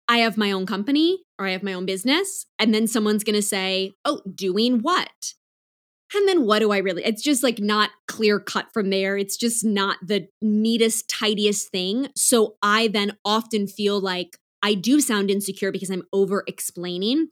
I 0.09 0.19
have 0.19 0.39
my 0.39 0.53
own 0.53 0.65
company 0.65 1.19
or 1.39 1.47
I 1.47 1.51
have 1.51 1.63
my 1.63 1.75
own 1.75 1.85
business. 1.85 2.47
And 2.59 2.73
then 2.73 2.87
someone's 2.87 3.25
going 3.25 3.37
to 3.37 3.43
say, 3.43 3.93
Oh, 4.07 4.23
doing 4.35 4.81
what? 4.81 5.35
And 6.15 6.27
then 6.27 6.47
what 6.47 6.61
do 6.61 6.73
I 6.73 6.79
really? 6.79 7.05
It's 7.05 7.23
just 7.23 7.43
like 7.43 7.59
not 7.59 7.91
clear 8.09 8.41
cut 8.41 8.69
from 8.73 8.89
there. 8.89 9.19
It's 9.19 9.37
just 9.37 9.65
not 9.67 9.99
the 10.03 10.29
neatest, 10.41 11.11
tidiest 11.11 11.71
thing. 11.71 12.09
So 12.17 12.57
I 12.63 12.89
then 12.89 13.19
often 13.25 13.67
feel 13.67 14.01
like 14.01 14.39
I 14.67 14.75
do 14.75 15.01
sound 15.01 15.31
insecure 15.31 15.71
because 15.71 15.91
I'm 15.91 16.03
over 16.13 16.43
explaining 16.49 17.29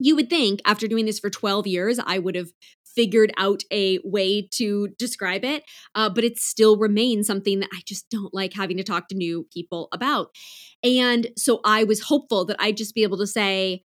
you 0.00 0.16
would 0.16 0.28
think 0.28 0.60
after 0.64 0.88
doing 0.88 1.06
this 1.06 1.20
for 1.20 1.30
12 1.30 1.68
years, 1.68 2.00
I 2.04 2.18
would 2.18 2.34
have 2.34 2.48
figured 2.84 3.32
out 3.38 3.62
a 3.70 4.00
way 4.02 4.48
to 4.54 4.88
describe 4.98 5.44
it, 5.44 5.62
uh, 5.94 6.10
but 6.10 6.24
it 6.24 6.38
still 6.38 6.76
remains 6.76 7.28
something 7.28 7.60
that 7.60 7.70
I 7.72 7.82
just 7.86 8.10
don't 8.10 8.34
like 8.34 8.52
having 8.54 8.78
to 8.78 8.82
talk 8.82 9.06
to 9.08 9.14
new 9.14 9.46
people 9.54 9.86
about. 9.92 10.30
And 10.82 11.28
so 11.38 11.60
I 11.64 11.84
was 11.84 12.00
hopeful 12.00 12.44
that 12.46 12.56
I'd 12.58 12.76
just 12.76 12.96
be 12.96 13.04
able 13.04 13.18
to 13.18 13.28
say, 13.28 13.84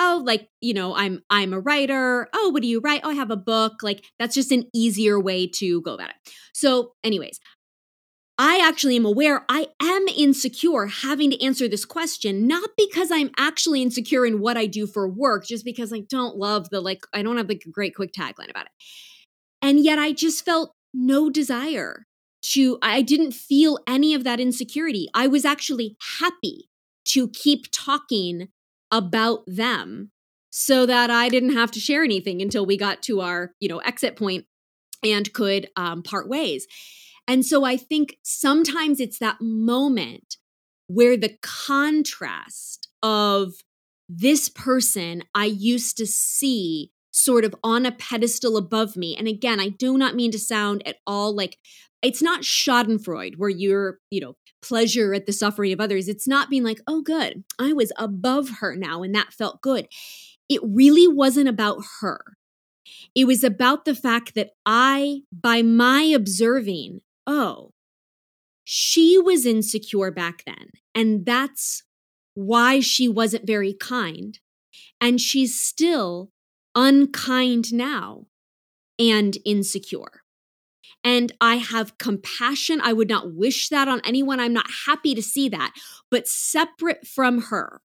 oh 0.00 0.20
like 0.26 0.48
you 0.60 0.74
know 0.74 0.92
i'm 0.96 1.22
i'm 1.30 1.52
a 1.52 1.60
writer. 1.60 2.28
Oh 2.34 2.50
what 2.50 2.62
do 2.62 2.68
you 2.68 2.80
write? 2.80 3.02
Oh 3.04 3.10
i 3.10 3.14
have 3.14 3.30
a 3.30 3.36
book. 3.36 3.74
Like 3.80 4.04
that's 4.18 4.34
just 4.34 4.50
an 4.50 4.64
easier 4.74 5.20
way 5.20 5.46
to 5.58 5.80
go 5.82 5.94
about 5.94 6.10
it. 6.10 6.16
So 6.52 6.94
anyways 7.04 7.38
I 8.36 8.60
actually 8.66 8.96
am 8.96 9.04
aware 9.04 9.44
I 9.48 9.68
am 9.80 10.08
insecure 10.08 10.86
having 10.86 11.30
to 11.30 11.44
answer 11.44 11.68
this 11.68 11.84
question, 11.84 12.48
not 12.48 12.70
because 12.76 13.12
I'm 13.12 13.30
actually 13.38 13.80
insecure 13.80 14.26
in 14.26 14.40
what 14.40 14.56
I 14.56 14.66
do 14.66 14.86
for 14.86 15.08
work, 15.08 15.46
just 15.46 15.64
because 15.64 15.92
I 15.92 16.00
don't 16.00 16.36
love 16.36 16.70
the, 16.70 16.80
like, 16.80 17.06
I 17.12 17.22
don't 17.22 17.36
have 17.36 17.48
like 17.48 17.62
a 17.64 17.70
great 17.70 17.94
quick 17.94 18.12
tagline 18.12 18.50
about 18.50 18.66
it. 18.66 18.72
And 19.62 19.80
yet 19.80 19.98
I 19.98 20.12
just 20.12 20.44
felt 20.44 20.72
no 20.92 21.30
desire 21.30 22.06
to, 22.42 22.78
I 22.82 23.02
didn't 23.02 23.32
feel 23.32 23.78
any 23.86 24.14
of 24.14 24.24
that 24.24 24.40
insecurity. 24.40 25.08
I 25.14 25.28
was 25.28 25.44
actually 25.44 25.96
happy 26.18 26.68
to 27.06 27.28
keep 27.28 27.66
talking 27.72 28.48
about 28.90 29.44
them 29.46 30.10
so 30.50 30.86
that 30.86 31.10
I 31.10 31.28
didn't 31.28 31.54
have 31.54 31.70
to 31.72 31.80
share 31.80 32.02
anything 32.04 32.42
until 32.42 32.66
we 32.66 32.76
got 32.76 33.02
to 33.04 33.20
our, 33.20 33.52
you 33.60 33.68
know, 33.68 33.78
exit 33.78 34.16
point 34.16 34.46
and 35.02 35.32
could 35.32 35.68
um, 35.76 36.02
part 36.02 36.28
ways. 36.28 36.66
And 37.26 37.44
so 37.44 37.64
I 37.64 37.76
think 37.76 38.18
sometimes 38.22 39.00
it's 39.00 39.18
that 39.18 39.40
moment 39.40 40.36
where 40.86 41.16
the 41.16 41.36
contrast 41.42 42.88
of 43.02 43.54
this 44.08 44.48
person 44.48 45.22
I 45.34 45.46
used 45.46 45.96
to 45.96 46.06
see 46.06 46.90
sort 47.10 47.44
of 47.44 47.54
on 47.62 47.86
a 47.86 47.92
pedestal 47.92 48.56
above 48.56 48.96
me. 48.96 49.16
And 49.16 49.28
again, 49.28 49.60
I 49.60 49.68
do 49.68 49.96
not 49.96 50.14
mean 50.14 50.30
to 50.32 50.38
sound 50.38 50.86
at 50.86 50.96
all 51.06 51.34
like 51.34 51.58
it's 52.02 52.20
not 52.20 52.42
Schadenfreude 52.42 53.36
where 53.38 53.48
you're, 53.48 53.98
you 54.10 54.20
know, 54.20 54.36
pleasure 54.60 55.14
at 55.14 55.26
the 55.26 55.32
suffering 55.32 55.72
of 55.72 55.80
others. 55.80 56.08
It's 56.08 56.28
not 56.28 56.50
being 56.50 56.64
like, 56.64 56.80
oh, 56.86 57.02
good, 57.02 57.44
I 57.58 57.72
was 57.72 57.92
above 57.96 58.58
her 58.60 58.76
now 58.76 59.02
and 59.02 59.14
that 59.14 59.32
felt 59.32 59.62
good. 59.62 59.86
It 60.48 60.60
really 60.62 61.08
wasn't 61.08 61.48
about 61.48 61.82
her. 62.00 62.20
It 63.14 63.26
was 63.26 63.44
about 63.44 63.84
the 63.84 63.94
fact 63.94 64.34
that 64.34 64.50
I, 64.66 65.20
by 65.32 65.62
my 65.62 66.02
observing, 66.02 67.00
oh, 67.26 67.72
she 68.64 69.18
was 69.18 69.46
insecure 69.46 70.10
back 70.10 70.42
then. 70.46 70.70
And 70.94 71.26
that's 71.26 71.82
why 72.34 72.80
she 72.80 73.08
wasn't 73.08 73.46
very 73.46 73.74
kind. 73.74 74.38
And 75.00 75.20
she's 75.20 75.60
still 75.60 76.30
unkind 76.74 77.72
now 77.72 78.26
and 78.98 79.36
insecure. 79.44 80.22
And 81.04 81.32
I 81.40 81.56
have 81.56 81.98
compassion. 81.98 82.80
I 82.82 82.94
would 82.94 83.10
not 83.10 83.34
wish 83.34 83.68
that 83.68 83.88
on 83.88 84.00
anyone. 84.04 84.40
I'm 84.40 84.54
not 84.54 84.70
happy 84.86 85.14
to 85.14 85.22
see 85.22 85.50
that. 85.50 85.74
But 86.10 86.26
separate 86.26 87.06
from 87.06 87.42
her, 87.42 87.82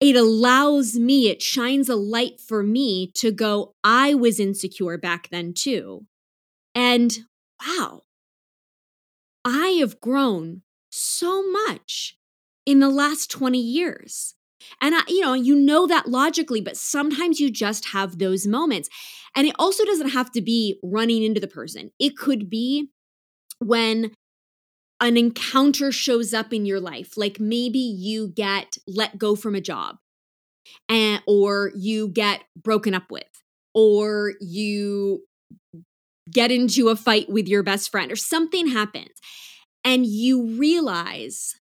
it 0.00 0.14
allows 0.14 0.94
me, 0.94 1.28
it 1.28 1.42
shines 1.42 1.88
a 1.88 1.96
light 1.96 2.40
for 2.40 2.62
me 2.62 3.10
to 3.16 3.32
go, 3.32 3.74
I 3.82 4.14
was 4.14 4.38
insecure 4.38 4.96
back 4.98 5.28
then 5.30 5.54
too. 5.54 6.06
And 6.74 7.16
wow, 7.66 8.02
I 9.44 9.68
have 9.80 10.00
grown 10.00 10.62
so 10.90 11.42
much 11.50 12.16
in 12.66 12.80
the 12.80 12.88
last 12.88 13.30
20 13.30 13.60
years. 13.60 14.34
And 14.80 14.94
I, 14.94 15.02
you 15.08 15.20
know, 15.20 15.34
you 15.34 15.54
know 15.54 15.86
that 15.86 16.08
logically, 16.08 16.60
but 16.60 16.76
sometimes 16.76 17.38
you 17.38 17.50
just 17.50 17.86
have 17.88 18.18
those 18.18 18.46
moments. 18.46 18.88
And 19.36 19.46
it 19.46 19.54
also 19.58 19.84
doesn't 19.84 20.10
have 20.10 20.32
to 20.32 20.40
be 20.40 20.78
running 20.82 21.22
into 21.22 21.40
the 21.40 21.46
person. 21.48 21.90
It 21.98 22.16
could 22.16 22.48
be 22.48 22.88
when 23.58 24.12
an 25.00 25.16
encounter 25.16 25.92
shows 25.92 26.34
up 26.34 26.52
in 26.52 26.66
your 26.66 26.80
life, 26.80 27.16
like 27.16 27.40
maybe 27.40 27.78
you 27.78 28.28
get 28.28 28.78
let 28.86 29.18
go 29.18 29.36
from 29.36 29.54
a 29.54 29.60
job 29.60 29.98
and 30.88 31.22
or 31.26 31.72
you 31.76 32.08
get 32.08 32.42
broken 32.56 32.94
up 32.94 33.10
with 33.10 33.24
or 33.74 34.34
you 34.40 35.22
get 36.30 36.50
into 36.50 36.88
a 36.88 36.96
fight 36.96 37.28
with 37.28 37.48
your 37.48 37.62
best 37.62 37.90
friend 37.90 38.10
or 38.10 38.16
something 38.16 38.68
happens 38.68 39.20
and 39.84 40.06
you 40.06 40.46
realize 40.58 41.54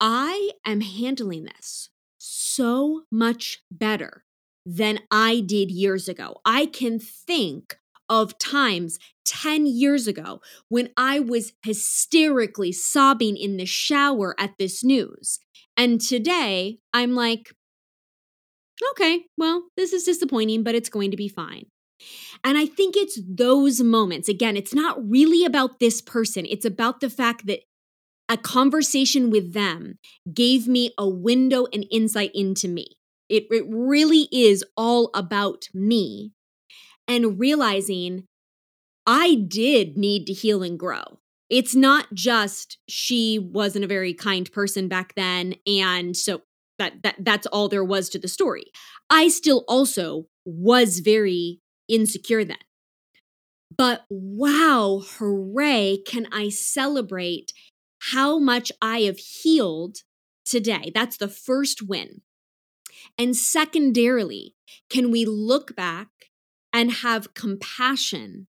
I 0.00 0.50
am 0.66 0.80
handling 0.80 1.44
this 1.44 1.90
so 2.18 3.02
much 3.10 3.62
better 3.70 4.24
than 4.64 5.00
I 5.10 5.40
did 5.40 5.70
years 5.70 6.08
ago. 6.08 6.40
I 6.44 6.66
can 6.66 6.98
think 6.98 7.76
of 8.08 8.38
times 8.38 8.98
10 9.24 9.66
years 9.66 10.06
ago 10.06 10.40
when 10.68 10.90
I 10.96 11.20
was 11.20 11.52
hysterically 11.64 12.72
sobbing 12.72 13.36
in 13.36 13.56
the 13.56 13.66
shower 13.66 14.34
at 14.38 14.58
this 14.58 14.82
news. 14.82 15.38
And 15.76 16.00
today 16.00 16.78
I'm 16.92 17.14
like, 17.14 17.54
okay, 18.90 19.24
well, 19.38 19.64
this 19.76 19.92
is 19.92 20.04
disappointing, 20.04 20.62
but 20.62 20.74
it's 20.74 20.88
going 20.88 21.10
to 21.10 21.16
be 21.16 21.28
fine. 21.28 21.66
And 22.44 22.58
I 22.58 22.66
think 22.66 22.96
it's 22.96 23.20
those 23.28 23.80
moments. 23.80 24.28
Again, 24.28 24.56
it's 24.56 24.74
not 24.74 24.98
really 25.08 25.44
about 25.44 25.80
this 25.80 26.00
person, 26.00 26.46
it's 26.46 26.64
about 26.64 27.00
the 27.00 27.10
fact 27.10 27.46
that 27.46 27.60
a 28.28 28.36
conversation 28.36 29.30
with 29.30 29.52
them 29.52 29.98
gave 30.32 30.66
me 30.66 30.92
a 30.96 31.08
window 31.08 31.66
and 31.72 31.84
insight 31.90 32.30
into 32.34 32.68
me. 32.68 32.96
It, 33.28 33.46
it 33.50 33.64
really 33.68 34.28
is 34.32 34.64
all 34.76 35.10
about 35.14 35.64
me 35.74 36.32
and 37.08 37.38
realizing 37.38 38.24
I 39.06 39.34
did 39.34 39.96
need 39.98 40.26
to 40.26 40.32
heal 40.32 40.62
and 40.62 40.78
grow. 40.78 41.18
It's 41.50 41.74
not 41.74 42.06
just 42.14 42.78
she 42.88 43.38
wasn't 43.38 43.84
a 43.84 43.88
very 43.88 44.14
kind 44.14 44.50
person 44.50 44.88
back 44.88 45.14
then 45.14 45.56
and 45.66 46.16
so 46.16 46.42
that 46.78 47.02
that 47.02 47.16
that's 47.18 47.46
all 47.46 47.68
there 47.68 47.84
was 47.84 48.08
to 48.10 48.18
the 48.18 48.28
story. 48.28 48.64
I 49.10 49.28
still 49.28 49.64
also 49.68 50.26
was 50.44 51.00
very 51.00 51.60
insecure 51.88 52.44
then. 52.44 52.56
But 53.76 54.04
wow, 54.10 55.02
hooray, 55.04 55.98
can 56.06 56.26
I 56.32 56.50
celebrate 56.50 57.52
how 58.10 58.38
much 58.38 58.70
I 58.82 59.00
have 59.02 59.18
healed 59.18 59.98
today? 60.44 60.90
That's 60.94 61.16
the 61.16 61.28
first 61.28 61.82
win. 61.82 62.22
And 63.18 63.36
secondarily, 63.36 64.54
can 64.90 65.10
we 65.10 65.24
look 65.24 65.74
back 65.74 66.08
and 66.72 66.92
have 66.92 67.34
compassion 67.34 68.46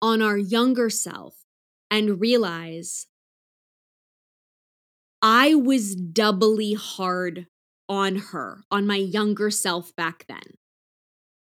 on 0.00 0.22
our 0.22 0.36
younger 0.36 0.90
self 0.90 1.34
and 1.90 2.20
realize 2.20 3.06
I 5.22 5.54
was 5.54 5.94
doubly 5.94 6.74
hard 6.74 7.46
on 7.88 8.16
her, 8.16 8.64
on 8.70 8.86
my 8.86 8.96
younger 8.96 9.50
self 9.50 9.94
back 9.96 10.26
then, 10.28 10.58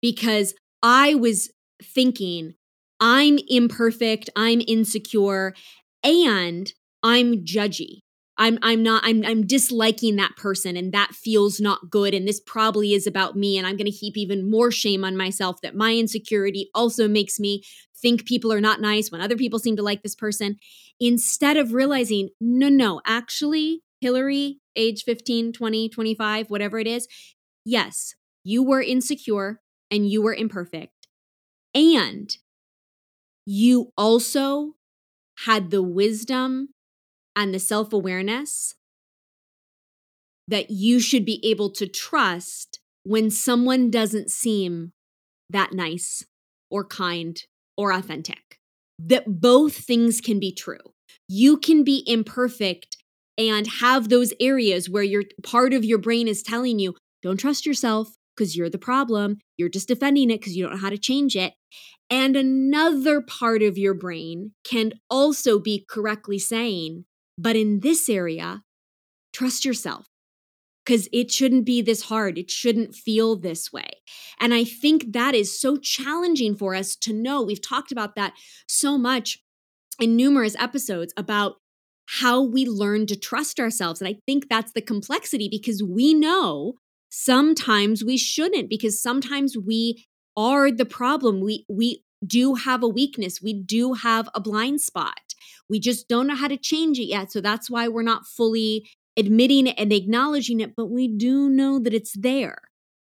because 0.03 0.55
I 0.83 1.15
was 1.15 1.51
thinking, 1.83 2.55
I'm 3.01 3.39
imperfect, 3.49 4.31
I'm 4.37 4.63
insecure, 4.67 5.55
and 6.03 6.73
I'm 7.03 7.45
judgy. 7.45 8.01
I'm 8.39 8.59
I'm 8.63 8.83
not 8.83 9.03
I'm 9.05 9.25
I'm 9.25 9.47
disliking 9.47 10.17
that 10.17 10.37
person 10.37 10.77
and 10.77 10.93
that 10.93 11.13
feels 11.15 11.61
not 11.61 11.91
good 11.91 12.15
and 12.15 12.27
this 12.27 12.41
probably 12.41 12.95
is 12.95 13.07
about 13.07 13.37
me 13.37 13.59
and 13.59 13.67
I'm 13.67 13.77
going 13.77 13.91
to 13.91 13.91
heap 13.91 14.17
even 14.17 14.51
more 14.51 14.71
shame 14.71 15.05
on 15.05 15.17
myself 15.17 15.61
that 15.63 15.77
my 15.77 15.95
insecurity 15.95 16.71
also 16.75 17.09
makes 17.09 17.39
me 17.39 17.63
think 18.01 18.25
people 18.25 18.53
are 18.53 18.61
not 18.61 18.81
nice 18.81 19.13
when 19.13 19.21
other 19.21 19.37
people 19.37 19.59
seem 19.59 19.77
to 19.77 19.83
like 19.83 20.03
this 20.03 20.15
person 20.15 20.57
instead 20.99 21.57
of 21.59 21.75
realizing 21.75 22.31
no 22.41 22.69
no 22.69 23.01
actually 23.07 23.83
Hilary 24.01 24.59
age 24.77 25.05
15 25.05 25.53
20 25.53 25.89
25 25.91 26.51
whatever 26.51 26.79
it 26.79 26.87
is 26.87 27.07
yes 27.65 28.15
you 28.45 28.63
were 28.63 28.81
insecure 28.81 29.61
and 29.93 30.09
you 30.11 30.23
were 30.23 30.35
imperfect 30.35 31.07
and 31.75 32.39
you 33.47 33.93
also 33.97 34.73
had 35.45 35.71
the 35.71 35.83
wisdom 35.83 36.71
and 37.37 37.55
the 37.55 37.59
self 37.59 37.93
awareness 37.93 38.75
that 40.49 40.71
you 40.71 40.99
should 40.99 41.25
be 41.25 41.41
able 41.45 41.71
to 41.71 41.87
trust 41.87 42.81
when 43.05 43.31
someone 43.31 43.91
doesn't 43.91 44.31
seem 44.31 44.93
that 45.51 45.73
nice 45.73 46.25
or 46.71 46.85
kind 46.85 47.45
or 47.77 47.93
authentic. 47.93 48.59
That 48.99 49.41
both 49.41 49.77
things 49.77 50.21
can 50.21 50.39
be 50.39 50.53
true. 50.53 50.95
You 51.29 51.57
can 51.57 51.85
be 51.85 52.05
imperfect 52.07 52.97
and 53.39 53.67
have 53.67 54.09
those 54.09 54.33
areas 54.41 54.91
where 54.91 55.03
your 55.03 55.25
part 55.43 55.73
of 55.73 55.85
your 55.85 55.99
brain 55.99 56.29
is 56.29 56.43
telling 56.43 56.79
you, 56.79 56.95
don't 57.23 57.39
trust 57.39 57.67
yourself 57.67 58.17
because 58.43 58.57
you're 58.57 58.71
the 58.71 58.79
problem. 58.79 59.39
You're 59.57 59.69
just 59.69 59.87
defending 59.87 60.31
it 60.31 60.41
because 60.41 60.57
you 60.57 60.65
don't 60.65 60.73
know 60.73 60.81
how 60.81 60.91
to 60.91 60.99
change 60.99 61.37
it. 61.37 61.55
And 62.11 62.35
another 62.35 63.21
part 63.21 63.63
of 63.63 63.79
your 63.79 63.95
brain 63.95 64.53
can 64.65 64.95
also 65.09 65.61
be 65.61 65.87
correctly 65.89 66.41
saying, 66.41 67.05
but 67.39 67.55
in 67.55 67.81
this 67.81 68.09
area, 68.09 68.63
trust 69.33 69.65
yourself 69.65 70.07
because 70.85 71.09
it 71.13 71.31
shouldn't 71.31 71.65
be 71.65 71.81
this 71.81 72.03
hard. 72.03 72.37
It 72.37 72.51
shouldn't 72.51 72.97
feel 72.97 73.37
this 73.37 73.73
way. 73.73 73.89
And 74.41 74.53
I 74.53 74.65
think 74.65 75.13
that 75.13 75.37
is 75.37 75.59
so 75.59 75.77
challenging 75.77 76.57
for 76.57 76.75
us 76.75 76.97
to 76.97 77.13
know. 77.13 77.43
We've 77.43 77.63
talked 77.63 77.93
about 77.93 78.17
that 78.17 78.33
so 78.67 78.99
much 78.99 79.39
in 80.01 80.17
numerous 80.17 80.57
episodes 80.59 81.15
about 81.17 81.59
how 82.07 82.43
we 82.43 82.67
learn 82.67 83.07
to 83.07 83.17
trust 83.17 83.61
ourselves. 83.61 84.01
And 84.01 84.09
I 84.09 84.19
think 84.27 84.49
that's 84.49 84.73
the 84.73 84.83
complexity 84.83 85.49
because 85.49 85.83
we 85.83 86.13
know 86.13 86.75
sometimes 87.13 88.03
we 88.03 88.17
shouldn't 88.17 88.71
because 88.71 89.01
sometimes 89.01 89.57
we 89.57 90.07
are 90.37 90.73
the 90.73 90.87
problem. 90.87 91.41
We 91.41 91.67
we 91.69 92.03
do 92.27 92.55
have 92.55 92.83
a 92.83 92.89
weakness. 92.89 93.43
We 93.43 93.53
do 93.53 93.93
have 93.93 94.29
a 94.35 94.41
blind 94.41 94.81
spot. 94.81 95.35
We 95.69 95.79
just 95.79 96.09
don't 96.09 96.27
know 96.27 96.35
how 96.35 96.49
to 96.49 96.57
change 96.57 96.99
it 96.99 97.05
yet. 97.05 97.31
So 97.31 97.41
that's 97.41 97.71
why 97.71 97.89
we're 97.89 98.03
not 98.03 98.27
fully 98.27 98.89
admitting 99.17 99.67
it 99.67 99.75
and 99.79 99.93
acknowledging 99.93 100.61
it, 100.61 100.75
but 100.75 100.87
we 100.87 101.07
do 101.07 101.51
know 101.51 101.79
that 101.79 101.93
it's 101.93 102.17
there. 102.17 102.59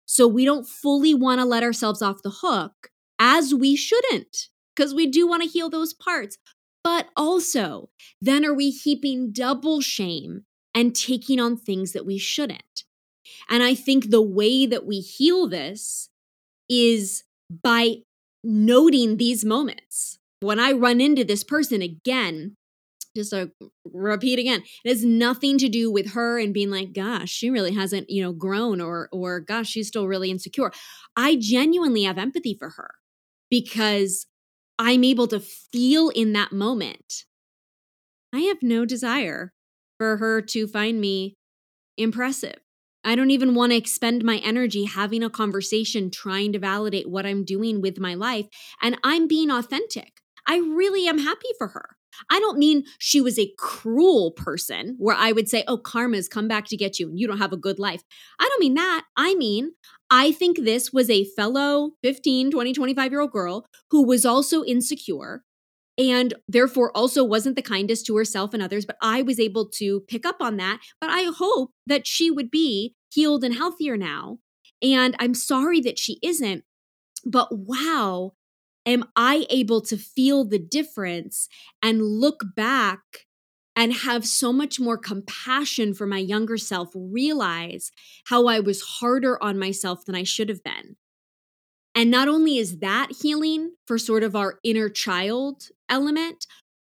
So 0.05 0.29
we 0.29 0.45
don't 0.45 0.69
fully 0.69 1.15
want 1.15 1.41
to 1.41 1.45
let 1.45 1.65
ourselves 1.65 2.01
off 2.01 2.23
the 2.23 2.31
hook 2.43 2.91
as 3.19 3.55
we 3.55 3.75
shouldn't, 3.75 4.49
because 4.75 4.95
we 4.95 5.07
do 5.07 5.27
want 5.27 5.43
to 5.43 5.49
heal 5.49 5.69
those 5.69 5.95
parts. 5.95 6.39
But 6.85 7.09
also, 7.17 7.89
then 8.21 8.45
are 8.45 8.55
we 8.55 8.71
heaping 8.71 9.33
double 9.33 9.81
shame 9.81 10.45
and 10.75 10.95
taking 10.95 11.41
on 11.41 11.57
things 11.57 11.93
that 11.93 12.07
we 12.07 12.19
shouldn't? 12.19 12.85
And 13.49 13.63
I 13.63 13.75
think 13.75 14.11
the 14.11 14.23
way 14.23 14.67
that 14.67 14.87
we 14.87 15.01
heal 15.01 15.49
this 15.49 16.09
is 16.69 17.25
by 17.51 17.99
noting 18.43 19.17
these 19.17 19.45
moments. 19.45 20.19
When 20.41 20.61
I 20.61 20.73
run 20.73 21.01
into 21.01 21.25
this 21.25 21.45
person 21.45 21.83
again, 21.83 22.57
just 23.17 23.31
to 23.31 23.51
repeat 23.85 24.39
again, 24.39 24.63
it 24.85 24.89
has 24.89 25.05
nothing 25.05 25.59
to 25.59 25.69
do 25.69 25.91
with 25.91 26.13
her 26.13 26.39
and 26.39 26.53
being 26.53 26.71
like, 26.71 26.93
gosh, 26.93 27.31
she 27.31 27.51
really 27.51 27.73
hasn't, 27.73 28.11
you 28.11 28.23
know, 28.23 28.33
grown 28.33 28.81
or 28.81 29.09
or 29.11 29.41
gosh, 29.41 29.69
she's 29.69 29.89
still 29.89 30.07
really 30.07 30.31
insecure. 30.31 30.71
I 31.17 31.37
genuinely 31.37 32.03
have 32.03 32.19
empathy 32.19 32.55
for 32.59 32.71
her 32.71 32.91
because 33.51 34.27
I'm 34.79 35.03
able 35.05 35.27
to 35.29 35.41
feel 35.41 36.11
in 36.11 36.35
that 36.35 36.53
moment. 36.53 37.25
I 38.35 38.41
have 38.41 38.59
no 38.63 38.85
desire 38.85 39.53
for 39.99 40.19
her 40.19 40.43
to 40.43 40.67
find 40.67 41.01
me 41.01 41.37
impressive. 41.97 42.59
I 43.07 43.15
don't 43.15 43.31
even 43.31 43.55
want 43.55 43.71
to 43.71 43.77
expend 43.77 44.25
my 44.25 44.39
energy 44.39 44.85
having 44.85 45.23
a 45.23 45.31
conversation 45.31 46.11
trying 46.11 46.53
to 46.53 46.59
validate 46.59 47.09
what 47.09 47.25
I'm 47.25 47.45
doing 47.45 47.81
with 47.81 48.01
my 48.01 48.15
life. 48.15 48.47
And 48.83 48.99
I'm 49.05 49.29
being 49.29 49.49
authentic. 49.51 50.21
I 50.47 50.59
really 50.59 51.07
am 51.07 51.19
happy 51.19 51.49
for 51.57 51.69
her. 51.69 51.97
I 52.31 52.41
don't 52.41 52.59
mean 52.59 52.85
she 52.99 53.21
was 53.21 53.39
a 53.39 53.53
cruel 53.59 54.33
person 54.33 54.97
where 54.99 55.15
I 55.17 55.31
would 55.33 55.49
say, 55.49 55.63
oh, 55.69 55.79
karma's 55.79 56.29
come 56.29 56.49
back 56.49 56.67
to 56.67 56.77
get 56.77 56.99
you 56.99 57.09
and 57.09 57.19
you 57.19 57.29
don't 57.29 57.39
have 57.39 57.53
a 57.53 57.59
good 57.59 57.79
life. 57.79 58.03
I 58.41 58.49
don't 58.49 58.61
mean 58.61 58.75
that. 58.75 59.05
I 59.17 59.35
mean, 59.35 59.73
I 60.11 60.33
think 60.33 60.59
this 60.59 60.93
was 60.93 61.09
a 61.09 61.27
fellow 61.37 61.93
15, 62.03 62.51
20, 62.51 62.73
25 62.73 63.13
year 63.13 63.21
old 63.21 63.33
girl 63.33 63.67
who 63.91 64.05
was 64.05 64.27
also 64.27 64.65
insecure 64.65 65.45
and 65.99 66.35
therefore 66.49 66.91
also 66.97 67.25
wasn't 67.25 67.57
the 67.57 67.63
kindest 67.63 68.07
to 68.07 68.17
herself 68.17 68.53
and 68.53 68.63
others. 68.63 68.85
But 68.85 68.97
I 69.01 69.23
was 69.23 69.41
able 69.41 69.69
to 69.77 70.01
pick 70.09 70.27
up 70.27 70.37
on 70.41 70.57
that. 70.57 70.81
But 71.01 71.11
I 71.11 71.31
hope 71.37 71.71
that 71.87 72.07
she 72.07 72.31
would 72.31 72.51
be 72.51 72.95
healed 73.11 73.45
and 73.45 73.55
healthier 73.55 73.97
now. 73.97 74.39
And 74.83 75.17
I'm 75.19 75.35
sorry 75.35 75.81
that 75.81 75.99
she 75.99 76.19
isn't. 76.23 76.65
But 77.25 77.49
wow, 77.51 78.33
am 78.85 79.05
I 79.17 79.47
able 79.51 79.81
to 79.83 79.97
feel 79.97 80.45
the 80.45 80.59
difference 80.59 81.49
and 81.83 82.03
look 82.03 82.43
back 82.55 83.27
and 83.75 83.93
have 83.93 84.27
so 84.27 84.53
much 84.53 84.81
more 84.81 84.97
compassion 84.97 85.93
for 85.93 86.07
my 86.07 86.19
younger 86.19 86.57
self, 86.57 86.89
realize 86.95 87.93
how 88.25 88.47
I 88.47 88.59
was 88.59 88.81
harder 88.81 89.41
on 89.43 89.59
myself 89.59 90.07
than 90.07 90.15
I 90.15 90.23
should 90.23 90.49
have 90.49 90.65
been. 90.65 90.97
And 91.95 92.11
not 92.11 92.27
only 92.27 92.59
is 92.59 92.79
that 92.79 93.09
healing 93.23 93.73
for 93.87 93.99
sort 93.99 94.23
of 94.23 94.35
our 94.35 94.59
inner 94.65 94.89
child 94.89 95.69
element, 95.89 96.47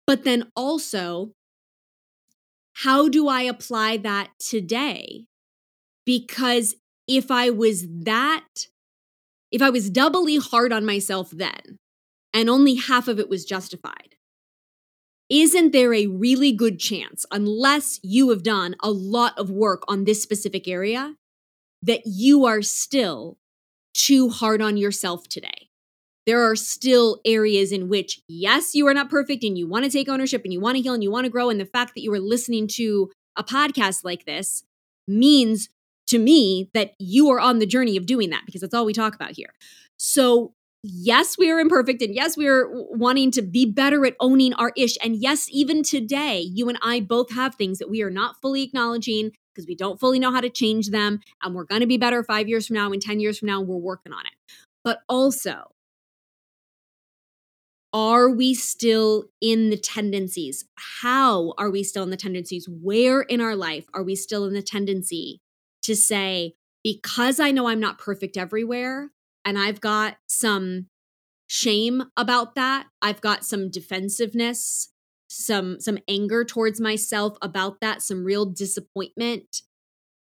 but 0.07 0.23
then 0.23 0.51
also, 0.55 1.33
how 2.73 3.09
do 3.09 3.27
I 3.27 3.43
apply 3.43 3.97
that 3.97 4.31
today? 4.39 5.25
Because 6.05 6.75
if 7.07 7.29
I 7.31 7.49
was 7.49 7.85
that, 8.03 8.67
if 9.51 9.61
I 9.61 9.69
was 9.69 9.89
doubly 9.89 10.37
hard 10.37 10.71
on 10.71 10.85
myself 10.85 11.31
then, 11.31 11.77
and 12.33 12.49
only 12.49 12.75
half 12.75 13.07
of 13.07 13.19
it 13.19 13.29
was 13.29 13.45
justified, 13.45 14.15
isn't 15.29 15.71
there 15.71 15.93
a 15.93 16.07
really 16.07 16.51
good 16.51 16.79
chance, 16.79 17.25
unless 17.31 17.99
you 18.03 18.29
have 18.29 18.43
done 18.43 18.75
a 18.81 18.91
lot 18.91 19.37
of 19.37 19.49
work 19.49 19.83
on 19.87 20.03
this 20.03 20.21
specific 20.21 20.67
area, 20.67 21.15
that 21.81 22.01
you 22.05 22.45
are 22.45 22.61
still 22.61 23.37
too 23.93 24.29
hard 24.29 24.61
on 24.61 24.77
yourself 24.77 25.27
today. 25.27 25.69
There 26.25 26.49
are 26.49 26.55
still 26.55 27.19
areas 27.25 27.71
in 27.71 27.89
which, 27.89 28.21
yes, 28.27 28.75
you 28.75 28.85
are 28.87 28.93
not 28.93 29.09
perfect 29.09 29.43
and 29.43 29.57
you 29.57 29.67
want 29.67 29.85
to 29.85 29.91
take 29.91 30.07
ownership 30.07 30.43
and 30.43 30.53
you 30.53 30.59
want 30.59 30.77
to 30.77 30.81
heal 30.81 30.93
and 30.93 31.01
you 31.01 31.11
want 31.11 31.25
to 31.25 31.31
grow. 31.31 31.49
And 31.49 31.59
the 31.59 31.65
fact 31.65 31.95
that 31.95 32.01
you 32.01 32.13
are 32.13 32.19
listening 32.19 32.67
to 32.75 33.09
a 33.35 33.43
podcast 33.43 34.03
like 34.03 34.25
this 34.25 34.63
means 35.07 35.69
to 36.11 36.19
me 36.19 36.69
that 36.73 36.91
you 36.99 37.29
are 37.29 37.39
on 37.39 37.59
the 37.59 37.65
journey 37.65 37.95
of 37.95 38.05
doing 38.05 38.29
that 38.31 38.43
because 38.45 38.59
that's 38.59 38.73
all 38.73 38.85
we 38.85 38.93
talk 38.93 39.15
about 39.15 39.31
here. 39.31 39.53
So, 39.97 40.53
yes, 40.83 41.37
we 41.37 41.49
are 41.49 41.59
imperfect. 41.59 42.01
And 42.01 42.13
yes, 42.13 42.35
we 42.35 42.47
are 42.47 42.67
wanting 42.69 43.31
to 43.31 43.41
be 43.41 43.65
better 43.65 44.05
at 44.05 44.15
owning 44.19 44.53
our 44.55 44.73
ish. 44.75 44.97
And 45.01 45.15
yes, 45.15 45.47
even 45.51 45.83
today, 45.83 46.41
you 46.41 46.67
and 46.67 46.77
I 46.81 46.99
both 46.99 47.31
have 47.33 47.55
things 47.55 47.79
that 47.79 47.89
we 47.89 48.01
are 48.01 48.09
not 48.09 48.41
fully 48.41 48.61
acknowledging 48.61 49.31
because 49.55 49.67
we 49.67 49.75
don't 49.75 49.99
fully 50.01 50.19
know 50.19 50.33
how 50.33 50.41
to 50.41 50.49
change 50.49 50.89
them. 50.89 51.21
And 51.41 51.55
we're 51.55 51.63
going 51.63 51.81
to 51.81 51.87
be 51.87 51.97
better 51.97 52.23
five 52.23 52.49
years 52.49 52.67
from 52.67 52.75
now 52.75 52.91
and 52.91 53.01
10 53.01 53.21
years 53.21 53.39
from 53.39 53.47
now. 53.47 53.61
We're 53.61 53.77
working 53.77 54.11
on 54.11 54.25
it. 54.25 54.53
But 54.83 54.99
also, 55.07 55.71
are 57.93 58.29
we 58.29 58.53
still 58.53 59.25
in 59.39 59.69
the 59.69 59.77
tendencies? 59.77 60.65
How 61.01 61.53
are 61.57 61.69
we 61.69 61.83
still 61.83 62.03
in 62.03 62.09
the 62.09 62.17
tendencies? 62.17 62.67
Where 62.67 63.21
in 63.21 63.39
our 63.39 63.55
life 63.55 63.85
are 63.93 64.03
we 64.03 64.15
still 64.15 64.45
in 64.45 64.53
the 64.53 64.61
tendency 64.61 65.39
to 65.83 65.95
say, 65.95 66.55
because 66.83 67.39
I 67.39 67.51
know 67.51 67.67
I'm 67.67 67.79
not 67.79 67.99
perfect 67.99 68.37
everywhere 68.37 69.11
and 69.45 69.57
I've 69.57 69.81
got 69.81 70.17
some 70.27 70.87
shame 71.47 72.03
about 72.15 72.55
that, 72.55 72.87
I've 73.01 73.21
got 73.21 73.43
some 73.43 73.69
defensiveness, 73.69 74.89
some 75.29 75.79
some 75.79 75.97
anger 76.07 76.43
towards 76.43 76.79
myself 76.79 77.37
about 77.41 77.81
that, 77.81 78.01
some 78.01 78.23
real 78.23 78.45
disappointment 78.45 79.61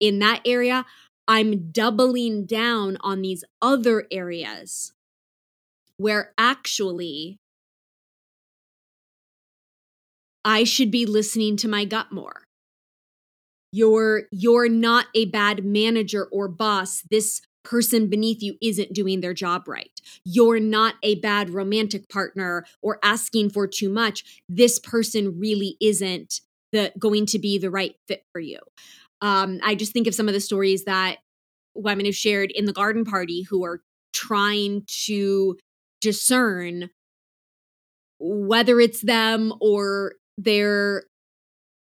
in 0.00 0.18
that 0.20 0.40
area, 0.44 0.86
I'm 1.28 1.70
doubling 1.70 2.46
down 2.46 2.96
on 3.02 3.22
these 3.22 3.44
other 3.62 4.06
areas 4.10 4.92
where 5.98 6.32
actually 6.38 7.38
I 10.44 10.64
should 10.64 10.90
be 10.90 11.04
listening 11.06 11.56
to 11.58 11.68
my 11.68 11.84
gut 11.84 12.10
more. 12.10 12.44
You're 13.72 14.24
you're 14.30 14.68
not 14.68 15.06
a 15.14 15.26
bad 15.26 15.64
manager 15.64 16.26
or 16.32 16.48
boss. 16.48 17.02
This 17.10 17.40
person 17.62 18.08
beneath 18.08 18.42
you 18.42 18.56
isn't 18.62 18.92
doing 18.92 19.20
their 19.20 19.34
job 19.34 19.68
right. 19.68 19.90
You're 20.24 20.60
not 20.60 20.94
a 21.02 21.16
bad 21.16 21.50
romantic 21.50 22.08
partner 22.08 22.64
or 22.82 22.98
asking 23.02 23.50
for 23.50 23.66
too 23.66 23.90
much. 23.90 24.42
This 24.48 24.78
person 24.78 25.38
really 25.38 25.76
isn't 25.80 26.40
the 26.72 26.92
going 26.98 27.26
to 27.26 27.38
be 27.38 27.58
the 27.58 27.70
right 27.70 27.94
fit 28.08 28.24
for 28.32 28.40
you. 28.40 28.58
Um, 29.20 29.60
I 29.62 29.74
just 29.74 29.92
think 29.92 30.06
of 30.06 30.14
some 30.14 30.28
of 30.28 30.34
the 30.34 30.40
stories 30.40 30.84
that 30.84 31.18
women 31.74 32.06
have 32.06 32.16
shared 32.16 32.50
in 32.50 32.64
the 32.64 32.72
garden 32.72 33.04
party 33.04 33.42
who 33.42 33.64
are 33.64 33.82
trying 34.12 34.84
to 35.04 35.58
discern 36.00 36.90
whether 38.18 38.80
it's 38.80 39.02
them 39.02 39.52
or 39.60 40.14
their 40.38 41.04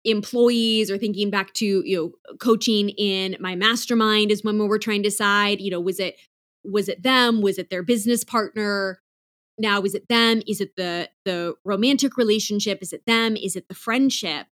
employees 0.08 0.90
or 0.90 0.98
thinking 0.98 1.30
back 1.30 1.54
to 1.54 1.84
you 1.86 1.98
know 1.98 2.36
coaching 2.40 2.90
in 2.90 3.36
my 3.40 3.56
mastermind 3.56 4.32
is 4.32 4.44
when 4.44 4.58
we 4.58 4.68
were 4.68 4.80
trying 4.80 5.04
to 5.04 5.10
decide 5.10 5.62
you 5.62 5.70
know 5.70 5.80
was 5.80 6.00
it 6.00 6.18
was 6.64 6.90
it 6.90 7.04
them? 7.04 7.42
Was 7.42 7.58
it 7.58 7.70
their 7.70 7.84
business 7.84 8.24
partner? 8.24 9.00
Now 9.58 9.82
is 9.82 9.96
it 9.96 10.08
them? 10.10 10.42
Is 10.48 10.62
it 10.62 10.76
the 10.76 11.10
the 11.26 11.56
romantic 11.64 12.18
relationship? 12.18 12.80
Is 12.82 12.94
it 12.94 13.06
them? 13.06 13.36
Is 13.36 13.56
it 13.56 13.68
the 13.68 13.76
friendship? 13.76 14.48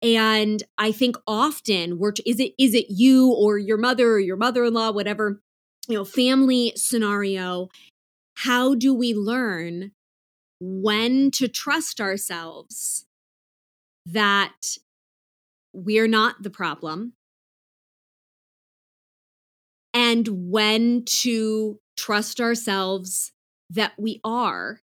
And 0.00 0.62
i 0.78 0.92
think 0.92 1.16
often 1.26 1.98
we're 1.98 2.12
is 2.24 2.38
it 2.38 2.52
is 2.56 2.72
it 2.72 2.86
you 2.88 3.32
or 3.32 3.58
your 3.58 3.78
mother 3.78 4.12
or 4.12 4.20
your 4.20 4.36
mother-in-law 4.36 4.92
whatever 4.92 5.42
you 5.88 5.96
know 5.96 6.04
family 6.04 6.72
scenario 6.76 7.68
how 8.36 8.76
do 8.76 8.94
we 8.94 9.12
learn 9.12 9.90
when 10.60 11.32
to 11.32 11.48
trust 11.48 12.00
ourselves 12.00 13.06
that 14.12 14.76
we're 15.72 16.08
not 16.08 16.42
the 16.42 16.50
problem 16.50 17.12
and 19.92 20.28
when 20.50 21.04
to 21.04 21.78
trust 21.96 22.40
ourselves 22.40 23.32
that 23.70 23.92
we 23.98 24.20
are. 24.24 24.80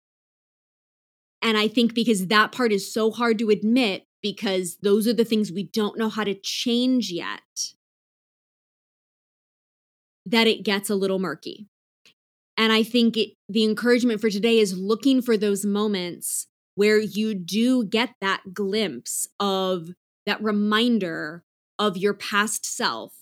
And 1.40 1.56
I 1.56 1.68
think 1.68 1.94
because 1.94 2.28
that 2.28 2.52
part 2.52 2.72
is 2.72 2.92
so 2.92 3.10
hard 3.10 3.38
to 3.38 3.50
admit, 3.50 4.06
because 4.22 4.78
those 4.82 5.06
are 5.06 5.12
the 5.12 5.24
things 5.24 5.52
we 5.52 5.64
don't 5.64 5.98
know 5.98 6.08
how 6.08 6.24
to 6.24 6.34
change 6.34 7.10
yet, 7.10 7.40
that 10.24 10.46
it 10.46 10.62
gets 10.62 10.88
a 10.88 10.94
little 10.94 11.18
murky. 11.18 11.66
And 12.56 12.72
I 12.72 12.82
think 12.82 13.16
it, 13.16 13.30
the 13.48 13.64
encouragement 13.64 14.20
for 14.20 14.30
today 14.30 14.58
is 14.58 14.78
looking 14.78 15.20
for 15.20 15.36
those 15.36 15.64
moments 15.64 16.46
where 16.74 16.98
you 16.98 17.34
do 17.34 17.84
get 17.84 18.14
that 18.20 18.54
glimpse 18.54 19.28
of 19.38 19.90
that 20.26 20.42
reminder 20.42 21.44
of 21.78 21.96
your 21.96 22.14
past 22.14 22.64
self 22.64 23.12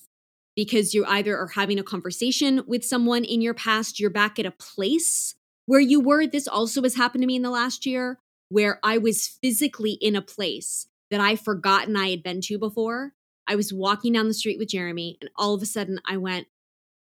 because 0.55 0.93
you 0.95 1.05
either 1.07 1.37
are 1.37 1.49
having 1.49 1.79
a 1.79 1.85
conversation 1.85 2.63
with 2.67 2.85
someone 2.85 3.25
in 3.25 3.41
your 3.41 3.55
past, 3.55 3.99
you're 3.99 4.11
back 4.11 4.39
at 4.39 4.47
a 4.47 4.51
place 4.51 5.35
where 5.67 5.81
you 5.81 6.01
were. 6.01 6.27
This 6.27 6.49
also 6.49 6.83
has 6.83 6.97
happened 6.97 7.23
to 7.23 7.27
me 7.27 7.37
in 7.37 7.43
the 7.43 7.51
last 7.51 7.87
year 7.87 8.19
where 8.49 8.79
I 8.83 8.99
was 8.99 9.27
physically 9.27 9.93
in 9.93 10.17
a 10.17 10.23
place 10.23 10.89
that 11.11 11.21
I 11.21 11.37
forgotten 11.37 11.97
I 11.97 12.11
had 12.11 12.23
been 12.23 12.41
to 12.43 12.59
before. 12.59 13.15
I 13.47 13.57
was 13.57 13.73
walking 13.73 14.13
down 14.13 14.29
the 14.29 14.35
street 14.35 14.59
with 14.59 14.69
Jeremy, 14.69 15.19
and 15.21 15.31
all 15.37 15.55
of 15.55 15.63
a 15.63 15.67
sudden 15.67 16.01
I 16.07 16.17
went, 16.17 16.47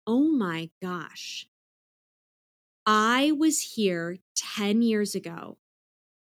Oh 0.06 0.32
my 0.32 0.70
gosh. 0.80 1.46
I 2.84 3.32
was 3.32 3.60
here 3.60 4.18
10 4.34 4.82
years 4.82 5.14
ago 5.14 5.58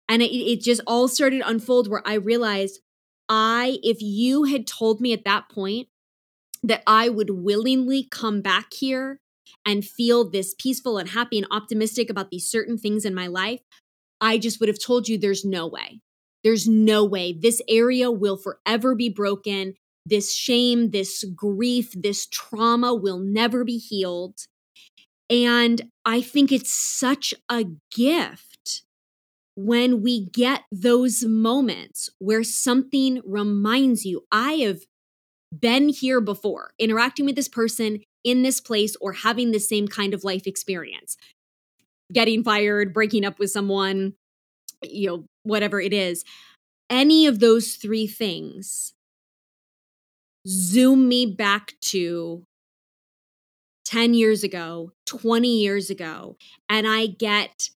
and 0.08 0.22
it, 0.22 0.34
it 0.34 0.60
just 0.60 0.80
all 0.86 1.08
started 1.08 1.42
unfold 1.44 1.88
where 1.88 2.02
I 2.06 2.14
realized 2.14 2.80
I, 3.28 3.78
if 3.82 3.98
you 4.00 4.44
had 4.44 4.66
told 4.66 5.00
me 5.00 5.12
at 5.12 5.24
that 5.24 5.48
point 5.48 5.88
that 6.62 6.82
I 6.86 7.08
would 7.08 7.30
willingly 7.30 8.06
come 8.10 8.40
back 8.40 8.72
here 8.72 9.20
and 9.64 9.84
feel 9.84 10.28
this 10.28 10.54
peaceful 10.58 10.98
and 10.98 11.08
happy 11.08 11.38
and 11.38 11.46
optimistic 11.50 12.08
about 12.08 12.30
these 12.30 12.48
certain 12.48 12.78
things 12.78 13.04
in 13.04 13.14
my 13.14 13.26
life, 13.26 13.60
I 14.20 14.38
just 14.38 14.60
would 14.60 14.68
have 14.68 14.82
told 14.82 15.08
you 15.08 15.18
there's 15.18 15.44
no 15.44 15.66
way. 15.66 16.00
There's 16.44 16.68
no 16.68 17.04
way. 17.04 17.32
This 17.32 17.60
area 17.68 18.10
will 18.10 18.36
forever 18.36 18.94
be 18.94 19.08
broken. 19.08 19.74
This 20.04 20.32
shame, 20.32 20.90
this 20.90 21.24
grief, 21.34 21.90
this 21.96 22.26
trauma 22.26 22.94
will 22.94 23.18
never 23.18 23.64
be 23.64 23.78
healed. 23.78 24.38
And 25.28 25.90
I 26.04 26.20
think 26.20 26.52
it's 26.52 26.72
such 26.72 27.34
a 27.50 27.64
gift 27.92 28.55
when 29.56 30.02
we 30.02 30.26
get 30.26 30.62
those 30.70 31.24
moments 31.24 32.10
where 32.18 32.44
something 32.44 33.22
reminds 33.24 34.04
you, 34.04 34.24
I 34.30 34.52
have 34.54 34.80
been 35.58 35.88
here 35.88 36.20
before, 36.20 36.72
interacting 36.78 37.24
with 37.24 37.36
this 37.36 37.48
person 37.48 38.00
in 38.22 38.42
this 38.42 38.60
place 38.60 38.96
or 39.00 39.12
having 39.12 39.52
the 39.52 39.58
same 39.58 39.88
kind 39.88 40.12
of 40.12 40.24
life 40.24 40.46
experience, 40.46 41.16
getting 42.12 42.44
fired, 42.44 42.92
breaking 42.92 43.24
up 43.24 43.38
with 43.38 43.50
someone, 43.50 44.12
you 44.82 45.08
know, 45.08 45.24
whatever 45.42 45.80
it 45.80 45.92
is. 45.92 46.24
Any 46.90 47.26
of 47.26 47.40
those 47.40 47.76
three 47.76 48.06
things 48.06 48.92
zoom 50.46 51.08
me 51.08 51.26
back 51.26 51.72
to 51.80 52.44
10 53.86 54.14
years 54.14 54.44
ago, 54.44 54.92
20 55.06 55.48
years 55.48 55.88
ago, 55.88 56.36
and 56.68 56.86
I 56.86 57.06
get 57.06 57.70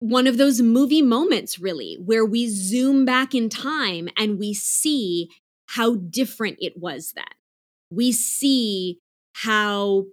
one 0.00 0.26
of 0.26 0.36
those 0.36 0.60
movie 0.60 1.02
moments, 1.02 1.58
really, 1.58 1.96
where 2.04 2.24
we 2.24 2.48
zoom 2.48 3.04
back 3.04 3.34
in 3.34 3.48
time 3.48 4.08
and 4.16 4.38
we 4.38 4.54
see 4.54 5.28
how 5.66 5.96
different 5.96 6.56
it 6.60 6.74
was 6.76 7.12
then. 7.14 7.24
We 7.90 8.12
see 8.12 8.98
how 9.34 10.04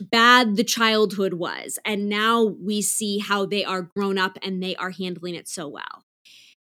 bad 0.00 0.56
the 0.56 0.64
childhood 0.64 1.34
was. 1.34 1.78
And 1.84 2.08
now 2.08 2.42
we 2.42 2.80
see 2.82 3.18
how 3.18 3.44
they 3.44 3.64
are 3.64 3.82
grown 3.82 4.18
up 4.18 4.38
and 4.42 4.62
they 4.62 4.76
are 4.76 4.90
handling 4.90 5.34
it 5.34 5.48
so 5.48 5.68
well. 5.68 6.04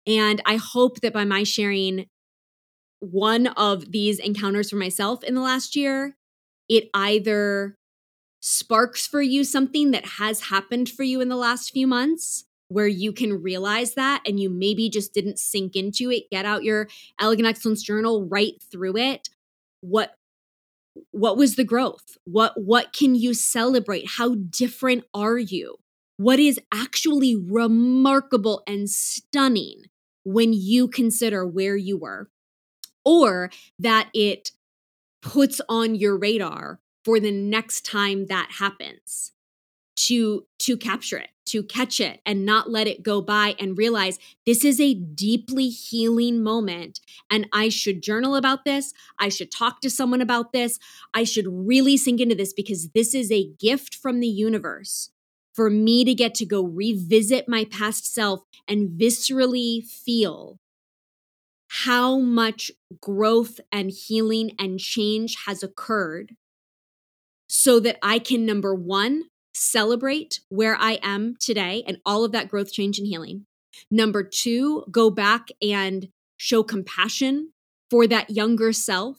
And 0.07 0.41
I 0.45 0.55
hope 0.55 1.01
that 1.01 1.13
by 1.13 1.25
my 1.25 1.43
sharing 1.43 2.07
one 2.99 3.47
of 3.47 3.91
these 3.91 4.19
encounters 4.19 4.69
for 4.69 4.75
myself 4.75 5.23
in 5.23 5.35
the 5.35 5.41
last 5.41 5.75
year, 5.75 6.15
it 6.67 6.89
either 6.93 7.75
sparks 8.41 9.07
for 9.07 9.21
you 9.21 9.43
something 9.43 9.91
that 9.91 10.05
has 10.17 10.41
happened 10.41 10.89
for 10.89 11.03
you 11.03 11.21
in 11.21 11.29
the 11.29 11.35
last 11.35 11.71
few 11.71 11.87
months 11.87 12.45
where 12.67 12.87
you 12.87 13.13
can 13.13 13.41
realize 13.41 13.93
that 13.93 14.21
and 14.25 14.39
you 14.39 14.49
maybe 14.49 14.89
just 14.89 15.13
didn't 15.13 15.37
sink 15.37 15.75
into 15.75 16.09
it 16.09 16.23
get 16.31 16.45
out 16.45 16.63
your 16.63 16.87
elegant 17.19 17.47
excellence 17.47 17.83
journal 17.83 18.27
write 18.27 18.63
through 18.71 18.97
it. 18.97 19.29
What 19.81 20.15
what 21.11 21.37
was 21.37 21.55
the 21.55 21.63
growth? 21.63 22.17
What 22.25 22.53
what 22.55 22.93
can 22.93 23.15
you 23.15 23.33
celebrate? 23.33 24.09
How 24.17 24.35
different 24.35 25.05
are 25.13 25.37
you? 25.37 25.77
What 26.17 26.39
is 26.39 26.59
actually 26.73 27.35
remarkable 27.35 28.63
and 28.67 28.89
stunning 28.89 29.83
when 30.23 30.51
you 30.53 30.87
consider 30.87 31.45
where 31.45 31.77
you 31.77 31.97
were? 31.97 32.29
Or 33.05 33.49
that 33.79 34.09
it 34.13 34.51
puts 35.21 35.61
on 35.69 35.95
your 35.95 36.17
radar 36.17 36.79
for 37.03 37.19
the 37.19 37.31
next 37.31 37.85
time 37.85 38.27
that 38.27 38.49
happens 38.59 39.31
to 39.95 40.45
to 40.59 40.77
capture 40.77 41.17
it 41.17 41.29
to 41.45 41.63
catch 41.63 41.99
it 41.99 42.21
and 42.25 42.45
not 42.45 42.69
let 42.69 42.87
it 42.87 43.03
go 43.03 43.21
by 43.21 43.55
and 43.59 43.77
realize 43.77 44.17
this 44.45 44.63
is 44.63 44.79
a 44.79 44.93
deeply 44.93 45.67
healing 45.67 46.41
moment 46.41 46.99
and 47.29 47.47
i 47.51 47.67
should 47.67 48.01
journal 48.01 48.35
about 48.35 48.63
this. 48.65 48.93
I 49.19 49.29
should 49.29 49.51
talk 49.51 49.81
to 49.81 49.89
someone 49.89 50.21
about 50.21 50.53
this. 50.53 50.79
I 51.13 51.23
should 51.23 51.47
really 51.47 51.97
sink 51.97 52.21
into 52.21 52.35
this 52.35 52.53
because 52.53 52.89
this 52.89 53.13
is 53.13 53.31
a 53.31 53.49
gift 53.59 53.95
from 53.95 54.19
the 54.19 54.27
universe 54.27 55.11
for 55.53 55.69
me 55.69 56.05
to 56.05 56.13
get 56.13 56.33
to 56.35 56.45
go 56.45 56.63
revisit 56.63 57.47
my 57.47 57.65
past 57.65 58.11
self 58.11 58.41
and 58.67 58.89
viscerally 58.89 59.83
feel 59.85 60.59
how 61.67 62.19
much 62.19 62.71
growth 62.99 63.59
and 63.71 63.91
healing 63.91 64.51
and 64.59 64.79
change 64.79 65.37
has 65.45 65.63
occurred 65.63 66.35
so 67.61 67.79
that 67.79 67.99
I 68.01 68.17
can, 68.17 68.43
number 68.43 68.73
one, 68.73 69.25
celebrate 69.53 70.39
where 70.49 70.75
I 70.75 70.97
am 71.03 71.35
today 71.39 71.83
and 71.85 71.99
all 72.03 72.23
of 72.23 72.31
that 72.31 72.47
growth, 72.47 72.73
change, 72.73 72.97
and 72.97 73.07
healing. 73.07 73.45
Number 73.91 74.23
two, 74.23 74.83
go 74.89 75.11
back 75.11 75.49
and 75.61 76.07
show 76.37 76.63
compassion 76.63 77.51
for 77.91 78.07
that 78.07 78.31
younger 78.31 78.73
self 78.73 79.17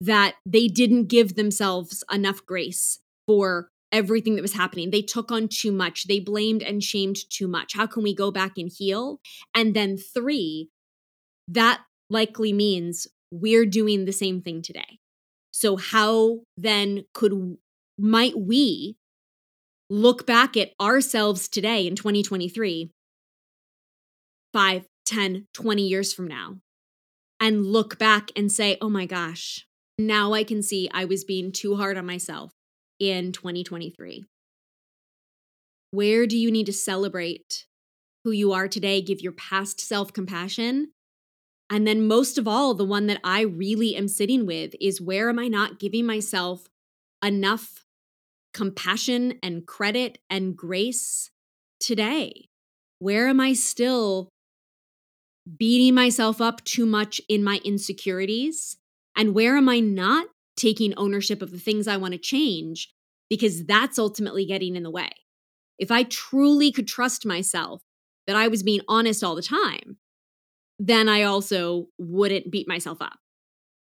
that 0.00 0.36
they 0.46 0.66
didn't 0.66 1.08
give 1.08 1.34
themselves 1.36 2.02
enough 2.10 2.46
grace 2.46 3.00
for 3.26 3.68
everything 3.92 4.34
that 4.36 4.42
was 4.42 4.54
happening. 4.54 4.90
They 4.90 5.02
took 5.02 5.30
on 5.30 5.48
too 5.48 5.70
much. 5.70 6.04
They 6.04 6.20
blamed 6.20 6.62
and 6.62 6.82
shamed 6.82 7.18
too 7.28 7.46
much. 7.46 7.74
How 7.74 7.86
can 7.86 8.02
we 8.02 8.14
go 8.14 8.30
back 8.30 8.52
and 8.56 8.72
heal? 8.74 9.20
And 9.54 9.74
then 9.74 9.98
three, 9.98 10.70
that 11.48 11.82
likely 12.08 12.54
means 12.54 13.08
we're 13.30 13.66
doing 13.66 14.06
the 14.06 14.12
same 14.12 14.40
thing 14.40 14.62
today. 14.62 15.00
So 15.52 15.76
how 15.76 16.40
then 16.56 17.04
could 17.12 17.58
might 17.98 18.38
we 18.38 18.96
look 19.90 20.26
back 20.26 20.56
at 20.56 20.72
ourselves 20.80 21.48
today 21.48 21.86
in 21.86 21.94
2023, 21.94 22.90
5, 24.52 24.86
10, 25.06 25.46
20 25.52 25.82
years 25.82 26.12
from 26.12 26.26
now, 26.26 26.56
and 27.40 27.66
look 27.66 27.98
back 27.98 28.30
and 28.36 28.50
say, 28.50 28.76
oh 28.80 28.88
my 28.88 29.06
gosh, 29.06 29.66
now 29.98 30.32
I 30.32 30.44
can 30.44 30.62
see 30.62 30.88
I 30.92 31.04
was 31.04 31.24
being 31.24 31.52
too 31.52 31.76
hard 31.76 31.96
on 31.96 32.06
myself 32.06 32.52
in 32.98 33.32
2023. 33.32 34.24
Where 35.90 36.26
do 36.26 36.36
you 36.36 36.50
need 36.50 36.66
to 36.66 36.72
celebrate 36.72 37.66
who 38.24 38.32
you 38.32 38.52
are 38.52 38.66
today? 38.66 39.00
Give 39.00 39.20
your 39.20 39.32
past 39.32 39.80
self 39.80 40.12
compassion. 40.12 40.90
And 41.70 41.86
then, 41.86 42.06
most 42.06 42.36
of 42.36 42.46
all, 42.48 42.74
the 42.74 42.84
one 42.84 43.06
that 43.06 43.20
I 43.24 43.42
really 43.42 43.96
am 43.96 44.08
sitting 44.08 44.44
with 44.46 44.74
is 44.80 45.00
where 45.00 45.28
am 45.28 45.38
I 45.38 45.48
not 45.48 45.78
giving 45.78 46.04
myself 46.04 46.66
enough 47.24 47.83
compassion 48.54 49.38
and 49.42 49.66
credit 49.66 50.18
and 50.30 50.56
grace 50.56 51.30
today? 51.80 52.48
Where 53.00 53.28
am 53.28 53.40
I 53.40 53.52
still 53.52 54.30
beating 55.58 55.94
myself 55.94 56.40
up 56.40 56.64
too 56.64 56.86
much 56.86 57.20
in 57.28 57.44
my 57.44 57.60
insecurities? 57.64 58.78
And 59.16 59.34
where 59.34 59.56
am 59.56 59.68
I 59.68 59.80
not 59.80 60.28
taking 60.56 60.94
ownership 60.96 61.42
of 61.42 61.50
the 61.50 61.58
things 61.58 61.86
I 61.86 61.98
want 61.98 62.12
to 62.12 62.18
change? 62.18 62.90
Because 63.28 63.66
that's 63.66 63.98
ultimately 63.98 64.46
getting 64.46 64.76
in 64.76 64.82
the 64.82 64.90
way. 64.90 65.10
If 65.78 65.90
I 65.90 66.04
truly 66.04 66.72
could 66.72 66.88
trust 66.88 67.26
myself 67.26 67.82
that 68.26 68.36
I 68.36 68.48
was 68.48 68.62
being 68.62 68.80
honest 68.88 69.22
all 69.22 69.34
the 69.34 69.42
time, 69.42 69.98
then 70.78 71.08
I 71.08 71.22
also 71.22 71.88
wouldn't 71.98 72.50
beat 72.50 72.68
myself 72.68 73.02
up 73.02 73.18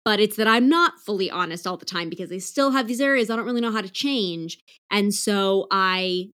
but 0.05 0.21
it's 0.21 0.37
that 0.37 0.47
I'm 0.47 0.69
not 0.69 1.01
fully 1.05 1.31
honest 1.31 1.67
all 1.67 1.77
the 1.77 1.85
time 1.85 2.11
because 2.11 2.31
I 2.31 2.39
still 2.39 2.73
have 2.73 2.87
these 2.87 3.01
areas 3.01 3.31
I 3.31 3.37
don't 3.37 3.47
really 3.47 3.61
know 3.61 3.73
how 3.73 3.81
to 3.81 3.89
change. 3.89 4.59
And 4.91 5.15
so 5.15 5.67
I 5.71 6.31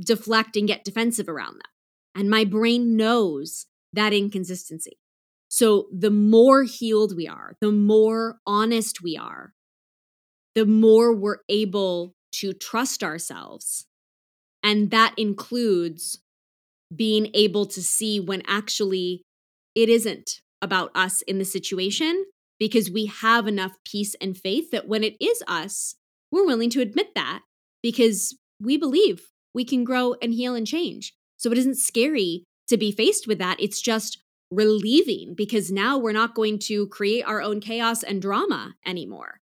deflect 0.00 0.56
and 0.56 0.66
get 0.66 0.84
defensive 0.84 1.28
around 1.28 1.54
them. 1.54 1.70
And 2.14 2.30
my 2.30 2.44
brain 2.44 2.96
knows 2.96 3.66
that 3.92 4.12
inconsistency. 4.12 4.98
So 5.48 5.88
the 5.92 6.10
more 6.10 6.62
healed 6.62 7.14
we 7.14 7.28
are, 7.28 7.56
the 7.60 7.72
more 7.72 8.38
honest 8.46 9.02
we 9.02 9.18
are, 9.18 9.52
the 10.54 10.64
more 10.64 11.14
we're 11.14 11.40
able 11.48 12.14
to 12.36 12.54
trust 12.54 13.04
ourselves. 13.04 13.86
And 14.62 14.90
that 14.90 15.14
includes 15.18 16.20
being 16.94 17.30
able 17.34 17.66
to 17.66 17.82
see 17.82 18.20
when 18.20 18.42
actually 18.46 19.22
it 19.74 19.88
isn't 19.88 20.40
about 20.62 20.90
us 20.94 21.22
in 21.22 21.38
the 21.38 21.44
situation, 21.44 22.24
because 22.62 22.88
we 22.88 23.06
have 23.06 23.48
enough 23.48 23.72
peace 23.84 24.14
and 24.20 24.38
faith 24.38 24.70
that 24.70 24.86
when 24.86 25.02
it 25.02 25.16
is 25.20 25.42
us, 25.48 25.96
we're 26.30 26.46
willing 26.46 26.70
to 26.70 26.80
admit 26.80 27.08
that 27.16 27.42
because 27.82 28.38
we 28.60 28.76
believe 28.76 29.32
we 29.52 29.64
can 29.64 29.82
grow 29.82 30.14
and 30.22 30.32
heal 30.32 30.54
and 30.54 30.64
change. 30.64 31.12
So 31.38 31.50
it 31.50 31.58
isn't 31.58 31.76
scary 31.76 32.44
to 32.68 32.76
be 32.76 32.92
faced 32.92 33.26
with 33.26 33.38
that. 33.38 33.56
It's 33.58 33.80
just 33.80 34.22
relieving 34.52 35.34
because 35.36 35.72
now 35.72 35.98
we're 35.98 36.12
not 36.12 36.36
going 36.36 36.60
to 36.60 36.86
create 36.86 37.24
our 37.24 37.42
own 37.42 37.58
chaos 37.58 38.04
and 38.04 38.22
drama 38.22 38.74
anymore. 38.86 39.40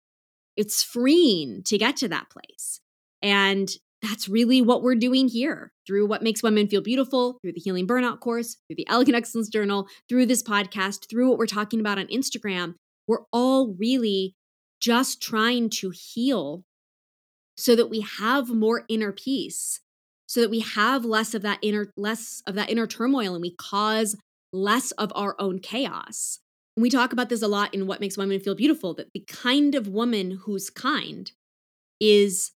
It's 0.56 0.82
freeing 0.82 1.62
to 1.64 1.76
get 1.76 1.98
to 1.98 2.08
that 2.08 2.30
place. 2.30 2.80
And 3.20 3.68
that's 4.00 4.26
really 4.26 4.62
what 4.62 4.82
we're 4.82 4.94
doing 4.94 5.28
here 5.28 5.70
through 5.86 6.06
what 6.06 6.22
makes 6.22 6.42
women 6.42 6.66
feel 6.66 6.80
beautiful, 6.80 7.38
through 7.42 7.52
the 7.52 7.60
Healing 7.60 7.86
Burnout 7.86 8.20
course, 8.20 8.56
through 8.66 8.76
the 8.76 8.88
Elegant 8.88 9.18
Excellence 9.18 9.50
Journal, 9.50 9.86
through 10.08 10.24
this 10.24 10.42
podcast, 10.42 11.10
through 11.10 11.28
what 11.28 11.36
we're 11.36 11.44
talking 11.44 11.78
about 11.78 11.98
on 11.98 12.06
Instagram 12.06 12.76
we're 13.06 13.24
all 13.32 13.74
really 13.78 14.34
just 14.80 15.22
trying 15.22 15.70
to 15.70 15.90
heal 15.90 16.64
so 17.56 17.76
that 17.76 17.90
we 17.90 18.00
have 18.00 18.48
more 18.48 18.84
inner 18.88 19.12
peace 19.12 19.80
so 20.26 20.40
that 20.40 20.50
we 20.50 20.60
have 20.60 21.04
less 21.04 21.34
of 21.34 21.42
that 21.42 21.58
inner 21.60 21.92
less 21.96 22.42
of 22.46 22.54
that 22.54 22.70
inner 22.70 22.86
turmoil 22.86 23.34
and 23.34 23.42
we 23.42 23.54
cause 23.54 24.16
less 24.50 24.90
of 24.92 25.12
our 25.14 25.34
own 25.38 25.58
chaos. 25.58 26.38
And 26.74 26.82
we 26.82 26.88
talk 26.88 27.12
about 27.12 27.28
this 27.28 27.42
a 27.42 27.48
lot 27.48 27.74
in 27.74 27.86
what 27.86 28.00
makes 28.00 28.16
women 28.16 28.40
feel 28.40 28.54
beautiful 28.54 28.94
that 28.94 29.12
the 29.12 29.24
kind 29.28 29.74
of 29.74 29.88
woman 29.88 30.38
who's 30.44 30.70
kind 30.70 31.30
is 32.00 32.52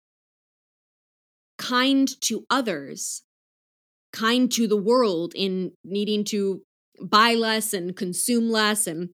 kind 1.56 2.08
to 2.22 2.44
others 2.50 3.22
kind 4.12 4.52
to 4.52 4.66
the 4.66 4.76
world 4.76 5.32
in 5.34 5.72
needing 5.82 6.24
to 6.24 6.60
buy 7.00 7.34
less 7.34 7.72
and 7.72 7.96
consume 7.96 8.50
less 8.50 8.86
and 8.86 9.08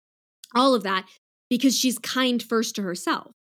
all 0.55 0.75
of 0.75 0.83
that 0.83 1.07
because 1.51 1.77
she's 1.79 1.99
kind 1.99 2.43
first 2.43 2.75
to 2.77 2.83
herself. 2.83 3.33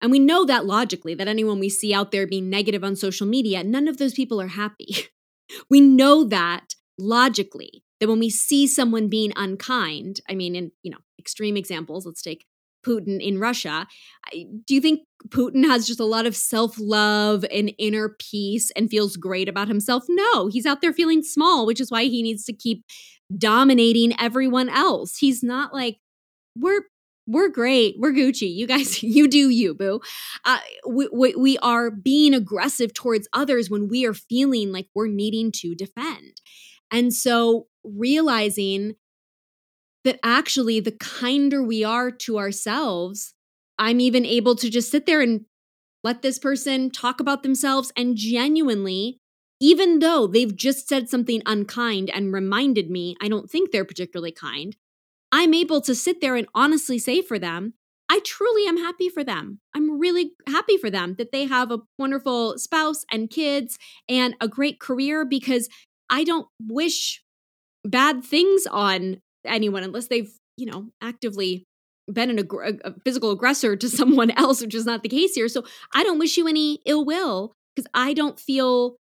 And 0.00 0.10
we 0.10 0.18
know 0.18 0.44
that 0.44 0.66
logically, 0.66 1.14
that 1.14 1.28
anyone 1.28 1.60
we 1.60 1.68
see 1.68 1.94
out 1.94 2.10
there 2.10 2.26
being 2.26 2.50
negative 2.50 2.82
on 2.82 2.96
social 2.96 3.26
media, 3.26 3.62
none 3.62 3.86
of 3.86 3.98
those 3.98 4.14
people 4.14 4.40
are 4.40 4.48
happy. 4.48 4.96
we 5.70 5.80
know 5.80 6.24
that 6.24 6.74
logically, 6.98 7.84
that 8.00 8.08
when 8.08 8.18
we 8.18 8.30
see 8.30 8.66
someone 8.66 9.08
being 9.08 9.32
unkind, 9.36 10.20
I 10.28 10.34
mean, 10.34 10.56
in 10.56 10.72
you 10.82 10.90
know, 10.90 10.98
extreme 11.18 11.56
examples, 11.56 12.04
let's 12.04 12.20
take 12.20 12.46
Putin 12.84 13.20
in 13.20 13.38
Russia. 13.38 13.86
Do 14.32 14.74
you 14.74 14.80
think 14.80 15.02
Putin 15.28 15.64
has 15.64 15.86
just 15.86 16.00
a 16.00 16.04
lot 16.04 16.26
of 16.26 16.36
self 16.36 16.74
love 16.78 17.44
and 17.50 17.72
inner 17.78 18.16
peace 18.18 18.72
and 18.72 18.90
feels 18.90 19.16
great 19.16 19.48
about 19.48 19.68
himself? 19.68 20.04
No, 20.08 20.48
he's 20.48 20.66
out 20.66 20.80
there 20.80 20.92
feeling 20.92 21.22
small, 21.22 21.64
which 21.64 21.80
is 21.80 21.90
why 21.90 22.04
he 22.04 22.22
needs 22.22 22.44
to 22.46 22.52
keep 22.52 22.84
dominating 23.38 24.12
everyone 24.20 24.68
else. 24.68 25.16
He's 25.18 25.42
not 25.42 25.72
like, 25.72 25.98
we're 26.56 26.82
we're 27.26 27.48
great. 27.48 27.94
We're 27.98 28.12
Gucci. 28.12 28.52
You 28.52 28.66
guys, 28.66 29.02
you 29.02 29.28
do 29.28 29.48
you, 29.48 29.74
boo. 29.74 30.00
Uh, 30.44 30.58
we, 30.86 31.08
we, 31.12 31.34
we 31.36 31.58
are 31.58 31.90
being 31.90 32.34
aggressive 32.34 32.92
towards 32.92 33.28
others 33.32 33.70
when 33.70 33.88
we 33.88 34.04
are 34.04 34.14
feeling 34.14 34.72
like 34.72 34.88
we're 34.94 35.06
needing 35.06 35.52
to 35.56 35.74
defend. 35.74 36.40
And 36.90 37.14
so 37.14 37.68
realizing 37.84 38.94
that 40.04 40.18
actually, 40.24 40.80
the 40.80 40.92
kinder 40.92 41.62
we 41.62 41.84
are 41.84 42.10
to 42.10 42.38
ourselves, 42.38 43.34
I'm 43.78 44.00
even 44.00 44.26
able 44.26 44.56
to 44.56 44.68
just 44.68 44.90
sit 44.90 45.06
there 45.06 45.20
and 45.20 45.42
let 46.02 46.22
this 46.22 46.40
person 46.40 46.90
talk 46.90 47.20
about 47.20 47.44
themselves 47.44 47.92
and 47.96 48.16
genuinely, 48.16 49.20
even 49.60 50.00
though 50.00 50.26
they've 50.26 50.54
just 50.54 50.88
said 50.88 51.08
something 51.08 51.40
unkind 51.46 52.10
and 52.10 52.32
reminded 52.32 52.90
me 52.90 53.14
I 53.20 53.28
don't 53.28 53.48
think 53.48 53.70
they're 53.70 53.84
particularly 53.84 54.32
kind, 54.32 54.74
I'm 55.32 55.54
able 55.54 55.80
to 55.82 55.94
sit 55.94 56.20
there 56.20 56.36
and 56.36 56.46
honestly 56.54 56.98
say 56.98 57.22
for 57.22 57.38
them, 57.38 57.74
I 58.08 58.20
truly 58.24 58.66
am 58.68 58.76
happy 58.76 59.08
for 59.08 59.24
them. 59.24 59.60
I'm 59.74 59.98
really 59.98 60.32
happy 60.46 60.76
for 60.76 60.90
them 60.90 61.14
that 61.16 61.32
they 61.32 61.46
have 61.46 61.70
a 61.70 61.78
wonderful 61.98 62.58
spouse 62.58 63.04
and 63.10 63.30
kids 63.30 63.78
and 64.08 64.36
a 64.40 64.48
great 64.48 64.78
career 64.80 65.24
because 65.24 65.68
I 66.10 66.24
don't 66.24 66.46
wish 66.60 67.22
bad 67.84 68.24
things 68.24 68.66
on 68.70 69.20
anyone 69.46 69.82
unless 69.82 70.08
they've, 70.08 70.30
you 70.56 70.66
know, 70.66 70.88
actively 71.02 71.64
been 72.12 72.30
an 72.30 72.38
ag- 72.38 72.80
a 72.84 72.94
physical 73.04 73.30
aggressor 73.30 73.76
to 73.76 73.88
someone 73.90 74.30
else, 74.32 74.60
which 74.60 74.74
is 74.74 74.86
not 74.86 75.02
the 75.02 75.08
case 75.08 75.34
here. 75.34 75.48
So 75.48 75.64
I 75.94 76.02
don't 76.02 76.18
wish 76.18 76.36
you 76.36 76.48
any 76.48 76.80
ill 76.86 77.04
will 77.04 77.54
because 77.74 77.88
I 77.94 78.12
don't 78.14 78.38
feel 78.38 78.96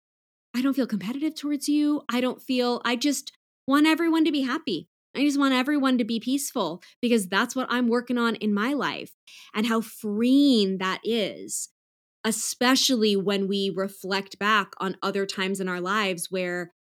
I 0.55 0.62
don't 0.62 0.74
feel 0.74 0.87
competitive 0.87 1.35
towards 1.35 1.68
you. 1.68 2.03
I 2.11 2.20
don't 2.20 2.43
feel 2.43 2.81
I 2.85 2.97
just 2.97 3.33
want 3.66 3.87
everyone 3.87 4.24
to 4.24 4.33
be 4.33 4.43
happy. 4.43 4.89
I 5.19 5.25
just 5.25 5.39
want 5.39 5.55
everyone 5.55 5.99
to 5.99 6.05
be 6.05 6.21
peaceful 6.21 6.83
because 7.03 7.27
that's 7.27 7.57
what 7.57 7.66
I'm 7.71 7.89
working 7.89 8.19
on 8.19 8.37
in 8.37 8.55
my 8.55 8.73
life 8.73 9.11
and 9.55 9.66
how 9.66 9.81
freeing 9.81 10.79
that 10.79 11.01
is 11.03 11.71
especially 12.25 13.16
when 13.16 13.49
we 13.49 13.73
reflect 13.75 14.39
back 14.39 14.73
on 14.79 14.97
other 15.03 15.25
times 15.25 15.61
in 15.61 15.69
our 15.69 15.81
lives 15.81 16.29
where 16.31 16.73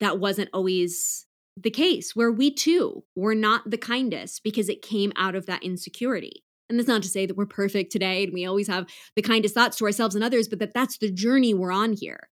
that 0.00 0.18
wasn't 0.18 0.50
always 0.52 1.26
the 1.56 1.70
case, 1.70 2.14
where 2.14 2.32
we 2.32 2.52
too 2.52 3.04
were 3.14 3.34
not 3.34 3.70
the 3.70 3.78
kindest 3.78 4.42
because 4.42 4.68
it 4.68 4.82
came 4.82 5.12
out 5.16 5.34
of 5.34 5.46
that 5.46 5.62
insecurity. 5.62 6.42
And 6.68 6.78
that's 6.78 6.88
not 6.88 7.02
to 7.02 7.08
say 7.08 7.26
that 7.26 7.36
we're 7.36 7.46
perfect 7.46 7.92
today 7.92 8.24
and 8.24 8.32
we 8.32 8.44
always 8.44 8.66
have 8.66 8.86
the 9.14 9.22
kindest 9.22 9.54
thoughts 9.54 9.76
to 9.78 9.84
ourselves 9.84 10.14
and 10.14 10.24
others, 10.24 10.48
but 10.48 10.58
that 10.58 10.74
that's 10.74 10.98
the 10.98 11.12
journey 11.12 11.54
we're 11.54 11.72
on 11.72 11.92
here 11.92 12.28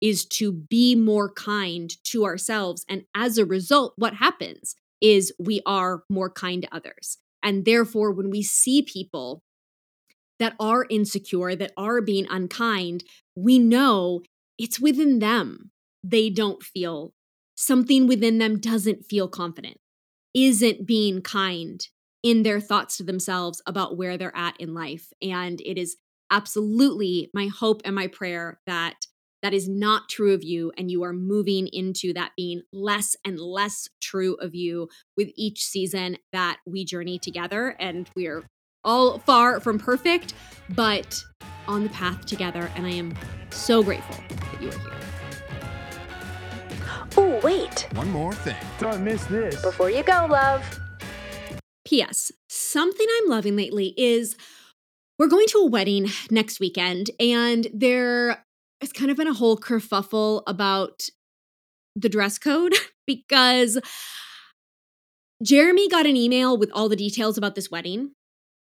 is 0.00 0.26
to 0.26 0.52
be 0.52 0.94
more 0.94 1.32
kind 1.32 1.92
to 2.04 2.24
ourselves. 2.24 2.84
And 2.88 3.04
as 3.14 3.38
a 3.38 3.44
result, 3.44 3.94
what 3.96 4.14
happens 4.14 4.74
is 5.00 5.32
we 5.38 5.60
are 5.66 6.02
more 6.08 6.30
kind 6.30 6.62
to 6.62 6.74
others. 6.74 7.18
And 7.42 7.64
therefore, 7.64 8.12
when 8.12 8.30
we 8.30 8.42
see 8.42 8.82
people 8.82 9.42
that 10.38 10.54
are 10.60 10.86
insecure, 10.90 11.54
that 11.56 11.72
are 11.76 12.00
being 12.00 12.26
unkind, 12.28 13.04
we 13.34 13.58
know 13.58 14.22
it's 14.58 14.80
within 14.80 15.18
them. 15.18 15.70
They 16.02 16.30
don't 16.30 16.62
feel 16.62 17.12
something 17.56 18.06
within 18.06 18.38
them 18.38 18.60
doesn't 18.60 19.06
feel 19.06 19.28
confident, 19.28 19.78
isn't 20.34 20.86
being 20.86 21.22
kind 21.22 21.86
in 22.22 22.42
their 22.42 22.60
thoughts 22.60 22.96
to 22.98 23.02
themselves 23.02 23.62
about 23.66 23.96
where 23.96 24.18
they're 24.18 24.36
at 24.36 24.60
in 24.60 24.74
life. 24.74 25.12
And 25.22 25.60
it 25.60 25.78
is 25.78 25.96
absolutely 26.30 27.30
my 27.32 27.46
hope 27.46 27.82
and 27.84 27.94
my 27.94 28.08
prayer 28.08 28.60
that 28.66 29.06
that 29.46 29.54
is 29.54 29.68
not 29.68 30.08
true 30.08 30.34
of 30.34 30.42
you 30.42 30.72
and 30.76 30.90
you 30.90 31.04
are 31.04 31.12
moving 31.12 31.68
into 31.72 32.12
that 32.12 32.32
being 32.36 32.62
less 32.72 33.14
and 33.24 33.38
less 33.38 33.88
true 34.00 34.34
of 34.40 34.56
you 34.56 34.88
with 35.16 35.28
each 35.36 35.62
season 35.62 36.16
that 36.32 36.58
we 36.66 36.84
journey 36.84 37.16
together. 37.16 37.76
And 37.78 38.10
we 38.16 38.26
are 38.26 38.42
all 38.82 39.20
far 39.20 39.60
from 39.60 39.78
perfect 39.78 40.34
but 40.70 41.22
on 41.68 41.84
the 41.84 41.90
path 41.90 42.26
together 42.26 42.70
and 42.74 42.86
i 42.86 42.90
am 42.90 43.12
so 43.50 43.82
grateful 43.84 44.16
that 44.28 44.62
you 44.62 44.68
are 44.68 44.78
here. 44.78 44.92
Oh 47.16 47.40
wait. 47.44 47.86
One 47.94 48.10
more 48.10 48.32
thing. 48.32 48.56
Don't 48.80 49.04
miss 49.04 49.24
this. 49.26 49.62
before 49.62 49.90
you 49.90 50.02
go 50.02 50.26
love. 50.28 50.64
Ps 51.84 52.32
something 52.48 53.06
i'm 53.18 53.28
loving 53.28 53.54
lately 53.54 53.94
is 53.96 54.36
we're 55.20 55.28
going 55.28 55.46
to 55.48 55.58
a 55.58 55.66
wedding 55.66 56.08
next 56.32 56.58
weekend 56.58 57.10
and 57.20 57.68
there 57.72 58.44
has 58.80 58.92
kind 58.92 59.10
of 59.10 59.16
been 59.16 59.28
a 59.28 59.34
whole 59.34 59.56
kerfuffle 59.56 60.42
about 60.46 61.02
the 61.94 62.08
dress 62.08 62.38
code 62.38 62.74
because 63.06 63.78
Jeremy 65.42 65.88
got 65.88 66.06
an 66.06 66.16
email 66.16 66.56
with 66.56 66.70
all 66.72 66.88
the 66.88 66.96
details 66.96 67.36
about 67.36 67.54
this 67.54 67.70
wedding. 67.70 68.12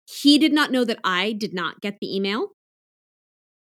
He 0.06 0.38
did 0.38 0.52
not 0.52 0.72
know 0.72 0.84
that 0.84 0.98
I 1.04 1.32
did 1.32 1.54
not 1.54 1.80
get 1.80 1.98
the 2.00 2.14
email. 2.14 2.48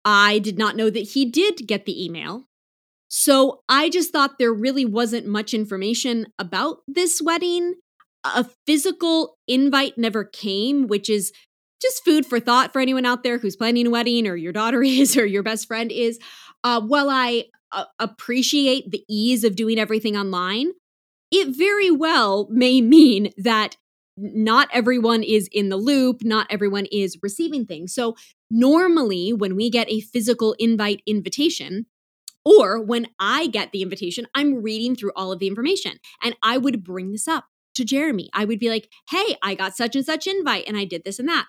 I 0.06 0.40
did 0.40 0.58
not 0.58 0.76
know 0.76 0.90
that 0.90 1.00
he 1.00 1.26
did 1.26 1.68
get 1.68 1.86
the 1.86 2.04
email. 2.04 2.46
So 3.10 3.62
I 3.68 3.90
just 3.90 4.12
thought 4.12 4.38
there 4.38 4.54
really 4.54 4.86
wasn't 4.86 5.26
much 5.28 5.54
information 5.54 6.28
about 6.38 6.78
this 6.88 7.22
wedding. 7.22 7.76
A 8.24 8.46
physical 8.68 9.38
invite 9.48 9.98
never 9.98 10.24
came, 10.24 10.88
which 10.88 11.10
is 11.10 11.32
just 11.82 12.04
food 12.04 12.26
for 12.26 12.40
thought 12.40 12.74
for 12.74 12.80
anyone 12.80 13.06
out 13.06 13.24
there 13.24 13.38
who's 13.38 13.56
planning 13.56 13.88
a 13.88 13.90
wedding 13.90 14.28
or 14.28 14.36
your 14.36 14.54
daughter 14.54 14.84
is 14.84 15.18
or 15.18 15.26
your 15.26 15.44
best 15.44 15.68
friend 15.68 15.92
is. 15.92 16.20
Uh, 16.64 16.82
while 16.82 17.10
I 17.10 17.46
uh, 17.72 17.86
appreciate 18.00 18.92
the 18.92 19.04
ease 19.10 19.44
of 19.44 19.56
doing 19.56 19.80
everything 19.80 20.18
online, 20.18 20.72
it 21.32 21.56
very 21.56 21.92
well 21.92 22.48
may 22.50 22.82
mean 22.82 23.32
that 23.38 23.78
not 24.18 24.68
everyone 24.74 25.24
is 25.24 25.48
in 25.52 25.70
the 25.70 25.78
loop, 25.78 26.24
not 26.24 26.48
everyone 26.50 26.86
is 26.92 27.18
receiving 27.22 27.66
things. 27.66 27.94
So, 27.94 28.16
normally, 28.52 29.32
when 29.32 29.56
we 29.56 29.70
get 29.70 29.90
a 29.90 30.02
physical 30.02 30.56
invite 30.60 31.02
invitation, 31.06 31.86
or 32.44 32.82
when 32.82 33.08
I 33.20 33.48
get 33.48 33.72
the 33.72 33.82
invitation, 33.82 34.26
I'm 34.34 34.62
reading 34.62 34.96
through 34.96 35.12
all 35.16 35.32
of 35.32 35.40
the 35.40 35.48
information 35.48 36.00
and 36.24 36.36
I 36.42 36.58
would 36.58 36.84
bring 36.84 37.12
this 37.12 37.28
up 37.28 37.46
to 37.76 37.86
Jeremy. 37.86 38.30
I 38.34 38.46
would 38.46 38.60
be 38.60 38.70
like, 38.70 38.90
hey, 39.10 39.36
I 39.44 39.56
got 39.56 39.76
such 39.76 39.96
and 39.96 40.06
such 40.06 40.26
invite 40.26 40.66
and 40.68 40.78
I 40.78 40.86
did 40.86 41.04
this 41.04 41.20
and 41.20 41.28
that. 41.30 41.46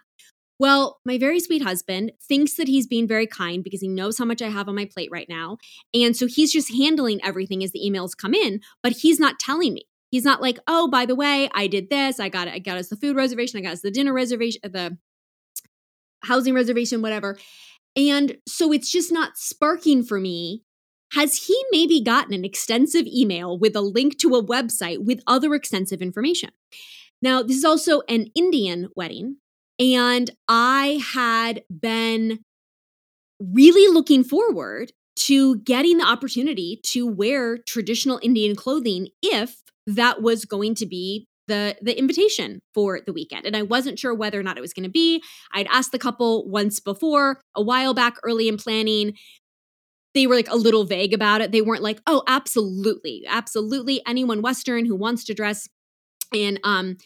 Well, 0.61 1.01
my 1.07 1.17
very 1.17 1.41
sweet 1.41 1.63
husband 1.63 2.13
thinks 2.23 2.57
that 2.57 2.69
he's 2.69 2.87
being 2.87 3.09
very 3.09 3.27
kind 3.27 3.65
because 3.65 3.81
he 3.81 3.89
knows 3.89 4.19
how 4.19 4.27
much 4.27 4.43
I 4.43 4.51
have 4.51 4.69
on 4.69 4.75
my 4.75 4.85
plate 4.85 5.09
right 5.11 5.27
now. 5.27 5.57
And 5.95 6.15
so 6.15 6.27
he's 6.27 6.53
just 6.53 6.75
handling 6.75 7.19
everything 7.25 7.65
as 7.65 7.73
the 7.73 7.81
emails 7.81 8.15
come 8.15 8.35
in, 8.35 8.61
but 8.83 8.93
he's 8.93 9.19
not 9.19 9.39
telling 9.39 9.73
me. 9.73 9.85
He's 10.11 10.25
not 10.25 10.43
like, 10.43 10.59
"Oh, 10.67 10.87
by 10.87 11.07
the 11.07 11.15
way, 11.15 11.49
I 11.55 11.67
did 11.67 11.89
this. 11.89 12.21
I 12.21 12.29
got 12.29 12.47
it. 12.47 12.53
I 12.53 12.59
got 12.59 12.77
us 12.77 12.89
the 12.89 12.97
food 12.97 13.17
reservation. 13.17 13.59
I 13.59 13.63
got 13.63 13.73
us 13.73 13.81
the 13.81 13.91
dinner 13.91 14.13
reservation, 14.13 14.61
the 14.65 14.99
housing 16.25 16.53
reservation, 16.53 17.01
whatever." 17.01 17.39
And 17.97 18.37
so 18.47 18.71
it's 18.71 18.93
just 18.93 19.11
not 19.11 19.39
sparking 19.39 20.03
for 20.03 20.21
me. 20.21 20.63
Has 21.13 21.47
he 21.47 21.59
maybe 21.73 22.03
gotten 22.03 22.35
an 22.35 22.45
extensive 22.45 23.07
email 23.07 23.59
with 23.59 23.75
a 23.75 23.81
link 23.81 24.19
to 24.19 24.35
a 24.35 24.45
website 24.45 25.07
with 25.07 25.23
other 25.27 25.55
extensive 25.55 26.03
information? 26.03 26.51
Now, 27.23 27.43
this 27.43 27.57
is 27.57 27.65
also 27.65 28.03
an 28.09 28.27
Indian 28.35 28.89
wedding, 28.95 29.37
and 29.81 30.31
I 30.49 31.03
had 31.15 31.65
been 31.71 32.41
really 33.41 33.93
looking 33.93 34.23
forward 34.23 34.93
to 35.17 35.59
getting 35.61 35.99
the 35.99 36.07
opportunity 36.07 36.81
to 36.85 37.07
wear 37.07 37.59
traditional 37.59 38.21
Indian 38.23 38.55
clothing 38.57 39.09
if 39.23 39.63
that 39.87 40.23
was 40.23 40.45
going 40.45 40.75
to 40.77 40.87
be 40.87 41.27
the 41.49 41.77
the 41.83 41.99
invitation 41.99 42.61
for 42.75 43.01
the 43.05 43.13
weekend 43.13 43.45
and 43.45 43.57
I 43.57 43.63
wasn't 43.63 43.99
sure 43.99 44.15
whether 44.15 44.39
or 44.39 44.43
not 44.43 44.57
it 44.57 44.61
was 44.61 44.73
going 44.73 44.85
to 44.85 44.91
be. 44.91 45.23
I'd 45.53 45.67
asked 45.69 45.91
the 45.91 45.99
couple 45.99 46.49
once 46.49 46.79
before, 46.79 47.41
a 47.57 47.63
while 47.63 47.93
back 47.93 48.17
early 48.23 48.47
in 48.47 48.57
planning. 48.57 49.15
They 50.15 50.27
were 50.27 50.35
like 50.35 50.51
a 50.51 50.57
little 50.57 50.85
vague 50.85 51.15
about 51.15 51.41
it. 51.41 51.53
They 51.53 51.63
weren't 51.63 51.83
like, 51.83 52.01
"Oh, 52.07 52.23
absolutely. 52.27 53.25
Absolutely 53.29 54.03
anyone 54.07 54.43
western 54.43 54.85
who 54.87 54.97
wants 54.97 55.25
to 55.25 55.35
dress 55.35 55.69
in 56.35 56.59
um 56.65 56.97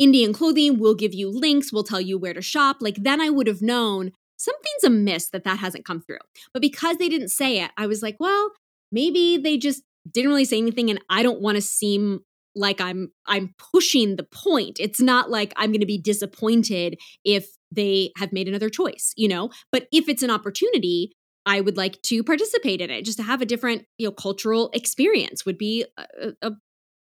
Indian 0.00 0.32
clothing, 0.32 0.78
we'll 0.78 0.96
give 0.96 1.14
you 1.14 1.30
links, 1.30 1.72
we'll 1.72 1.84
tell 1.84 2.00
you 2.00 2.18
where 2.18 2.34
to 2.34 2.42
shop." 2.42 2.78
Like 2.80 2.96
then 2.96 3.20
I 3.20 3.30
would 3.30 3.46
have 3.46 3.62
known 3.62 4.10
something's 4.36 4.84
amiss 4.84 5.28
that 5.28 5.44
that 5.44 5.58
hasn't 5.58 5.84
come 5.84 6.00
through. 6.00 6.24
But 6.52 6.62
because 6.62 6.96
they 6.96 7.08
didn't 7.08 7.28
say 7.28 7.60
it, 7.60 7.70
I 7.76 7.86
was 7.86 8.02
like, 8.02 8.16
"Well, 8.18 8.50
maybe 8.90 9.36
they 9.36 9.56
just 9.56 9.82
didn't 10.10 10.30
really 10.30 10.44
say 10.44 10.58
anything 10.58 10.90
and 10.90 11.00
I 11.10 11.22
don't 11.22 11.40
want 11.40 11.56
to 11.56 11.62
seem 11.62 12.20
like 12.54 12.80
I'm 12.80 13.12
I'm 13.26 13.54
pushing 13.72 14.16
the 14.16 14.24
point. 14.24 14.78
It's 14.80 15.00
not 15.00 15.30
like 15.30 15.52
I'm 15.56 15.70
going 15.70 15.80
to 15.80 15.86
be 15.86 15.98
disappointed 15.98 16.98
if 17.24 17.46
they 17.70 18.10
have 18.16 18.32
made 18.32 18.48
another 18.48 18.68
choice, 18.68 19.12
you 19.16 19.28
know? 19.28 19.50
But 19.70 19.86
if 19.92 20.08
it's 20.08 20.22
an 20.22 20.30
opportunity, 20.30 21.12
I 21.46 21.60
would 21.60 21.76
like 21.76 22.02
to 22.02 22.24
participate 22.24 22.80
in 22.80 22.90
it 22.90 23.04
just 23.04 23.18
to 23.18 23.24
have 23.24 23.40
a 23.40 23.46
different, 23.46 23.84
you 23.98 24.06
know, 24.06 24.12
cultural 24.12 24.70
experience 24.74 25.46
would 25.46 25.58
be 25.58 25.84
a, 25.96 26.32
a 26.42 26.52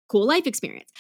cool 0.08 0.26
life 0.26 0.46
experience. 0.46 0.90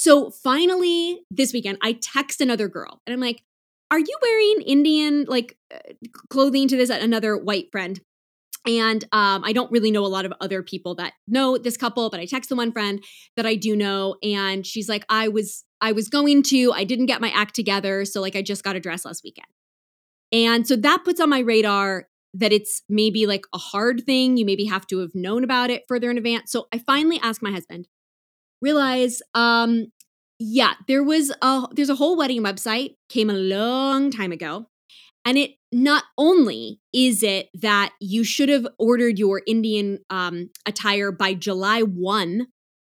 So 0.00 0.30
finally 0.30 1.20
this 1.30 1.52
weekend 1.52 1.76
I 1.82 1.92
text 1.92 2.40
another 2.40 2.68
girl 2.68 3.02
and 3.06 3.12
I'm 3.12 3.20
like, 3.20 3.42
"Are 3.90 3.98
you 3.98 4.18
wearing 4.22 4.62
Indian 4.62 5.26
like 5.28 5.58
uh, 5.74 5.92
clothing 6.30 6.68
to 6.68 6.76
this 6.78 6.88
another 6.88 7.36
white 7.36 7.66
friend?" 7.70 8.00
And 8.66 9.04
um, 9.12 9.44
I 9.44 9.52
don't 9.52 9.70
really 9.70 9.90
know 9.90 10.06
a 10.06 10.08
lot 10.08 10.24
of 10.24 10.32
other 10.40 10.62
people 10.62 10.94
that 10.94 11.12
know 11.28 11.58
this 11.58 11.76
couple, 11.76 12.08
but 12.08 12.18
I 12.18 12.24
text 12.24 12.48
the 12.48 12.56
one 12.56 12.72
friend 12.72 13.04
that 13.36 13.44
I 13.44 13.56
do 13.56 13.76
know, 13.76 14.16
and 14.22 14.66
she's 14.66 14.88
like, 14.88 15.04
"I 15.10 15.28
was 15.28 15.64
I 15.82 15.92
was 15.92 16.08
going 16.08 16.44
to, 16.44 16.72
I 16.72 16.84
didn't 16.84 17.04
get 17.04 17.20
my 17.20 17.30
act 17.32 17.54
together, 17.54 18.06
so 18.06 18.22
like 18.22 18.36
I 18.36 18.40
just 18.40 18.64
got 18.64 18.76
a 18.76 18.80
dress 18.80 19.04
last 19.04 19.22
weekend." 19.22 19.48
And 20.32 20.66
so 20.66 20.76
that 20.76 21.04
puts 21.04 21.20
on 21.20 21.28
my 21.28 21.40
radar 21.40 22.08
that 22.32 22.52
it's 22.52 22.80
maybe 22.88 23.26
like 23.26 23.44
a 23.52 23.58
hard 23.58 24.04
thing. 24.06 24.38
You 24.38 24.46
maybe 24.46 24.64
have 24.64 24.86
to 24.86 25.00
have 25.00 25.14
known 25.14 25.44
about 25.44 25.68
it 25.68 25.84
further 25.88 26.10
in 26.10 26.16
advance. 26.16 26.52
So 26.52 26.68
I 26.72 26.78
finally 26.78 27.20
asked 27.22 27.42
my 27.42 27.50
husband, 27.50 27.86
realize, 28.60 29.22
um, 29.34 29.86
yeah, 30.38 30.74
there 30.88 31.02
was 31.02 31.32
a 31.42 31.66
there's 31.72 31.90
a 31.90 31.94
whole 31.94 32.16
wedding 32.16 32.42
website 32.42 32.96
came 33.08 33.30
a 33.30 33.34
long 33.34 34.10
time 34.10 34.32
ago 34.32 34.66
and 35.24 35.36
it 35.36 35.52
not 35.72 36.04
only 36.18 36.80
is 36.92 37.22
it 37.22 37.48
that 37.54 37.92
you 38.00 38.24
should 38.24 38.48
have 38.48 38.66
ordered 38.78 39.18
your 39.18 39.42
Indian 39.46 39.98
um, 40.08 40.50
attire 40.66 41.12
by 41.12 41.34
July 41.34 41.82
1 41.82 42.46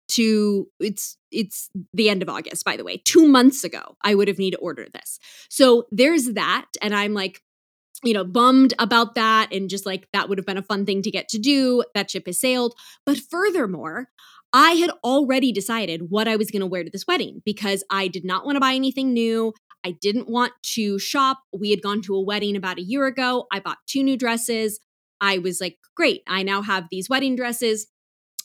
to 0.09 0.67
it's 0.79 1.17
it's 1.31 1.69
the 1.93 2.09
end 2.09 2.21
of 2.21 2.29
August 2.29 2.63
by 2.63 2.77
the 2.77 2.83
way 2.83 3.01
2 3.03 3.27
months 3.27 3.63
ago 3.63 3.95
I 4.03 4.15
would 4.15 4.27
have 4.27 4.37
needed 4.37 4.57
to 4.57 4.63
order 4.63 4.87
this. 4.93 5.19
So 5.49 5.85
there's 5.91 6.33
that 6.33 6.65
and 6.81 6.93
I'm 6.93 7.13
like 7.13 7.41
you 8.03 8.13
know 8.13 8.23
bummed 8.23 8.73
about 8.77 9.15
that 9.15 9.51
and 9.51 9.69
just 9.69 9.85
like 9.85 10.07
that 10.13 10.29
would 10.29 10.37
have 10.37 10.45
been 10.45 10.57
a 10.57 10.61
fun 10.61 10.85
thing 10.85 11.01
to 11.01 11.11
get 11.11 11.29
to 11.29 11.39
do 11.39 11.83
that 11.95 12.11
ship 12.11 12.27
has 12.27 12.39
sailed 12.39 12.75
but 13.05 13.17
furthermore 13.17 14.09
I 14.53 14.71
had 14.71 14.91
already 15.03 15.51
decided 15.51 16.09
what 16.09 16.27
I 16.27 16.35
was 16.35 16.51
going 16.51 16.61
to 16.61 16.67
wear 16.67 16.83
to 16.83 16.89
this 16.89 17.07
wedding 17.07 17.41
because 17.45 17.83
I 17.89 18.07
did 18.07 18.23
not 18.23 18.45
want 18.45 18.55
to 18.55 18.61
buy 18.61 18.73
anything 18.73 19.13
new. 19.13 19.53
I 19.85 19.91
didn't 19.91 20.29
want 20.29 20.53
to 20.73 20.97
shop. 20.99 21.39
We 21.57 21.71
had 21.71 21.81
gone 21.81 22.01
to 22.03 22.15
a 22.15 22.21
wedding 22.23 22.55
about 22.55 22.77
a 22.79 22.83
year 22.83 23.05
ago. 23.05 23.45
I 23.51 23.59
bought 23.59 23.77
two 23.87 24.03
new 24.03 24.17
dresses. 24.17 24.79
I 25.19 25.37
was 25.37 25.59
like, 25.59 25.77
great, 25.95 26.21
I 26.27 26.43
now 26.43 26.61
have 26.61 26.85
these 26.89 27.09
wedding 27.09 27.35
dresses. 27.35 27.87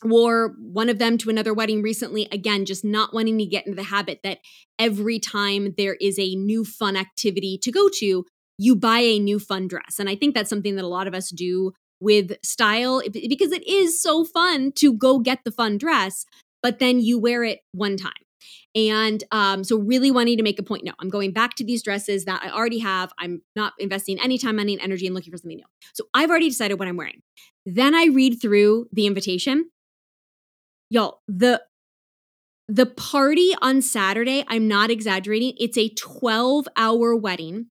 Wore 0.04 0.56
one 0.58 0.88
of 0.88 0.98
them 0.98 1.16
to 1.18 1.30
another 1.30 1.54
wedding 1.54 1.80
recently. 1.80 2.26
Again, 2.32 2.64
just 2.64 2.84
not 2.84 3.14
wanting 3.14 3.38
to 3.38 3.46
get 3.46 3.66
into 3.66 3.76
the 3.76 3.84
habit 3.84 4.20
that 4.24 4.38
every 4.78 5.20
time 5.20 5.74
there 5.76 5.96
is 6.00 6.18
a 6.18 6.34
new 6.34 6.64
fun 6.64 6.96
activity 6.96 7.58
to 7.62 7.70
go 7.70 7.88
to, 7.98 8.24
you 8.58 8.74
buy 8.76 8.98
a 8.98 9.20
new 9.20 9.38
fun 9.38 9.68
dress. 9.68 9.98
And 9.98 10.08
I 10.08 10.16
think 10.16 10.34
that's 10.34 10.50
something 10.50 10.74
that 10.76 10.84
a 10.84 10.88
lot 10.88 11.06
of 11.06 11.14
us 11.14 11.30
do 11.30 11.72
with 12.02 12.32
style 12.44 13.02
because 13.12 13.52
it 13.52 13.66
is 13.66 14.00
so 14.00 14.24
fun 14.24 14.72
to 14.72 14.92
go 14.92 15.18
get 15.18 15.40
the 15.44 15.52
fun 15.52 15.78
dress, 15.78 16.26
but 16.62 16.78
then 16.78 17.00
you 17.00 17.18
wear 17.18 17.44
it 17.44 17.60
one 17.72 17.96
time. 17.96 18.12
And 18.74 19.22
um, 19.30 19.64
so, 19.64 19.78
really 19.78 20.10
wanting 20.10 20.38
to 20.38 20.42
make 20.42 20.58
a 20.58 20.62
point. 20.62 20.84
No, 20.84 20.92
I'm 20.98 21.10
going 21.10 21.32
back 21.32 21.54
to 21.56 21.64
these 21.64 21.82
dresses 21.82 22.24
that 22.24 22.42
I 22.42 22.50
already 22.50 22.78
have. 22.78 23.12
I'm 23.18 23.42
not 23.54 23.74
investing 23.78 24.18
any 24.18 24.38
time, 24.38 24.56
money, 24.56 24.72
and 24.72 24.82
energy 24.82 25.06
in 25.06 25.12
looking 25.14 25.30
for 25.30 25.36
something 25.36 25.56
new. 25.56 25.64
So, 25.92 26.04
I've 26.14 26.30
already 26.30 26.48
decided 26.48 26.78
what 26.78 26.88
I'm 26.88 26.96
wearing. 26.96 27.20
Then 27.66 27.94
I 27.94 28.06
read 28.06 28.40
through 28.40 28.86
the 28.90 29.06
invitation. 29.06 29.70
Y'all, 30.90 31.20
the 31.28 31.62
the 32.68 32.86
party 32.86 33.54
on 33.60 33.82
Saturday, 33.82 34.44
I'm 34.48 34.66
not 34.66 34.90
exaggerating, 34.90 35.54
it's 35.58 35.76
a 35.76 35.90
12 35.90 36.66
hour 36.76 37.14
wedding, 37.14 37.66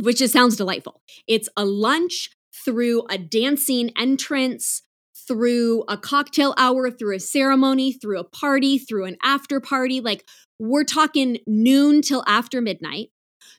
which 0.00 0.18
just 0.18 0.32
sounds 0.32 0.56
delightful. 0.56 1.02
It's 1.26 1.50
a 1.56 1.66
lunch 1.66 2.30
through 2.64 3.04
a 3.08 3.18
dancing 3.18 3.90
entrance, 3.96 4.82
through 5.26 5.84
a 5.88 5.96
cocktail 5.96 6.54
hour, 6.56 6.90
through 6.90 7.16
a 7.16 7.20
ceremony, 7.20 7.92
through 7.92 8.18
a 8.18 8.24
party, 8.24 8.78
through 8.78 9.04
an 9.04 9.16
after 9.22 9.60
party. 9.60 10.00
Like 10.00 10.24
we're 10.58 10.84
talking 10.84 11.38
noon 11.46 12.02
till 12.02 12.24
after 12.26 12.60
midnight. 12.60 13.08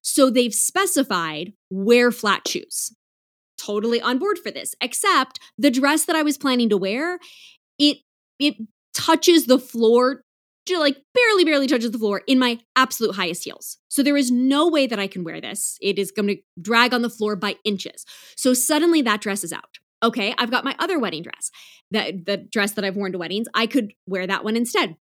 So 0.02 0.30
they've 0.30 0.54
specified 0.54 1.54
wear 1.70 2.12
flat 2.12 2.48
shoes. 2.48 2.96
Totally 3.58 4.02
on 4.02 4.20
board 4.20 4.40
for 4.40 4.52
this, 4.52 4.76
except 4.82 5.40
the 5.58 5.72
dress 5.72 6.06
that 6.06 6.16
I 6.16 6.24
was 6.24 6.38
planning 6.38 6.70
to 6.70 6.78
wear, 6.78 7.20
it 7.80 7.98
it 8.40 8.56
touches 8.94 9.46
the 9.46 9.60
floor 9.60 10.23
like 10.70 11.04
barely 11.14 11.46
barely 11.46 11.68
touches 11.68 11.92
the 11.92 12.00
floor 12.00 12.22
in 12.28 12.40
my 12.40 12.60
absolute 12.76 13.16
highest 13.16 13.44
heels. 13.44 13.78
So 13.90 14.02
there 14.02 14.18
is 14.18 14.32
no 14.32 14.68
way 14.68 14.88
that 14.88 15.00
I 15.00 15.08
can 15.08 15.24
wear 15.24 15.42
this. 15.42 15.78
It 15.82 16.00
is 16.00 16.12
going 16.12 16.28
to 16.28 16.38
drag 16.62 16.94
on 16.94 17.02
the 17.02 17.10
floor 17.10 17.36
by 17.36 17.56
inches. 17.64 18.06
So 18.36 18.54
suddenly 18.54 19.02
that 19.02 19.22
dress 19.22 19.44
is 19.44 19.54
out 19.54 19.80
okay, 20.04 20.36
I've 20.38 20.52
got 20.52 20.66
my 20.66 20.76
other 20.80 21.00
wedding 21.00 21.24
dress, 21.24 21.50
that 21.92 22.26
the 22.26 22.38
dress 22.38 22.74
that 22.74 22.86
I've 22.86 22.98
worn 22.98 23.14
to 23.14 23.18
weddings. 23.18 23.48
I 23.54 23.66
could 23.66 23.94
wear 24.06 24.28
that 24.28 24.44
one 24.44 24.56
instead. 24.56 24.98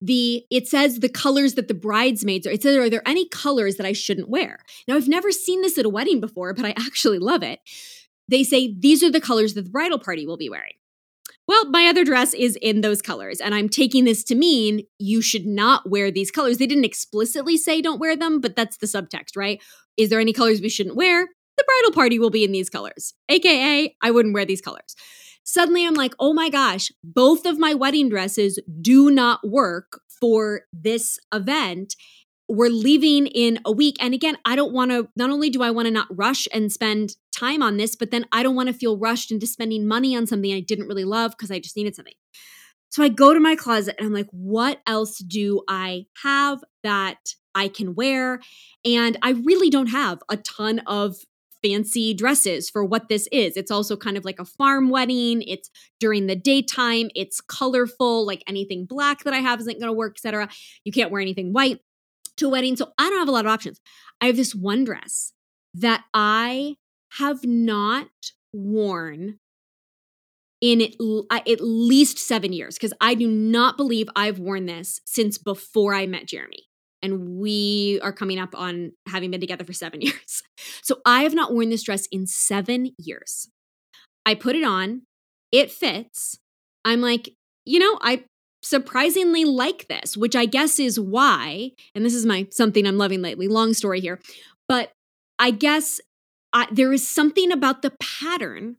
The 0.00 0.44
it 0.50 0.66
says 0.66 0.98
the 0.98 1.08
colors 1.08 1.54
that 1.54 1.68
the 1.68 1.74
bridesmaids 1.74 2.46
are. 2.46 2.50
It 2.50 2.62
says, 2.62 2.76
are 2.76 2.90
there 2.90 3.06
any 3.06 3.28
colors 3.28 3.76
that 3.76 3.86
I 3.86 3.92
shouldn't 3.92 4.28
wear? 4.28 4.58
Now 4.88 4.96
I've 4.96 5.08
never 5.08 5.30
seen 5.30 5.62
this 5.62 5.78
at 5.78 5.84
a 5.84 5.90
wedding 5.90 6.20
before, 6.20 6.54
but 6.54 6.64
I 6.64 6.70
actually 6.70 7.18
love 7.18 7.42
it. 7.42 7.60
They 8.26 8.42
say 8.42 8.74
these 8.76 9.04
are 9.04 9.10
the 9.10 9.20
colors 9.20 9.54
that 9.54 9.62
the 9.62 9.70
bridal 9.70 9.98
party 9.98 10.26
will 10.26 10.36
be 10.36 10.48
wearing. 10.48 10.72
Well, 11.48 11.68
my 11.70 11.86
other 11.86 12.04
dress 12.04 12.34
is 12.34 12.56
in 12.62 12.82
those 12.82 13.02
colors, 13.02 13.40
and 13.40 13.54
I'm 13.54 13.68
taking 13.68 14.04
this 14.04 14.22
to 14.24 14.34
mean 14.34 14.86
you 14.98 15.20
should 15.20 15.44
not 15.44 15.90
wear 15.90 16.10
these 16.10 16.30
colors. 16.30 16.58
They 16.58 16.66
didn't 16.66 16.84
explicitly 16.84 17.56
say 17.56 17.82
don't 17.82 18.00
wear 18.00 18.16
them, 18.16 18.40
but 18.40 18.56
that's 18.56 18.76
the 18.76 18.86
subtext, 18.86 19.36
right? 19.36 19.60
Is 19.96 20.08
there 20.08 20.20
any 20.20 20.32
colors 20.32 20.60
we 20.60 20.68
shouldn't 20.68 20.96
wear? 20.96 21.28
the 21.56 21.64
bridal 21.64 21.94
party 21.94 22.18
will 22.18 22.30
be 22.30 22.44
in 22.44 22.52
these 22.52 22.70
colors, 22.70 23.14
AKA, 23.28 23.96
I 24.00 24.10
wouldn't 24.10 24.34
wear 24.34 24.44
these 24.44 24.60
colors. 24.60 24.94
Suddenly 25.44 25.86
I'm 25.86 25.94
like, 25.94 26.14
oh 26.18 26.32
my 26.32 26.48
gosh, 26.48 26.90
both 27.02 27.46
of 27.46 27.58
my 27.58 27.74
wedding 27.74 28.08
dresses 28.08 28.58
do 28.80 29.10
not 29.10 29.40
work 29.46 30.00
for 30.20 30.62
this 30.72 31.18
event. 31.34 31.96
We're 32.48 32.68
leaving 32.68 33.26
in 33.26 33.58
a 33.64 33.72
week. 33.72 33.96
And 34.00 34.14
again, 34.14 34.36
I 34.44 34.56
don't 34.56 34.72
want 34.72 34.90
to, 34.92 35.08
not 35.16 35.30
only 35.30 35.50
do 35.50 35.62
I 35.62 35.70
want 35.70 35.86
to 35.86 35.92
not 35.92 36.06
rush 36.10 36.46
and 36.52 36.70
spend 36.70 37.16
time 37.32 37.62
on 37.62 37.76
this, 37.76 37.96
but 37.96 38.10
then 38.10 38.26
I 38.32 38.42
don't 38.42 38.54
want 38.54 38.68
to 38.68 38.74
feel 38.74 38.98
rushed 38.98 39.32
into 39.32 39.46
spending 39.46 39.86
money 39.86 40.16
on 40.16 40.26
something 40.26 40.52
I 40.52 40.60
didn't 40.60 40.86
really 40.86 41.04
love 41.04 41.32
because 41.32 41.50
I 41.50 41.58
just 41.58 41.76
needed 41.76 41.96
something. 41.96 42.14
So 42.90 43.02
I 43.02 43.08
go 43.08 43.32
to 43.32 43.40
my 43.40 43.56
closet 43.56 43.96
and 43.98 44.06
I'm 44.06 44.12
like, 44.12 44.28
what 44.30 44.80
else 44.86 45.18
do 45.18 45.62
I 45.66 46.04
have 46.22 46.62
that 46.82 47.16
I 47.54 47.68
can 47.68 47.94
wear? 47.94 48.40
And 48.84 49.18
I 49.22 49.30
really 49.30 49.70
don't 49.70 49.86
have 49.86 50.20
a 50.28 50.36
ton 50.36 50.80
of 50.80 51.16
fancy 51.62 52.12
dresses 52.12 52.68
for 52.68 52.84
what 52.84 53.08
this 53.08 53.28
is. 53.32 53.56
It's 53.56 53.70
also 53.70 53.96
kind 53.96 54.16
of 54.18 54.24
like 54.24 54.38
a 54.38 54.44
farm 54.44 54.90
wedding. 54.90 55.42
It's 55.42 55.70
during 56.00 56.26
the 56.26 56.36
daytime. 56.36 57.08
It's 57.14 57.40
colorful. 57.40 58.26
Like 58.26 58.42
anything 58.46 58.84
black 58.84 59.24
that 59.24 59.32
I 59.32 59.38
have 59.38 59.60
isn't 59.60 59.80
going 59.80 59.88
to 59.88 59.92
work, 59.96 60.16
etc. 60.16 60.48
You 60.84 60.92
can't 60.92 61.10
wear 61.10 61.22
anything 61.22 61.52
white 61.52 61.78
to 62.36 62.46
a 62.46 62.50
wedding. 62.50 62.76
So 62.76 62.92
I 62.98 63.08
don't 63.08 63.20
have 63.20 63.28
a 63.28 63.32
lot 63.32 63.46
of 63.46 63.52
options. 63.52 63.80
I 64.20 64.26
have 64.26 64.36
this 64.36 64.54
one 64.54 64.84
dress 64.84 65.32
that 65.74 66.04
I 66.12 66.76
have 67.18 67.44
not 67.44 68.08
worn 68.52 69.38
in 70.60 70.80
at, 70.80 70.92
uh, 71.00 71.40
at 71.50 71.60
least 71.60 72.18
seven 72.18 72.52
years 72.52 72.76
because 72.76 72.92
I 73.00 73.14
do 73.14 73.26
not 73.26 73.76
believe 73.76 74.08
I've 74.14 74.38
worn 74.38 74.66
this 74.66 75.00
since 75.04 75.36
before 75.36 75.94
I 75.94 76.06
met 76.06 76.26
Jeremy 76.26 76.68
and 77.02 77.36
we 77.40 77.98
are 78.02 78.12
coming 78.12 78.38
up 78.38 78.54
on 78.54 78.92
having 79.08 79.32
been 79.32 79.40
together 79.40 79.64
for 79.64 79.72
seven 79.72 80.00
years. 80.02 80.42
So 80.82 81.00
I 81.04 81.24
have 81.24 81.34
not 81.34 81.52
worn 81.52 81.68
this 81.68 81.82
dress 81.82 82.06
in 82.12 82.26
seven 82.26 82.92
years. 82.96 83.50
I 84.24 84.34
put 84.34 84.54
it 84.54 84.64
on, 84.64 85.02
it 85.50 85.70
fits. 85.70 86.38
I'm 86.84 87.00
like, 87.00 87.34
you 87.64 87.78
know, 87.78 87.98
I 88.00 88.24
surprisingly 88.62 89.44
like 89.44 89.88
this, 89.88 90.16
which 90.16 90.36
I 90.36 90.46
guess 90.46 90.78
is 90.78 90.98
why, 90.98 91.72
and 91.94 92.04
this 92.04 92.14
is 92.14 92.24
my 92.24 92.46
something 92.50 92.86
I'm 92.86 92.98
loving 92.98 93.20
lately, 93.20 93.48
long 93.48 93.74
story 93.74 94.00
here, 94.00 94.20
but 94.68 94.92
I 95.40 95.50
guess 95.50 96.00
I, 96.52 96.68
there 96.70 96.92
is 96.92 97.06
something 97.06 97.50
about 97.50 97.82
the 97.82 97.92
pattern 98.00 98.76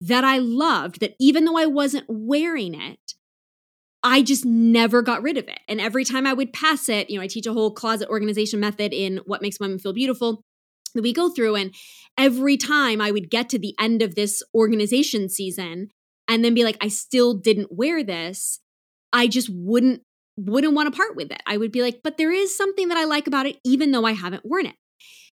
that 0.00 0.24
I 0.24 0.38
loved 0.38 1.00
that 1.00 1.14
even 1.20 1.44
though 1.44 1.56
I 1.56 1.66
wasn't 1.66 2.06
wearing 2.08 2.74
it, 2.74 3.14
I 4.02 4.22
just 4.22 4.44
never 4.44 5.00
got 5.00 5.22
rid 5.22 5.38
of 5.38 5.46
it. 5.46 5.60
And 5.68 5.80
every 5.80 6.04
time 6.04 6.26
I 6.26 6.32
would 6.32 6.52
pass 6.52 6.88
it, 6.88 7.08
you 7.08 7.16
know, 7.16 7.22
I 7.22 7.28
teach 7.28 7.46
a 7.46 7.52
whole 7.52 7.72
closet 7.72 8.08
organization 8.08 8.58
method 8.58 8.92
in 8.92 9.18
What 9.26 9.42
Makes 9.42 9.60
Women 9.60 9.78
Feel 9.78 9.92
Beautiful 9.92 10.42
that 10.94 11.02
we 11.02 11.12
go 11.12 11.30
through. 11.30 11.54
And 11.54 11.72
every 12.18 12.56
time 12.56 13.00
I 13.00 13.12
would 13.12 13.30
get 13.30 13.48
to 13.50 13.58
the 13.58 13.74
end 13.80 14.02
of 14.02 14.16
this 14.16 14.42
organization 14.54 15.28
season 15.28 15.88
and 16.26 16.44
then 16.44 16.54
be 16.54 16.64
like, 16.64 16.78
I 16.80 16.88
still 16.88 17.34
didn't 17.34 17.68
wear 17.70 18.02
this, 18.02 18.58
I 19.12 19.28
just 19.28 19.48
wouldn't 19.52 20.02
wouldn't 20.38 20.74
want 20.74 20.92
to 20.92 20.96
part 20.96 21.14
with 21.14 21.30
it. 21.30 21.42
I 21.46 21.58
would 21.58 21.70
be 21.70 21.82
like, 21.82 22.00
but 22.02 22.16
there 22.16 22.32
is 22.32 22.56
something 22.56 22.88
that 22.88 22.96
I 22.96 23.04
like 23.04 23.26
about 23.26 23.44
it, 23.44 23.58
even 23.64 23.92
though 23.92 24.06
I 24.06 24.12
haven't 24.12 24.46
worn 24.46 24.64
it. 24.64 24.74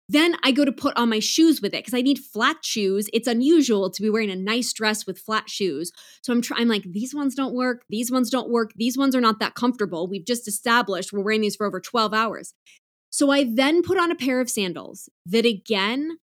Then 0.10 0.36
I 0.44 0.52
go 0.52 0.66
to 0.66 0.72
put 0.72 0.96
on 0.98 1.10
my 1.10 1.20
shoes 1.20 1.62
with 1.62 1.74
it 1.74 1.84
because 1.84 1.94
I 1.94 2.02
need 2.02 2.20
flat 2.20 2.58
shoes. 2.64 3.10
It's 3.14 3.28
unusual 3.28 3.90
to 3.90 4.02
be 4.02 4.10
wearing 4.10 4.30
a 4.30 4.36
nice 4.36 4.74
dress 4.74 5.08
with 5.08 5.18
flat 5.18 5.50
shoes. 5.50 5.92
So 6.22 6.34
I'm 6.34 6.42
trying, 6.42 6.68
like, 6.68 6.84
these 6.84 7.16
ones 7.16 7.36
don't 7.36 7.54
work. 7.54 7.84
These 7.90 8.12
ones 8.12 8.30
don't 8.30 8.50
work. 8.50 8.72
These 8.76 8.98
ones 8.98 9.16
are 9.16 9.22
not 9.22 9.40
that 9.40 9.56
comfortable. 9.56 10.08
We've 10.08 10.26
just 10.26 10.48
established 10.48 11.14
we're 11.14 11.24
wearing 11.24 11.42
these 11.42 11.56
for 11.56 11.66
over 11.66 11.80
12 11.80 12.14
hours. 12.14 12.54
So 13.10 13.32
I 13.32 13.44
then 13.44 13.82
put 13.82 13.98
on 13.98 14.12
a 14.12 14.16
pair 14.16 14.42
of 14.42 14.50
sandals 14.50 15.08
that 15.26 15.46
again, 15.46 16.18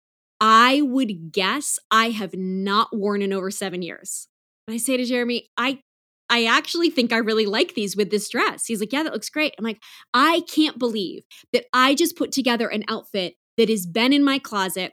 I 0.41 0.83
would 0.83 1.33
guess 1.33 1.79
I 1.91 2.11
have 2.11 2.35
not 2.35 2.97
worn 2.97 3.23
in 3.23 3.33
over 3.33 3.51
seven 3.51 3.83
years. 3.83 4.29
And 4.67 4.75
I 4.75 4.79
say 4.79 4.97
to 4.97 5.05
Jeremy, 5.05 5.49
I 5.57 5.81
I 6.29 6.45
actually 6.45 6.91
think 6.91 7.13
I 7.13 7.19
really 7.19 7.47
like 7.47 7.75
these 7.75 7.97
with 7.97 8.11
this 8.11 8.29
dress. 8.29 8.67
He's 8.67 8.81
like, 8.81 8.93
Yeah, 8.93 9.05
that 9.05 9.13
looks 9.13 9.31
great. 9.31 9.55
I'm 9.59 9.65
like, 9.65 9.81
I 10.13 10.43
can't 10.49 10.79
believe 10.79 11.23
that 11.53 11.67
I 11.73 11.95
just 11.95 12.17
put 12.17 12.33
together 12.33 12.69
an 12.69 12.85
outfit 12.89 13.35
that 13.57 13.69
has 13.69 13.87
been 13.87 14.13
in 14.13 14.25
my 14.25 14.39
closet 14.39 14.93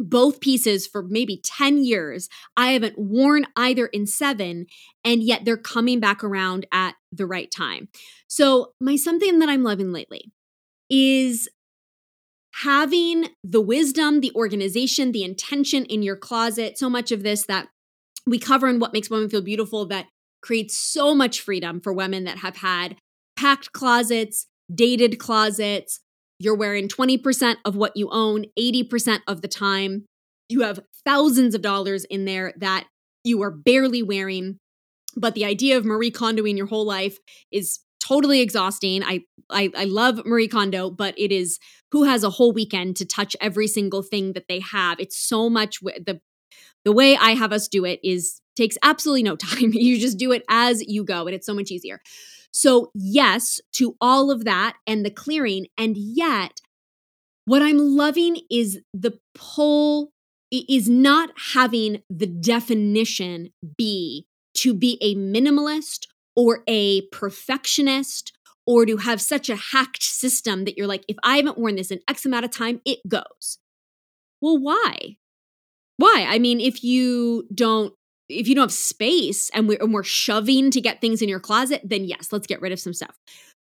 both 0.00 0.40
pieces 0.40 0.86
for 0.86 1.02
maybe 1.02 1.40
10 1.42 1.84
years. 1.84 2.28
I 2.56 2.72
haven't 2.72 2.98
worn 2.98 3.46
either 3.56 3.86
in 3.86 4.06
seven, 4.06 4.66
and 5.04 5.22
yet 5.22 5.44
they're 5.44 5.56
coming 5.56 5.98
back 5.98 6.22
around 6.22 6.66
at 6.72 6.94
the 7.10 7.26
right 7.26 7.50
time. 7.50 7.88
So, 8.28 8.74
my 8.80 8.96
something 8.96 9.40
that 9.40 9.48
I'm 9.48 9.64
loving 9.64 9.92
lately 9.92 10.30
is 10.88 11.48
having 12.62 13.28
the 13.44 13.60
wisdom, 13.60 14.20
the 14.20 14.32
organization, 14.34 15.12
the 15.12 15.24
intention 15.24 15.84
in 15.84 16.02
your 16.02 16.16
closet. 16.16 16.78
So 16.78 16.90
much 16.90 17.12
of 17.12 17.22
this 17.22 17.44
that 17.46 17.68
we 18.26 18.38
cover 18.38 18.68
in 18.68 18.80
What 18.80 18.92
Makes 18.92 19.10
Women 19.10 19.28
Feel 19.28 19.42
Beautiful 19.42 19.86
that 19.86 20.06
creates 20.40 20.76
so 20.76 21.14
much 21.14 21.40
freedom 21.40 21.80
for 21.80 21.92
women 21.92 22.24
that 22.24 22.38
have 22.38 22.56
had 22.56 22.96
packed 23.36 23.72
closets, 23.72 24.46
dated 24.72 25.18
closets, 25.18 26.00
you're 26.38 26.56
wearing 26.56 26.88
20% 26.88 27.56
of 27.64 27.76
what 27.76 27.96
you 27.96 28.08
own 28.10 28.46
80% 28.58 29.20
of 29.26 29.42
the 29.42 29.48
time. 29.48 30.06
You 30.48 30.62
have 30.62 30.80
thousands 31.04 31.54
of 31.54 31.62
dollars 31.62 32.04
in 32.04 32.24
there 32.24 32.54
that 32.58 32.86
you 33.24 33.42
are 33.42 33.50
barely 33.50 34.02
wearing. 34.02 34.58
But 35.16 35.34
the 35.34 35.44
idea 35.44 35.76
of 35.76 35.84
Marie 35.84 36.10
Kondoing 36.10 36.56
your 36.56 36.66
whole 36.66 36.86
life 36.86 37.18
is 37.50 37.80
totally 38.00 38.40
exhausting. 38.40 39.02
I, 39.02 39.20
I 39.50 39.70
I 39.76 39.84
love 39.84 40.24
Marie 40.24 40.48
Kondo, 40.48 40.90
but 40.90 41.14
it 41.18 41.32
is 41.32 41.58
who 41.90 42.04
has 42.04 42.22
a 42.22 42.30
whole 42.30 42.52
weekend 42.52 42.96
to 42.96 43.06
touch 43.06 43.34
every 43.40 43.66
single 43.66 44.02
thing 44.02 44.32
that 44.34 44.46
they 44.48 44.60
have. 44.60 45.00
It's 45.00 45.18
so 45.18 45.50
much 45.50 45.80
the 45.80 46.20
the 46.84 46.92
way 46.92 47.16
I 47.16 47.32
have 47.32 47.52
us 47.52 47.68
do 47.68 47.84
it 47.84 48.00
is 48.02 48.40
takes 48.56 48.78
absolutely 48.82 49.22
no 49.22 49.36
time. 49.48 49.72
You 49.72 49.98
just 49.98 50.18
do 50.18 50.32
it 50.32 50.44
as 50.48 50.82
you 50.86 51.04
go 51.04 51.26
and 51.26 51.34
it's 51.34 51.46
so 51.46 51.54
much 51.54 51.70
easier. 51.70 52.00
So, 52.50 52.90
yes 52.94 53.60
to 53.74 53.96
all 54.00 54.30
of 54.30 54.44
that 54.44 54.76
and 54.86 55.04
the 55.04 55.10
clearing. 55.10 55.66
And 55.76 55.96
yet, 55.96 56.60
what 57.44 57.62
I'm 57.62 57.78
loving 57.78 58.40
is 58.50 58.80
the 58.92 59.18
pull 59.34 60.12
is 60.50 60.88
not 60.88 61.30
having 61.54 62.02
the 62.08 62.26
definition 62.26 63.50
be 63.76 64.26
to 64.54 64.74
be 64.74 64.98
a 65.00 65.14
minimalist 65.14 66.06
or 66.34 66.62
a 66.66 67.02
perfectionist 67.12 68.32
or 68.66 68.84
to 68.84 68.98
have 68.98 69.20
such 69.20 69.48
a 69.48 69.56
hacked 69.56 70.02
system 70.02 70.64
that 70.64 70.76
you're 70.76 70.86
like, 70.86 71.04
if 71.08 71.16
I 71.22 71.36
haven't 71.36 71.58
worn 71.58 71.76
this 71.76 71.90
in 71.90 72.00
X 72.08 72.26
amount 72.26 72.44
of 72.44 72.50
time, 72.50 72.80
it 72.84 72.98
goes. 73.08 73.58
well, 74.42 74.58
why? 74.58 75.16
Why? 75.96 76.26
I 76.28 76.38
mean, 76.38 76.60
if 76.60 76.84
you 76.84 77.48
don't 77.52 77.94
if 78.28 78.48
you 78.48 78.54
don't 78.54 78.64
have 78.64 78.72
space 78.72 79.50
and 79.50 79.68
we're, 79.68 79.78
and 79.80 79.92
we're 79.92 80.02
shoving 80.02 80.70
to 80.70 80.80
get 80.80 81.00
things 81.00 81.22
in 81.22 81.28
your 81.28 81.40
closet, 81.40 81.82
then 81.84 82.04
yes, 82.04 82.28
let's 82.32 82.46
get 82.46 82.60
rid 82.60 82.72
of 82.72 82.80
some 82.80 82.92
stuff. 82.94 83.16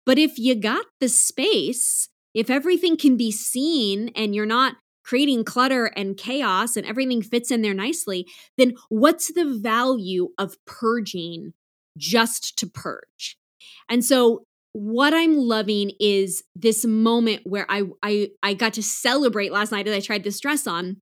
But 0.05 0.17
if 0.17 0.37
you 0.37 0.55
got 0.55 0.85
the 0.99 1.09
space, 1.09 2.09
if 2.33 2.49
everything 2.49 2.97
can 2.97 3.17
be 3.17 3.31
seen 3.31 4.09
and 4.15 4.35
you're 4.35 4.45
not 4.45 4.75
creating 5.03 5.43
clutter 5.43 5.85
and 5.85 6.17
chaos 6.17 6.75
and 6.75 6.85
everything 6.85 7.21
fits 7.21 7.51
in 7.51 7.61
there 7.61 7.73
nicely, 7.73 8.25
then 8.57 8.75
what's 8.89 9.31
the 9.33 9.59
value 9.61 10.29
of 10.37 10.55
purging 10.65 11.53
just 11.97 12.57
to 12.57 12.67
purge? 12.67 13.37
And 13.89 14.03
so 14.03 14.43
what 14.73 15.13
I'm 15.13 15.35
loving 15.35 15.91
is 15.99 16.43
this 16.55 16.83
moment 16.83 17.41
where 17.43 17.65
I 17.69 17.83
I 18.01 18.29
I 18.41 18.53
got 18.55 18.73
to 18.73 18.83
celebrate 18.83 19.51
last 19.51 19.71
night 19.71 19.87
as 19.87 19.95
I 19.95 19.99
tried 19.99 20.23
this 20.23 20.39
dress 20.39 20.65
on. 20.65 20.97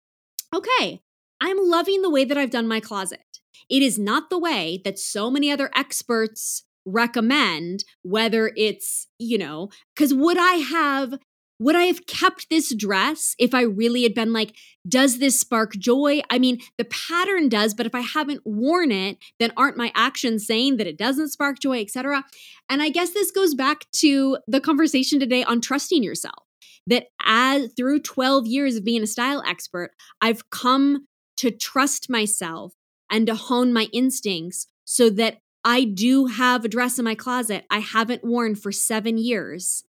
Okay, 0.53 1.01
I'm 1.39 1.57
loving 1.57 2.01
the 2.01 2.09
way 2.09 2.25
that 2.25 2.37
I've 2.37 2.49
done 2.49 2.67
my 2.67 2.81
closet. 2.81 3.21
It 3.69 3.81
is 3.81 3.97
not 3.97 4.29
the 4.29 4.39
way 4.39 4.81
that 4.83 4.99
so 4.99 5.29
many 5.31 5.51
other 5.51 5.69
experts 5.75 6.63
recommend, 6.85 7.83
whether 8.01 8.51
it's, 8.55 9.07
you 9.19 9.37
know, 9.37 9.69
because 9.95 10.13
would 10.13 10.37
I 10.37 10.53
have 10.53 11.15
would 11.61 11.75
I 11.75 11.83
have 11.83 12.07
kept 12.07 12.49
this 12.49 12.73
dress 12.73 13.35
if 13.37 13.53
I 13.53 13.61
really 13.61 14.01
had 14.01 14.15
been 14.15 14.33
like, 14.33 14.55
does 14.87 15.19
this 15.19 15.39
spark 15.39 15.73
joy? 15.73 16.21
I 16.31 16.39
mean, 16.39 16.57
the 16.79 16.85
pattern 16.85 17.49
does, 17.49 17.75
but 17.75 17.85
if 17.85 17.93
I 17.93 17.99
haven't 17.99 18.41
worn 18.45 18.91
it, 18.91 19.19
then 19.39 19.53
aren't 19.55 19.77
my 19.77 19.91
actions 19.93 20.47
saying 20.47 20.77
that 20.77 20.87
it 20.87 20.97
doesn't 20.97 21.29
spark 21.29 21.59
joy, 21.59 21.79
etc. 21.79 22.25
And 22.67 22.81
I 22.81 22.89
guess 22.89 23.11
this 23.11 23.29
goes 23.29 23.53
back 23.53 23.85
to 23.97 24.39
the 24.47 24.59
conversation 24.59 25.19
today 25.19 25.43
on 25.43 25.61
trusting 25.61 26.01
yourself. 26.01 26.47
That 26.87 27.09
as 27.23 27.71
through 27.77 27.99
12 27.99 28.47
years 28.47 28.75
of 28.77 28.83
being 28.83 29.03
a 29.03 29.07
style 29.07 29.43
expert, 29.45 29.91
I've 30.19 30.49
come 30.49 31.05
to 31.37 31.51
trust 31.51 32.09
myself 32.09 32.73
and 33.11 33.27
to 33.27 33.35
hone 33.35 33.73
my 33.73 33.87
instincts 33.91 34.67
so 34.85 35.09
that 35.11 35.37
I 35.63 35.83
do 35.83 36.25
have 36.25 36.65
a 36.65 36.69
dress 36.69 36.97
in 36.97 37.05
my 37.05 37.15
closet 37.15 37.65
I 37.69 37.79
haven't 37.79 38.23
worn 38.23 38.55
for 38.55 38.71
seven 38.71 39.17
years 39.17 39.83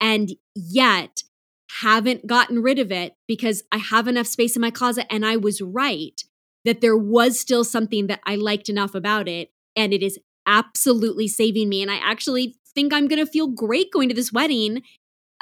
and 0.00 0.32
yet 0.54 1.22
haven't 1.80 2.26
gotten 2.26 2.62
rid 2.62 2.78
of 2.78 2.92
it 2.92 3.14
because 3.26 3.64
I 3.72 3.78
have 3.78 4.06
enough 4.06 4.26
space 4.26 4.54
in 4.54 4.60
my 4.60 4.70
closet 4.70 5.06
and 5.10 5.26
I 5.26 5.36
was 5.36 5.60
right 5.60 6.22
that 6.64 6.80
there 6.80 6.96
was 6.96 7.38
still 7.40 7.64
something 7.64 8.06
that 8.08 8.20
I 8.24 8.36
liked 8.36 8.68
enough 8.68 8.94
about 8.94 9.28
it 9.28 9.50
and 9.74 9.92
it 9.92 10.02
is 10.02 10.18
absolutely 10.46 11.28
saving 11.28 11.68
me. 11.68 11.82
And 11.82 11.90
I 11.90 11.96
actually 11.96 12.56
think 12.74 12.92
I'm 12.92 13.08
going 13.08 13.24
to 13.24 13.30
feel 13.30 13.48
great 13.48 13.90
going 13.92 14.08
to 14.08 14.14
this 14.14 14.32
wedding 14.32 14.82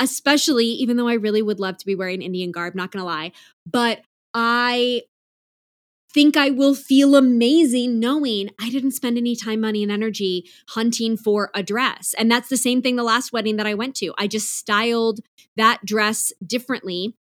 especially 0.00 0.66
even 0.66 0.96
though 0.96 1.08
I 1.08 1.14
really 1.14 1.42
would 1.42 1.60
love 1.60 1.76
to 1.78 1.86
be 1.86 1.94
wearing 1.94 2.20
Indian 2.20 2.50
garb 2.50 2.74
not 2.74 2.90
going 2.90 3.00
to 3.00 3.06
lie 3.06 3.32
but 3.66 4.00
I 4.32 5.02
think 6.14 6.36
I 6.36 6.50
will 6.50 6.76
feel 6.76 7.16
amazing 7.16 7.98
knowing 7.98 8.50
I 8.60 8.70
didn't 8.70 8.92
spend 8.92 9.18
any 9.18 9.34
time, 9.34 9.60
money, 9.60 9.82
and 9.82 9.90
energy 9.90 10.48
hunting 10.68 11.16
for 11.16 11.50
a 11.54 11.62
dress. 11.62 12.14
And 12.16 12.30
that's 12.30 12.48
the 12.48 12.56
same 12.56 12.80
thing 12.80 12.94
the 12.94 13.02
last 13.02 13.32
wedding 13.32 13.56
that 13.56 13.66
I 13.66 13.74
went 13.74 13.96
to. 13.96 14.14
I 14.16 14.28
just 14.28 14.56
styled 14.56 15.20
that 15.56 15.80
dress 15.84 16.32
differently 16.46 17.16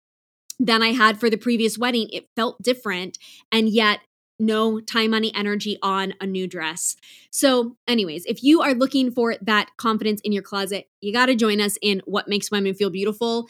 than 0.59 0.83
I 0.83 0.89
had 0.89 1.19
for 1.19 1.29
the 1.29 1.37
previous 1.37 1.77
wedding. 1.77 2.07
It 2.13 2.29
felt 2.35 2.61
different. 2.61 3.17
And 3.51 3.67
yet, 3.67 4.01
no 4.39 4.79
time, 4.79 5.11
money, 5.11 5.31
energy 5.35 5.77
on 5.81 6.13
a 6.21 6.27
new 6.27 6.47
dress. 6.47 6.95
So, 7.31 7.77
anyways, 7.87 8.25
if 8.25 8.43
you 8.43 8.61
are 8.61 8.73
looking 8.73 9.11
for 9.11 9.35
that 9.41 9.69
confidence 9.77 10.21
in 10.21 10.31
your 10.31 10.43
closet, 10.43 10.87
you 11.01 11.13
got 11.13 11.27
to 11.27 11.35
join 11.35 11.61
us 11.61 11.77
in 11.81 12.01
What 12.05 12.27
Makes 12.27 12.51
Women 12.51 12.73
Feel 12.73 12.89
Beautiful. 12.89 13.47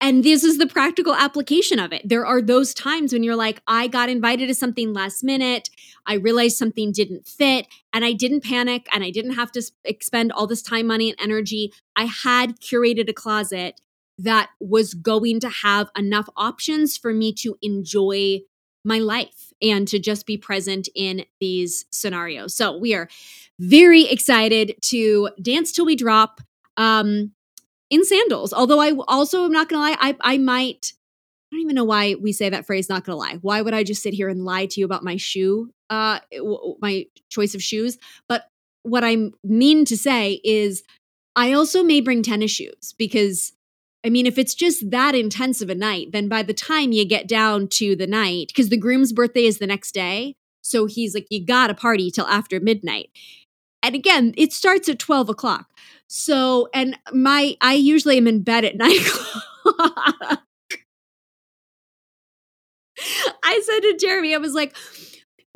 And 0.00 0.22
this 0.22 0.44
is 0.44 0.58
the 0.58 0.66
practical 0.66 1.14
application 1.14 1.78
of 1.80 1.92
it. 1.92 2.08
There 2.08 2.24
are 2.24 2.40
those 2.40 2.72
times 2.72 3.12
when 3.12 3.24
you're 3.24 3.36
like, 3.36 3.60
I 3.66 3.88
got 3.88 4.08
invited 4.08 4.46
to 4.46 4.54
something 4.54 4.92
last 4.92 5.24
minute. 5.24 5.70
I 6.06 6.14
realized 6.14 6.56
something 6.56 6.92
didn't 6.92 7.26
fit 7.26 7.66
and 7.92 8.04
I 8.04 8.12
didn't 8.12 8.44
panic 8.44 8.86
and 8.92 9.02
I 9.02 9.10
didn't 9.10 9.34
have 9.34 9.50
to 9.52 9.62
expend 9.84 10.30
all 10.32 10.46
this 10.46 10.62
time, 10.62 10.86
money, 10.86 11.10
and 11.10 11.18
energy. 11.20 11.72
I 11.96 12.04
had 12.04 12.60
curated 12.60 13.08
a 13.08 13.12
closet 13.12 13.80
that 14.18 14.50
was 14.60 14.94
going 14.94 15.40
to 15.40 15.48
have 15.48 15.90
enough 15.96 16.28
options 16.36 16.96
for 16.96 17.12
me 17.12 17.32
to 17.32 17.56
enjoy 17.60 18.40
my 18.84 18.98
life 18.98 19.52
and 19.60 19.88
to 19.88 19.98
just 19.98 20.26
be 20.26 20.36
present 20.36 20.88
in 20.94 21.24
these 21.40 21.86
scenarios. 21.90 22.54
So 22.54 22.76
we 22.76 22.94
are 22.94 23.08
very 23.58 24.04
excited 24.04 24.76
to 24.82 25.30
dance 25.42 25.72
till 25.72 25.86
we 25.86 25.96
drop. 25.96 26.40
Um, 26.76 27.32
in 27.90 28.04
sandals. 28.04 28.52
Although 28.52 28.80
I 28.80 28.92
also 29.08 29.44
am 29.44 29.52
not 29.52 29.68
going 29.68 29.78
to 29.78 29.90
lie, 29.90 29.96
I, 30.00 30.34
I 30.34 30.38
might, 30.38 30.92
I 31.52 31.56
don't 31.56 31.62
even 31.62 31.74
know 31.74 31.84
why 31.84 32.14
we 32.14 32.32
say 32.32 32.48
that 32.48 32.66
phrase, 32.66 32.88
not 32.88 33.04
going 33.04 33.14
to 33.14 33.18
lie. 33.18 33.38
Why 33.40 33.62
would 33.62 33.74
I 33.74 33.82
just 33.82 34.02
sit 34.02 34.14
here 34.14 34.28
and 34.28 34.44
lie 34.44 34.66
to 34.66 34.80
you 34.80 34.86
about 34.86 35.04
my 35.04 35.16
shoe, 35.16 35.70
uh, 35.90 36.20
my 36.80 37.06
choice 37.30 37.54
of 37.54 37.62
shoes? 37.62 37.98
But 38.28 38.48
what 38.82 39.04
I 39.04 39.30
mean 39.42 39.84
to 39.86 39.96
say 39.96 40.40
is 40.44 40.82
I 41.36 41.52
also 41.52 41.82
may 41.82 42.00
bring 42.00 42.22
tennis 42.22 42.50
shoes 42.50 42.94
because 42.98 43.52
I 44.04 44.10
mean, 44.10 44.26
if 44.26 44.38
it's 44.38 44.54
just 44.54 44.90
that 44.90 45.14
intense 45.14 45.60
of 45.60 45.70
a 45.70 45.74
night, 45.74 46.12
then 46.12 46.28
by 46.28 46.42
the 46.42 46.54
time 46.54 46.92
you 46.92 47.04
get 47.04 47.26
down 47.26 47.66
to 47.68 47.96
the 47.96 48.06
night, 48.06 48.48
because 48.48 48.68
the 48.68 48.76
groom's 48.76 49.12
birthday 49.12 49.44
is 49.44 49.58
the 49.58 49.66
next 49.66 49.92
day. 49.92 50.36
So 50.62 50.86
he's 50.86 51.14
like, 51.14 51.26
you 51.30 51.44
got 51.44 51.66
to 51.66 51.74
party 51.74 52.10
till 52.10 52.26
after 52.26 52.60
midnight. 52.60 53.10
And 53.82 53.94
again, 53.94 54.34
it 54.36 54.52
starts 54.52 54.88
at 54.88 54.98
12 54.98 55.28
o'clock. 55.28 55.70
So, 56.08 56.68
and 56.72 56.98
my, 57.12 57.56
I 57.60 57.74
usually 57.74 58.16
am 58.16 58.26
in 58.26 58.42
bed 58.42 58.64
at 58.64 58.76
nine 58.78 58.96
o'clock. 58.96 60.42
I 63.44 63.60
said 63.64 63.80
to 63.80 63.96
Jeremy, 63.98 64.34
I 64.34 64.38
was 64.38 64.54
like, 64.54 64.74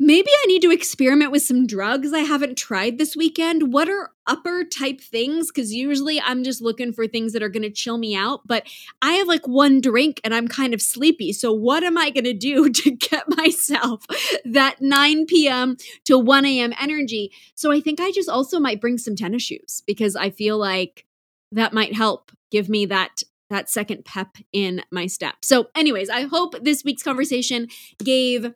maybe 0.03 0.29
I 0.29 0.45
need 0.47 0.61
to 0.63 0.71
experiment 0.71 1.31
with 1.31 1.41
some 1.41 1.65
drugs 1.65 2.13
I 2.13 2.19
haven't 2.19 2.57
tried 2.57 2.97
this 2.97 3.15
weekend. 3.15 3.71
What 3.73 3.89
are 3.89 4.11
upper 4.27 4.63
type 4.63 4.99
things? 4.99 5.47
Because 5.47 5.73
usually 5.73 6.19
I'm 6.21 6.43
just 6.43 6.61
looking 6.61 6.93
for 6.93 7.07
things 7.07 7.33
that 7.33 7.41
are 7.41 7.49
going 7.49 7.63
to 7.63 7.71
chill 7.71 7.97
me 7.97 8.15
out. 8.15 8.41
But 8.45 8.67
I 9.01 9.13
have 9.13 9.27
like 9.27 9.47
one 9.47 9.81
drink 9.81 10.19
and 10.23 10.35
I'm 10.35 10.47
kind 10.47 10.73
of 10.73 10.81
sleepy. 10.81 11.33
So, 11.33 11.53
what 11.53 11.83
am 11.83 11.97
I 11.97 12.09
going 12.09 12.25
to 12.25 12.33
do 12.33 12.69
to 12.83 12.91
get 12.91 13.23
myself 13.37 14.05
that 14.45 14.81
9 14.81 15.25
p.m. 15.25 15.77
to 16.05 16.19
1 16.19 16.45
a.m. 16.45 16.73
energy? 16.79 17.31
So, 17.55 17.71
I 17.71 17.79
think 17.79 18.01
I 18.01 18.11
just 18.11 18.29
also 18.29 18.59
might 18.59 18.81
bring 18.81 18.97
some 18.97 19.15
tennis 19.15 19.43
shoes 19.43 19.81
because 19.87 20.15
I 20.15 20.29
feel 20.29 20.57
like 20.57 21.05
that 21.51 21.73
might 21.73 21.95
help 21.95 22.31
give 22.51 22.69
me 22.69 22.85
that 22.87 23.23
that 23.49 23.69
second 23.69 24.03
pep 24.03 24.37
in 24.51 24.81
my 24.91 25.05
step. 25.05 25.35
So 25.43 25.67
anyways, 25.75 26.09
I 26.09 26.21
hope 26.21 26.55
this 26.63 26.83
week's 26.83 27.03
conversation 27.03 27.67
gave 28.03 28.51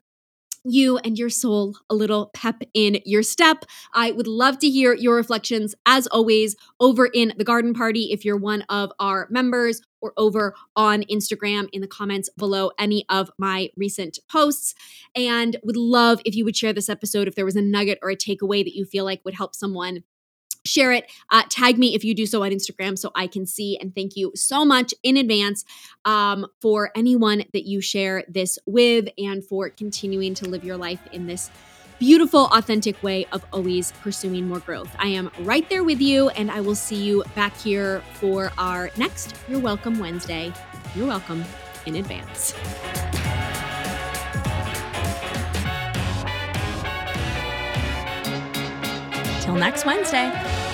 you 0.70 0.97
and 0.99 1.18
your 1.18 1.30
soul 1.30 1.76
a 1.89 1.95
little 1.95 2.30
pep 2.34 2.61
in 2.74 2.99
your 3.05 3.24
step. 3.24 3.65
I 3.93 4.11
would 4.11 4.28
love 4.28 4.59
to 4.59 4.70
hear 4.70 4.93
your 4.93 5.15
reflections, 5.15 5.76
as 5.86 6.07
always, 6.07 6.55
over 6.80 7.05
in 7.05 7.34
the 7.38 7.43
garden 7.43 7.74
party 7.74 8.11
if 8.11 8.26
you're 8.26 8.38
one 8.38 8.63
of 8.63 8.91
our 8.99 9.28
members, 9.30 9.82
or 10.01 10.13
over 10.18 10.53
on 10.76 11.03
Instagram 11.03 11.68
in 11.74 11.82
the 11.82 11.88
comments 11.88 12.30
below 12.38 12.72
any 12.78 13.05
of 13.09 13.32
my 13.38 13.70
recent 13.76 14.20
posts. 14.32 14.76
And 15.15 15.57
would 15.63 15.78
love 15.78 16.22
if 16.24 16.36
you 16.36 16.45
would 16.45 16.55
share 16.55 16.74
this 16.74 16.89
episode 16.89 17.28
if 17.28 17.36
there 17.36 17.45
was 17.45 17.55
a 17.55 17.61
nugget 17.61 17.99
or 18.01 18.11
a 18.11 18.15
takeaway 18.15 18.63
that 18.63 18.76
you 18.76 18.86
feel 18.86 19.05
like 19.05 19.22
would 19.26 19.34
help 19.34 19.55
someone 19.55 20.03
share 20.66 20.91
it. 20.91 21.10
Uh, 21.32 21.43
tag 21.50 21.78
me 21.78 21.95
if 21.95 22.04
you 22.04 22.14
do 22.14 22.26
so 22.26 22.43
on 22.43 22.52
Instagram 22.52 22.98
so 22.98 23.12
I 23.16 23.28
can 23.28 23.45
see. 23.45 23.78
And 23.80 23.95
thank 23.95 24.16
you 24.16 24.32
so 24.36 24.66
much 24.66 24.93
in 25.02 25.18
advance 25.18 25.64
um, 26.06 26.45
for 26.62 26.91
anyone 26.95 27.43
that 27.54 27.66
you 27.66 27.82
share 27.82 28.24
this 28.28 28.60
with 28.66 29.08
and 29.18 29.43
for 29.43 29.70
continuing 29.70 30.34
to 30.36 30.45
live 30.45 30.64
your 30.64 30.78
life 30.78 31.00
in 31.12 31.28
this 31.28 31.50
beautiful, 32.00 32.45
authentic 32.48 33.02
way 33.02 33.26
of 33.32 33.43
always 33.52 33.91
pursuing 34.04 34.48
more 34.48 34.60
growth. 34.60 34.93
I 35.00 35.08
am 35.08 35.32
right 35.39 35.68
there 35.68 35.84
with 35.84 36.00
you, 36.00 36.30
and 36.30 36.52
I 36.52 36.62
will 36.62 36.76
see 36.76 36.95
you 36.95 37.24
back 37.36 37.58
here 37.58 38.04
for 38.16 38.52
our 38.58 38.91
next 38.98 39.36
You're 39.48 39.60
Welcome 39.60 39.98
Wednesday. 39.98 40.54
You're 40.95 41.08
welcome 41.08 41.43
in 41.86 41.95
advance. 41.95 42.54
Till 49.48 49.56
next 49.56 49.86
Wednesday. 49.86 50.66